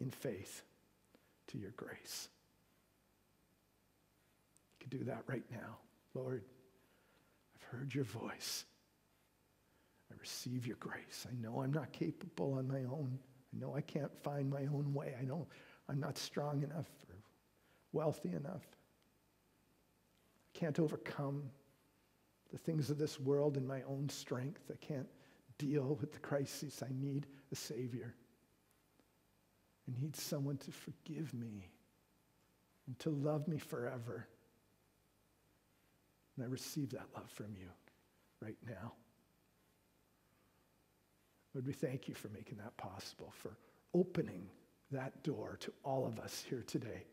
in 0.00 0.10
faith 0.10 0.62
to 1.48 1.58
your 1.58 1.72
grace. 1.72 2.28
You 4.80 4.88
can 4.88 4.98
do 4.98 5.04
that 5.04 5.22
right 5.26 5.44
now, 5.50 5.78
Lord 6.14 6.44
I've 7.54 7.78
heard 7.78 7.94
your 7.94 8.04
voice. 8.04 8.64
I 10.10 10.14
receive 10.20 10.66
your 10.66 10.76
grace. 10.76 11.26
I 11.28 11.34
know 11.42 11.62
I'm 11.62 11.72
not 11.72 11.92
capable 11.92 12.54
on 12.54 12.68
my 12.68 12.80
own. 12.80 13.18
I 13.54 13.58
know 13.58 13.74
I 13.74 13.80
can't 13.80 14.12
find 14.22 14.50
my 14.50 14.66
own 14.66 14.92
way. 14.92 15.14
I 15.20 15.24
know 15.24 15.46
I'm 15.88 16.00
not 16.00 16.18
strong 16.18 16.62
enough 16.62 16.86
or 17.08 17.16
wealthy 17.92 18.30
enough. 18.30 18.66
I 20.54 20.58
can't 20.58 20.78
overcome 20.78 21.44
the 22.55 22.61
things 22.61 22.88
of 22.88 22.98
this 22.98 23.18
world 23.18 23.57
in 23.57 23.66
my 23.66 23.82
own 23.82 24.09
strength. 24.09 24.70
I 24.72 24.76
can't 24.76 25.09
deal 25.59 25.98
with 26.00 26.12
the 26.12 26.20
crises. 26.20 26.84
I 26.84 26.92
need 26.94 27.26
a 27.50 27.57
Savior. 27.57 28.14
I 29.88 30.00
need 30.00 30.14
someone 30.14 30.57
to 30.59 30.70
forgive 30.70 31.34
me 31.34 31.68
and 32.86 32.96
to 33.00 33.11
love 33.11 33.48
me 33.48 33.59
forever. 33.59 34.28
And 36.36 36.44
I 36.44 36.48
receive 36.48 36.90
that 36.90 37.09
love 37.12 37.28
from 37.28 37.57
you 37.59 37.68
right 38.40 38.57
now. 38.64 38.92
Lord, 41.55 41.66
we 41.66 41.72
thank 41.72 42.07
you 42.07 42.14
for 42.14 42.28
making 42.28 42.59
that 42.59 42.76
possible, 42.76 43.32
for 43.36 43.57
opening 43.94 44.48
that 44.92 45.24
door 45.24 45.57
to 45.61 45.72
all 45.84 46.07
of 46.07 46.20
us 46.20 46.44
here 46.48 46.62
today. 46.64 47.05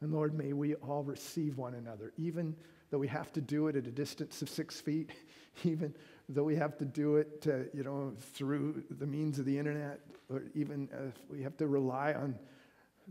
And 0.00 0.12
Lord, 0.12 0.34
may 0.34 0.52
we 0.52 0.74
all 0.74 1.02
receive 1.02 1.56
one 1.56 1.74
another, 1.74 2.12
even 2.16 2.54
though 2.90 2.98
we 2.98 3.08
have 3.08 3.32
to 3.32 3.40
do 3.40 3.68
it 3.68 3.76
at 3.76 3.86
a 3.86 3.90
distance 3.90 4.42
of 4.42 4.48
six 4.48 4.80
feet, 4.80 5.10
even 5.64 5.94
though 6.28 6.44
we 6.44 6.56
have 6.56 6.76
to 6.78 6.84
do 6.84 7.16
it, 7.16 7.46
uh, 7.48 7.68
you 7.72 7.82
know, 7.82 8.12
through 8.34 8.84
the 8.90 9.06
means 9.06 9.38
of 9.38 9.46
the 9.46 9.58
internet, 9.58 10.00
or 10.28 10.44
even 10.54 10.88
if 10.92 11.14
we 11.30 11.42
have 11.42 11.56
to 11.56 11.66
rely 11.66 12.12
on 12.12 12.38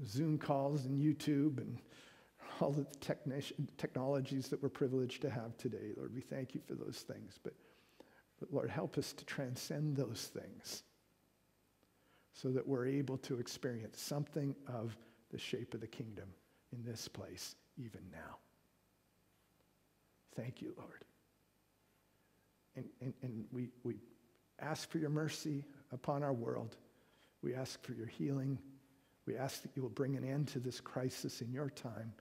Zoom 0.05 0.37
calls 0.37 0.85
and 0.85 0.99
YouTube 0.99 1.57
and 1.57 1.79
all 2.61 2.71
the 2.71 2.85
technologies 3.77 4.47
that 4.49 4.61
we're 4.61 4.69
privileged 4.69 5.21
to 5.23 5.29
have 5.29 5.57
today. 5.57 5.91
Lord, 5.97 6.13
we 6.13 6.21
thank 6.21 6.53
you 6.53 6.61
for 6.67 6.75
those 6.75 7.03
things. 7.07 7.39
But, 7.43 7.53
but 8.39 8.53
Lord, 8.53 8.69
help 8.69 8.97
us 8.97 9.11
to 9.13 9.25
transcend 9.25 9.95
those 9.95 10.29
things 10.33 10.83
so 12.31 12.49
that 12.49 12.67
we're 12.67 12.85
able 12.85 13.17
to 13.19 13.39
experience 13.39 13.99
something 13.99 14.55
of 14.67 14.95
the 15.31 15.37
shape 15.39 15.73
of 15.73 15.81
the 15.81 15.87
kingdom 15.87 16.27
in 16.75 16.83
this 16.83 17.07
place, 17.07 17.55
even 17.77 18.01
now. 18.11 18.37
Thank 20.35 20.61
you, 20.61 20.73
Lord. 20.77 21.05
And, 22.75 22.85
and, 23.01 23.13
and 23.21 23.45
we, 23.51 23.69
we 23.83 23.95
ask 24.59 24.89
for 24.89 24.97
your 24.97 25.09
mercy 25.09 25.63
upon 25.91 26.23
our 26.23 26.33
world. 26.33 26.75
We 27.41 27.55
ask 27.55 27.81
for 27.83 27.93
your 27.93 28.07
healing. 28.07 28.59
We 29.25 29.37
ask 29.37 29.61
that 29.61 29.71
you 29.75 29.81
will 29.81 29.89
bring 29.89 30.15
an 30.15 30.23
end 30.23 30.49
to 30.49 30.59
this 30.59 30.81
crisis 30.81 31.41
in 31.41 31.51
your 31.51 31.69
time 31.69 32.13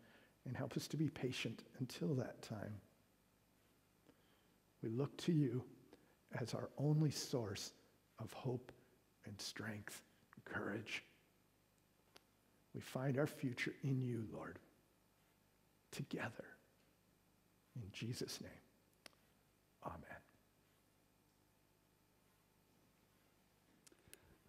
and 0.47 0.57
help 0.57 0.77
us 0.77 0.87
to 0.89 0.97
be 0.97 1.09
patient 1.09 1.65
until 1.81 2.15
that 2.15 2.43
time. 2.43 2.75
We 4.83 4.91
look 4.91 5.17
to 5.19 5.33
you 5.33 5.65
as 6.41 6.55
our 6.55 6.69
only 6.79 7.11
source 7.11 7.73
of 8.19 8.33
hope 8.33 8.71
and 9.27 9.41
strength 9.41 10.03
and 10.35 10.45
courage. 10.45 11.03
We 12.75 12.81
find 12.81 13.19
our 13.19 13.27
future 13.27 13.73
in 13.83 14.03
you, 14.03 14.25
Lord, 14.33 14.59
together. 15.93 16.45
In 17.77 17.83
Jesus' 17.93 18.41
name, 18.41 18.51
amen. 19.85 20.01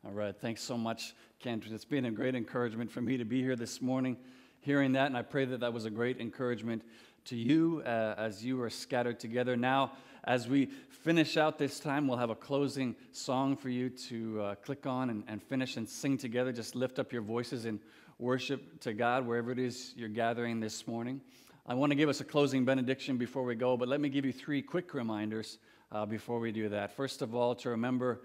All 0.05 0.11
right, 0.11 0.35
thanks 0.35 0.61
so 0.61 0.77
much, 0.77 1.15
Kendra. 1.43 1.71
It's 1.71 1.85
been 1.85 2.05
a 2.05 2.11
great 2.11 2.35
encouragement 2.35 2.91
for 2.91 3.01
me 3.01 3.17
to 3.17 3.25
be 3.25 3.41
here 3.41 3.55
this 3.55 3.81
morning 3.81 4.17
hearing 4.65 4.93
that, 4.93 5.05
and 5.05 5.15
I 5.15 5.21
pray 5.21 5.45
that 5.45 5.59
that 5.59 5.71
was 5.71 5.85
a 5.85 5.91
great 5.91 6.19
encouragement 6.19 6.81
to 7.25 7.35
you 7.35 7.83
uh, 7.85 8.15
as 8.17 8.43
you 8.43 8.59
are 8.63 8.69
scattered 8.69 9.19
together. 9.19 9.55
Now, 9.55 9.91
as 10.23 10.47
we 10.47 10.65
finish 10.89 11.37
out 11.37 11.59
this 11.59 11.79
time, 11.79 12.07
we'll 12.07 12.17
have 12.17 12.31
a 12.31 12.35
closing 12.35 12.95
song 13.11 13.55
for 13.55 13.69
you 13.69 13.89
to 13.89 14.41
uh, 14.41 14.55
click 14.55 14.87
on 14.87 15.11
and, 15.11 15.23
and 15.27 15.41
finish 15.41 15.77
and 15.77 15.87
sing 15.87 16.17
together. 16.17 16.51
Just 16.51 16.75
lift 16.75 16.97
up 16.97 17.13
your 17.13 17.21
voices 17.21 17.65
in 17.65 17.79
worship 18.19 18.79
to 18.81 18.93
God 18.93 19.27
wherever 19.27 19.51
it 19.51 19.59
is 19.59 19.93
you're 19.97 20.07
gathering 20.07 20.59
this 20.59 20.87
morning. 20.87 21.19
I 21.65 21.73
want 21.73 21.91
to 21.91 21.95
give 21.95 22.07
us 22.07 22.21
a 22.21 22.23
closing 22.23 22.63
benediction 22.63 23.17
before 23.17 23.43
we 23.43 23.55
go, 23.55 23.75
but 23.75 23.87
let 23.87 23.99
me 23.99 24.07
give 24.07 24.23
you 24.23 24.31
three 24.31 24.61
quick 24.61 24.93
reminders 24.93 25.57
uh, 25.91 26.05
before 26.05 26.39
we 26.39 26.51
do 26.51 26.69
that. 26.69 26.95
First 26.95 27.21
of 27.21 27.35
all, 27.35 27.55
to 27.55 27.71
remember 27.71 28.21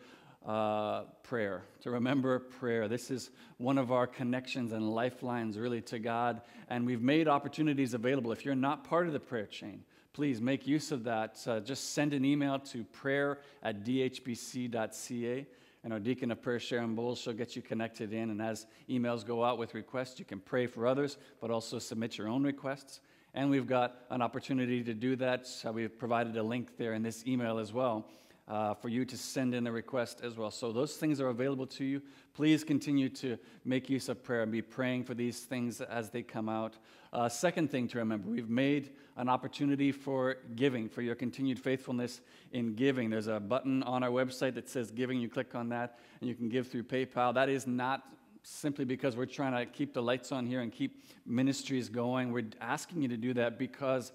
uh, 0.47 1.03
prayer, 1.23 1.65
to 1.81 1.91
remember 1.91 2.39
prayer. 2.39 2.87
This 2.87 3.11
is 3.11 3.31
one 3.57 3.79
of 3.79 3.91
our 3.91 4.07
connections 4.07 4.73
and 4.73 4.91
lifelines, 4.91 5.59
really, 5.59 5.81
to 5.83 5.99
God. 5.99 6.43
And 6.69 6.87
we've 6.87 7.03
made 7.03 7.29
opportunities 7.29 7.93
available. 7.93 8.31
If 8.31 8.45
you're 8.45 8.55
not 8.55 8.85
part 8.85 9.07
of 9.07 9.13
the 9.13 9.21
prayer 9.21 9.47
chain, 9.47 9.83
please 10.13 10.41
make 10.41 10.67
use 10.67 10.93
of 10.93 11.05
that. 11.05 11.43
Uh, 11.47 11.61
just 11.61 11.95
send 11.95 12.15
an 12.15 12.25
email 12.25 12.59
to 12.59 12.85
prayer 12.85 13.41
at 13.63 13.85
dhbc.ca. 13.85 15.47
And 15.83 15.93
our 15.93 15.99
deacon 15.99 16.31
of 16.31 16.43
prayer, 16.43 16.61
Sharon 16.61 16.95
Bowles, 16.95 17.19
she'll 17.19 17.33
get 17.33 17.57
you 17.57 17.63
connected 17.63 18.13
in. 18.13 18.31
And 18.31 18.43
as 18.43 18.67
emails 18.89 19.25
go 19.25 19.43
out 19.43 19.59
with 19.59 19.75
requests, 19.75 20.19
you 20.19 20.25
can 20.25 20.41
pray 20.41 20.67
for 20.67 20.87
others, 20.87 21.17
but 21.41 21.51
also 21.51 21.79
submit 21.79 22.19
your 22.19 22.29
own 22.29 22.43
requests. 22.43 23.01
And 23.33 23.49
we've 23.49 23.67
got 23.67 23.95
an 24.11 24.21
opportunity 24.21 24.83
to 24.83 24.93
do 24.93 25.17
that. 25.17 25.47
So 25.47 25.73
we've 25.73 25.97
provided 25.99 26.37
a 26.37 26.43
link 26.43 26.77
there 26.77 26.93
in 26.93 27.03
this 27.03 27.27
email 27.27 27.59
as 27.59 27.73
well 27.73 28.07
uh, 28.51 28.75
for 28.75 28.89
you 28.89 29.05
to 29.05 29.17
send 29.17 29.55
in 29.55 29.67
a 29.67 29.73
request 29.73 30.21
as 30.23 30.37
well. 30.37 30.51
So 30.51 30.73
those 30.73 30.97
things 30.97 31.21
are 31.21 31.29
available 31.29 31.67
to 31.69 31.85
you. 31.85 32.03
Please 32.35 32.65
continue 32.65 33.09
to 33.11 33.39
make 33.65 33.89
use 33.89 34.09
of 34.09 34.23
prayer 34.25 34.43
and 34.43 34.51
be 34.51 34.63
praying 34.63 35.05
for 35.05 35.15
these 35.15 35.41
things 35.41 35.81
as 35.81 36.11
they 36.11 36.23
come 36.23 36.49
out. 36.49 36.77
Uh, 37.13 37.29
second 37.29 37.71
thing 37.71 37.87
to 37.89 37.99
remember 37.99 38.29
we've 38.29 38.51
made 38.51 38.91
an 39.21 39.29
opportunity 39.29 39.93
for 39.93 40.39
giving, 40.57 40.89
for 40.89 41.03
your 41.03 41.15
continued 41.15 41.59
faithfulness 41.59 42.23
in 42.53 42.75
giving. 42.75 43.11
There's 43.11 43.27
a 43.27 43.39
button 43.39 43.83
on 43.83 44.03
our 44.03 44.09
website 44.09 44.55
that 44.55 44.67
says 44.67 44.91
giving. 44.91 45.21
You 45.21 45.29
click 45.29 45.55
on 45.55 45.69
that 45.69 45.99
and 46.21 46.29
you 46.29 46.35
can 46.35 46.49
give 46.49 46.69
through 46.69 46.85
PayPal. 46.85 47.35
That 47.35 47.51
is 47.51 47.67
not 47.67 48.03
simply 48.43 48.87
because 48.87 49.17
we're 49.17 49.27
trying 49.27 49.53
to 49.53 49.71
keep 49.71 49.93
the 49.93 50.03
lights 50.03 50.33
on 50.33 50.47
here 50.47 50.63
and 50.63 50.73
keep 50.73 51.05
ministries 51.27 51.91
going. 51.91 52.33
We're 52.33 52.49
asking 52.63 53.03
you 53.03 53.09
to 53.09 53.19
do 53.19 53.35
that 53.35 53.59
because 53.59 54.13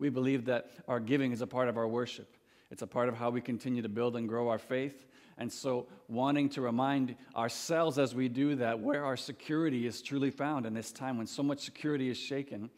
we 0.00 0.08
believe 0.08 0.44
that 0.46 0.72
our 0.88 0.98
giving 0.98 1.30
is 1.30 1.40
a 1.40 1.46
part 1.46 1.68
of 1.68 1.76
our 1.76 1.86
worship. 1.86 2.36
It's 2.72 2.82
a 2.82 2.86
part 2.86 3.08
of 3.08 3.16
how 3.16 3.30
we 3.30 3.40
continue 3.40 3.82
to 3.82 3.88
build 3.88 4.16
and 4.16 4.28
grow 4.28 4.48
our 4.48 4.58
faith. 4.58 5.06
And 5.40 5.52
so, 5.52 5.86
wanting 6.08 6.48
to 6.50 6.62
remind 6.62 7.14
ourselves 7.36 7.96
as 7.96 8.12
we 8.12 8.28
do 8.28 8.56
that 8.56 8.80
where 8.80 9.04
our 9.04 9.16
security 9.16 9.86
is 9.86 10.02
truly 10.02 10.32
found 10.32 10.66
in 10.66 10.74
this 10.74 10.90
time 10.90 11.16
when 11.16 11.28
so 11.28 11.44
much 11.44 11.60
security 11.60 12.10
is 12.10 12.16
shaken, 12.16 12.70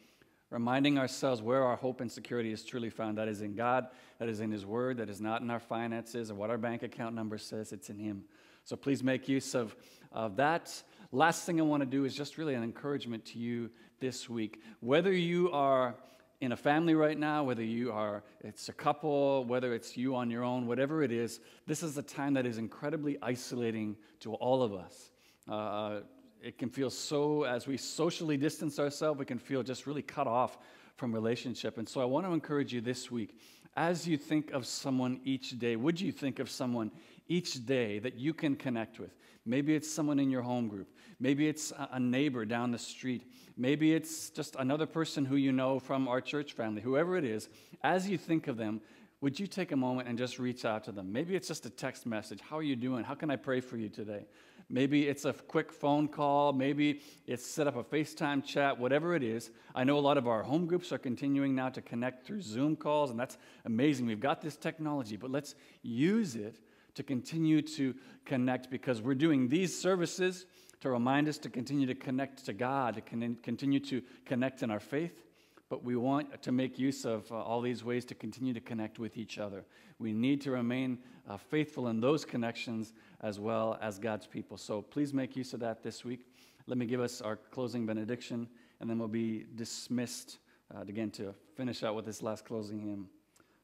reminding 0.50 0.98
ourselves 0.98 1.40
where 1.40 1.64
our 1.64 1.76
hope 1.76 2.00
and 2.00 2.10
security 2.10 2.52
is 2.52 2.64
truly 2.64 2.90
found. 2.90 3.18
That 3.18 3.28
is 3.28 3.40
in 3.40 3.54
God, 3.54 3.86
that 4.18 4.28
is 4.28 4.40
in 4.40 4.50
His 4.50 4.66
Word, 4.66 4.98
that 4.98 5.08
is 5.08 5.20
not 5.20 5.42
in 5.42 5.50
our 5.50 5.60
finances 5.60 6.30
or 6.30 6.34
what 6.34 6.50
our 6.50 6.58
bank 6.58 6.82
account 6.82 7.14
number 7.14 7.38
says, 7.38 7.72
it's 7.72 7.90
in 7.90 7.98
Him. 7.98 8.24
So, 8.64 8.76
please 8.76 9.02
make 9.02 9.28
use 9.28 9.54
of, 9.54 9.74
of 10.12 10.36
that. 10.36 10.82
Last 11.12 11.44
thing 11.44 11.60
I 11.60 11.64
want 11.64 11.82
to 11.82 11.88
do 11.88 12.04
is 12.04 12.14
just 12.14 12.38
really 12.38 12.54
an 12.54 12.62
encouragement 12.62 13.24
to 13.26 13.38
you 13.38 13.70
this 14.00 14.28
week. 14.28 14.60
Whether 14.80 15.12
you 15.12 15.50
are 15.50 15.96
in 16.40 16.52
a 16.52 16.56
family 16.56 16.94
right 16.94 17.18
now, 17.18 17.44
whether 17.44 17.62
you 17.62 17.92
are, 17.92 18.22
it's 18.40 18.68
a 18.68 18.72
couple, 18.72 19.44
whether 19.44 19.74
it's 19.74 19.96
you 19.96 20.16
on 20.16 20.30
your 20.30 20.42
own, 20.42 20.66
whatever 20.66 21.02
it 21.02 21.12
is, 21.12 21.40
this 21.66 21.82
is 21.82 21.98
a 21.98 22.02
time 22.02 22.34
that 22.34 22.46
is 22.46 22.58
incredibly 22.58 23.18
isolating 23.22 23.96
to 24.20 24.34
all 24.34 24.62
of 24.62 24.72
us. 24.72 25.10
Uh, 25.48 26.00
it 26.42 26.58
can 26.58 26.70
feel 26.70 26.90
so, 26.90 27.44
as 27.44 27.66
we 27.66 27.76
socially 27.76 28.36
distance 28.36 28.78
ourselves, 28.78 29.18
we 29.18 29.24
can 29.24 29.38
feel 29.38 29.62
just 29.62 29.86
really 29.86 30.02
cut 30.02 30.26
off 30.26 30.58
from 30.96 31.12
relationship. 31.12 31.78
And 31.78 31.88
so 31.88 32.00
I 32.00 32.04
want 32.04 32.26
to 32.26 32.32
encourage 32.32 32.72
you 32.72 32.80
this 32.80 33.10
week, 33.10 33.38
as 33.76 34.06
you 34.06 34.16
think 34.16 34.52
of 34.52 34.66
someone 34.66 35.20
each 35.24 35.58
day, 35.58 35.76
would 35.76 36.00
you 36.00 36.12
think 36.12 36.38
of 36.38 36.50
someone 36.50 36.90
each 37.28 37.64
day 37.64 37.98
that 38.00 38.16
you 38.16 38.34
can 38.34 38.56
connect 38.56 38.98
with? 38.98 39.14
Maybe 39.46 39.74
it's 39.74 39.90
someone 39.90 40.18
in 40.18 40.30
your 40.30 40.42
home 40.42 40.68
group. 40.68 40.88
Maybe 41.18 41.48
it's 41.48 41.72
a 41.92 41.98
neighbor 41.98 42.44
down 42.44 42.72
the 42.72 42.78
street. 42.78 43.32
Maybe 43.56 43.94
it's 43.94 44.30
just 44.30 44.56
another 44.58 44.86
person 44.86 45.24
who 45.24 45.36
you 45.36 45.52
know 45.52 45.78
from 45.78 46.08
our 46.08 46.20
church 46.20 46.52
family, 46.52 46.82
whoever 46.82 47.16
it 47.16 47.24
is. 47.24 47.48
As 47.82 48.08
you 48.08 48.18
think 48.18 48.48
of 48.48 48.56
them, 48.56 48.80
would 49.20 49.38
you 49.38 49.46
take 49.46 49.72
a 49.72 49.76
moment 49.76 50.08
and 50.08 50.16
just 50.16 50.38
reach 50.38 50.64
out 50.64 50.84
to 50.84 50.92
them? 50.92 51.12
Maybe 51.12 51.36
it's 51.36 51.48
just 51.48 51.66
a 51.66 51.70
text 51.70 52.06
message. 52.06 52.40
How 52.40 52.56
are 52.56 52.62
you 52.62 52.76
doing? 52.76 53.04
How 53.04 53.14
can 53.14 53.30
I 53.30 53.36
pray 53.36 53.60
for 53.60 53.76
you 53.76 53.88
today? 53.88 54.24
Maybe 54.72 55.08
it's 55.08 55.24
a 55.24 55.32
quick 55.32 55.72
phone 55.72 56.06
call. 56.06 56.52
Maybe 56.52 57.00
it's 57.26 57.44
set 57.44 57.66
up 57.66 57.74
a 57.74 57.82
FaceTime 57.82 58.44
chat, 58.44 58.78
whatever 58.78 59.16
it 59.16 59.24
is. 59.24 59.50
I 59.74 59.82
know 59.82 59.98
a 59.98 60.00
lot 60.00 60.16
of 60.16 60.28
our 60.28 60.44
home 60.44 60.66
groups 60.66 60.92
are 60.92 60.98
continuing 60.98 61.56
now 61.56 61.70
to 61.70 61.82
connect 61.82 62.24
through 62.24 62.42
Zoom 62.42 62.76
calls, 62.76 63.10
and 63.10 63.18
that's 63.18 63.36
amazing. 63.64 64.06
We've 64.06 64.20
got 64.20 64.40
this 64.40 64.56
technology, 64.56 65.16
but 65.16 65.32
let's 65.32 65.56
use 65.82 66.36
it 66.36 66.60
to 66.94 67.02
continue 67.02 67.62
to 67.62 67.94
connect 68.24 68.70
because 68.70 69.02
we're 69.02 69.14
doing 69.14 69.48
these 69.48 69.76
services 69.76 70.46
to 70.80 70.90
remind 70.90 71.28
us 71.28 71.38
to 71.38 71.50
continue 71.50 71.86
to 71.86 71.94
connect 71.94 72.46
to 72.46 72.52
God, 72.52 72.94
to 72.94 73.00
con- 73.00 73.38
continue 73.42 73.80
to 73.80 74.02
connect 74.24 74.62
in 74.62 74.70
our 74.70 74.80
faith. 74.80 75.20
But 75.68 75.84
we 75.84 75.94
want 75.94 76.42
to 76.42 76.52
make 76.52 76.78
use 76.78 77.04
of 77.04 77.30
uh, 77.30 77.36
all 77.36 77.60
these 77.60 77.84
ways 77.84 78.04
to 78.06 78.14
continue 78.14 78.52
to 78.54 78.60
connect 78.60 78.98
with 78.98 79.16
each 79.16 79.38
other. 79.38 79.64
We 79.98 80.12
need 80.12 80.40
to 80.42 80.50
remain 80.50 80.98
uh, 81.28 81.36
faithful 81.36 81.88
in 81.88 82.00
those 82.00 82.24
connections 82.24 82.92
as 83.22 83.38
well 83.38 83.78
as 83.80 83.98
God's 83.98 84.26
people. 84.26 84.56
So 84.56 84.82
please 84.82 85.12
make 85.12 85.36
use 85.36 85.52
of 85.52 85.60
that 85.60 85.82
this 85.82 86.04
week. 86.04 86.26
Let 86.66 86.78
me 86.78 86.86
give 86.86 87.00
us 87.00 87.20
our 87.20 87.36
closing 87.36 87.86
benediction, 87.86 88.48
and 88.80 88.88
then 88.88 88.98
we'll 88.98 89.08
be 89.08 89.46
dismissed 89.54 90.38
uh, 90.74 90.82
again 90.82 91.10
to 91.12 91.34
finish 91.56 91.82
out 91.82 91.94
with 91.94 92.06
this 92.06 92.22
last 92.22 92.44
closing 92.44 92.80
hymn. 92.80 93.08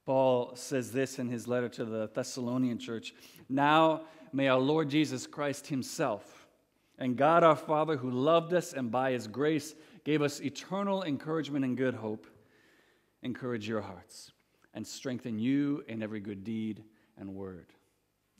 Paul 0.05 0.55
says 0.55 0.93
this 0.93 1.19
in 1.19 1.29
his 1.29 1.49
letter 1.49 1.69
to 1.71 1.85
the 1.85 2.11
Thessalonian 2.15 2.79
church 2.79 3.15
Now 3.49 4.03
may 4.33 4.49
our 4.49 4.59
Lord 4.59 4.89
Jesus 4.89 5.27
Christ 5.27 5.67
Himself 5.67 6.47
and 6.99 7.17
God 7.17 7.43
our 7.43 7.57
Father, 7.57 7.97
who 7.97 8.11
loved 8.11 8.55
us 8.55 8.73
and 8.73 8.91
by 8.91 9.13
His 9.13 9.27
grace 9.27 9.75
gave 10.05 10.23
us 10.23 10.41
eternal 10.41 11.03
encouragement 11.03 11.65
and 11.65 11.77
good 11.77 11.95
hope, 11.95 12.27
encourage 13.23 13.69
your 13.69 13.81
hearts 13.81 14.33
and 14.75 14.87
strengthen 14.87 15.39
you 15.39 15.85
in 15.89 16.03
every 16.03 16.21
good 16.21 16.45
deed 16.45 16.85
and 17.19 17.35
word. 17.35 17.67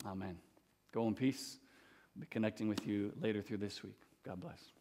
Amen. 0.07 0.46
Go 0.97 1.07
in 1.09 1.15
peace. 1.15 1.59
I'll 2.17 2.23
be 2.23 2.27
connecting 2.27 2.69
with 2.71 2.87
you 2.87 3.13
later 3.21 3.43
through 3.43 3.59
this 3.59 3.83
week. 3.83 4.01
God 4.25 4.41
bless. 4.41 4.76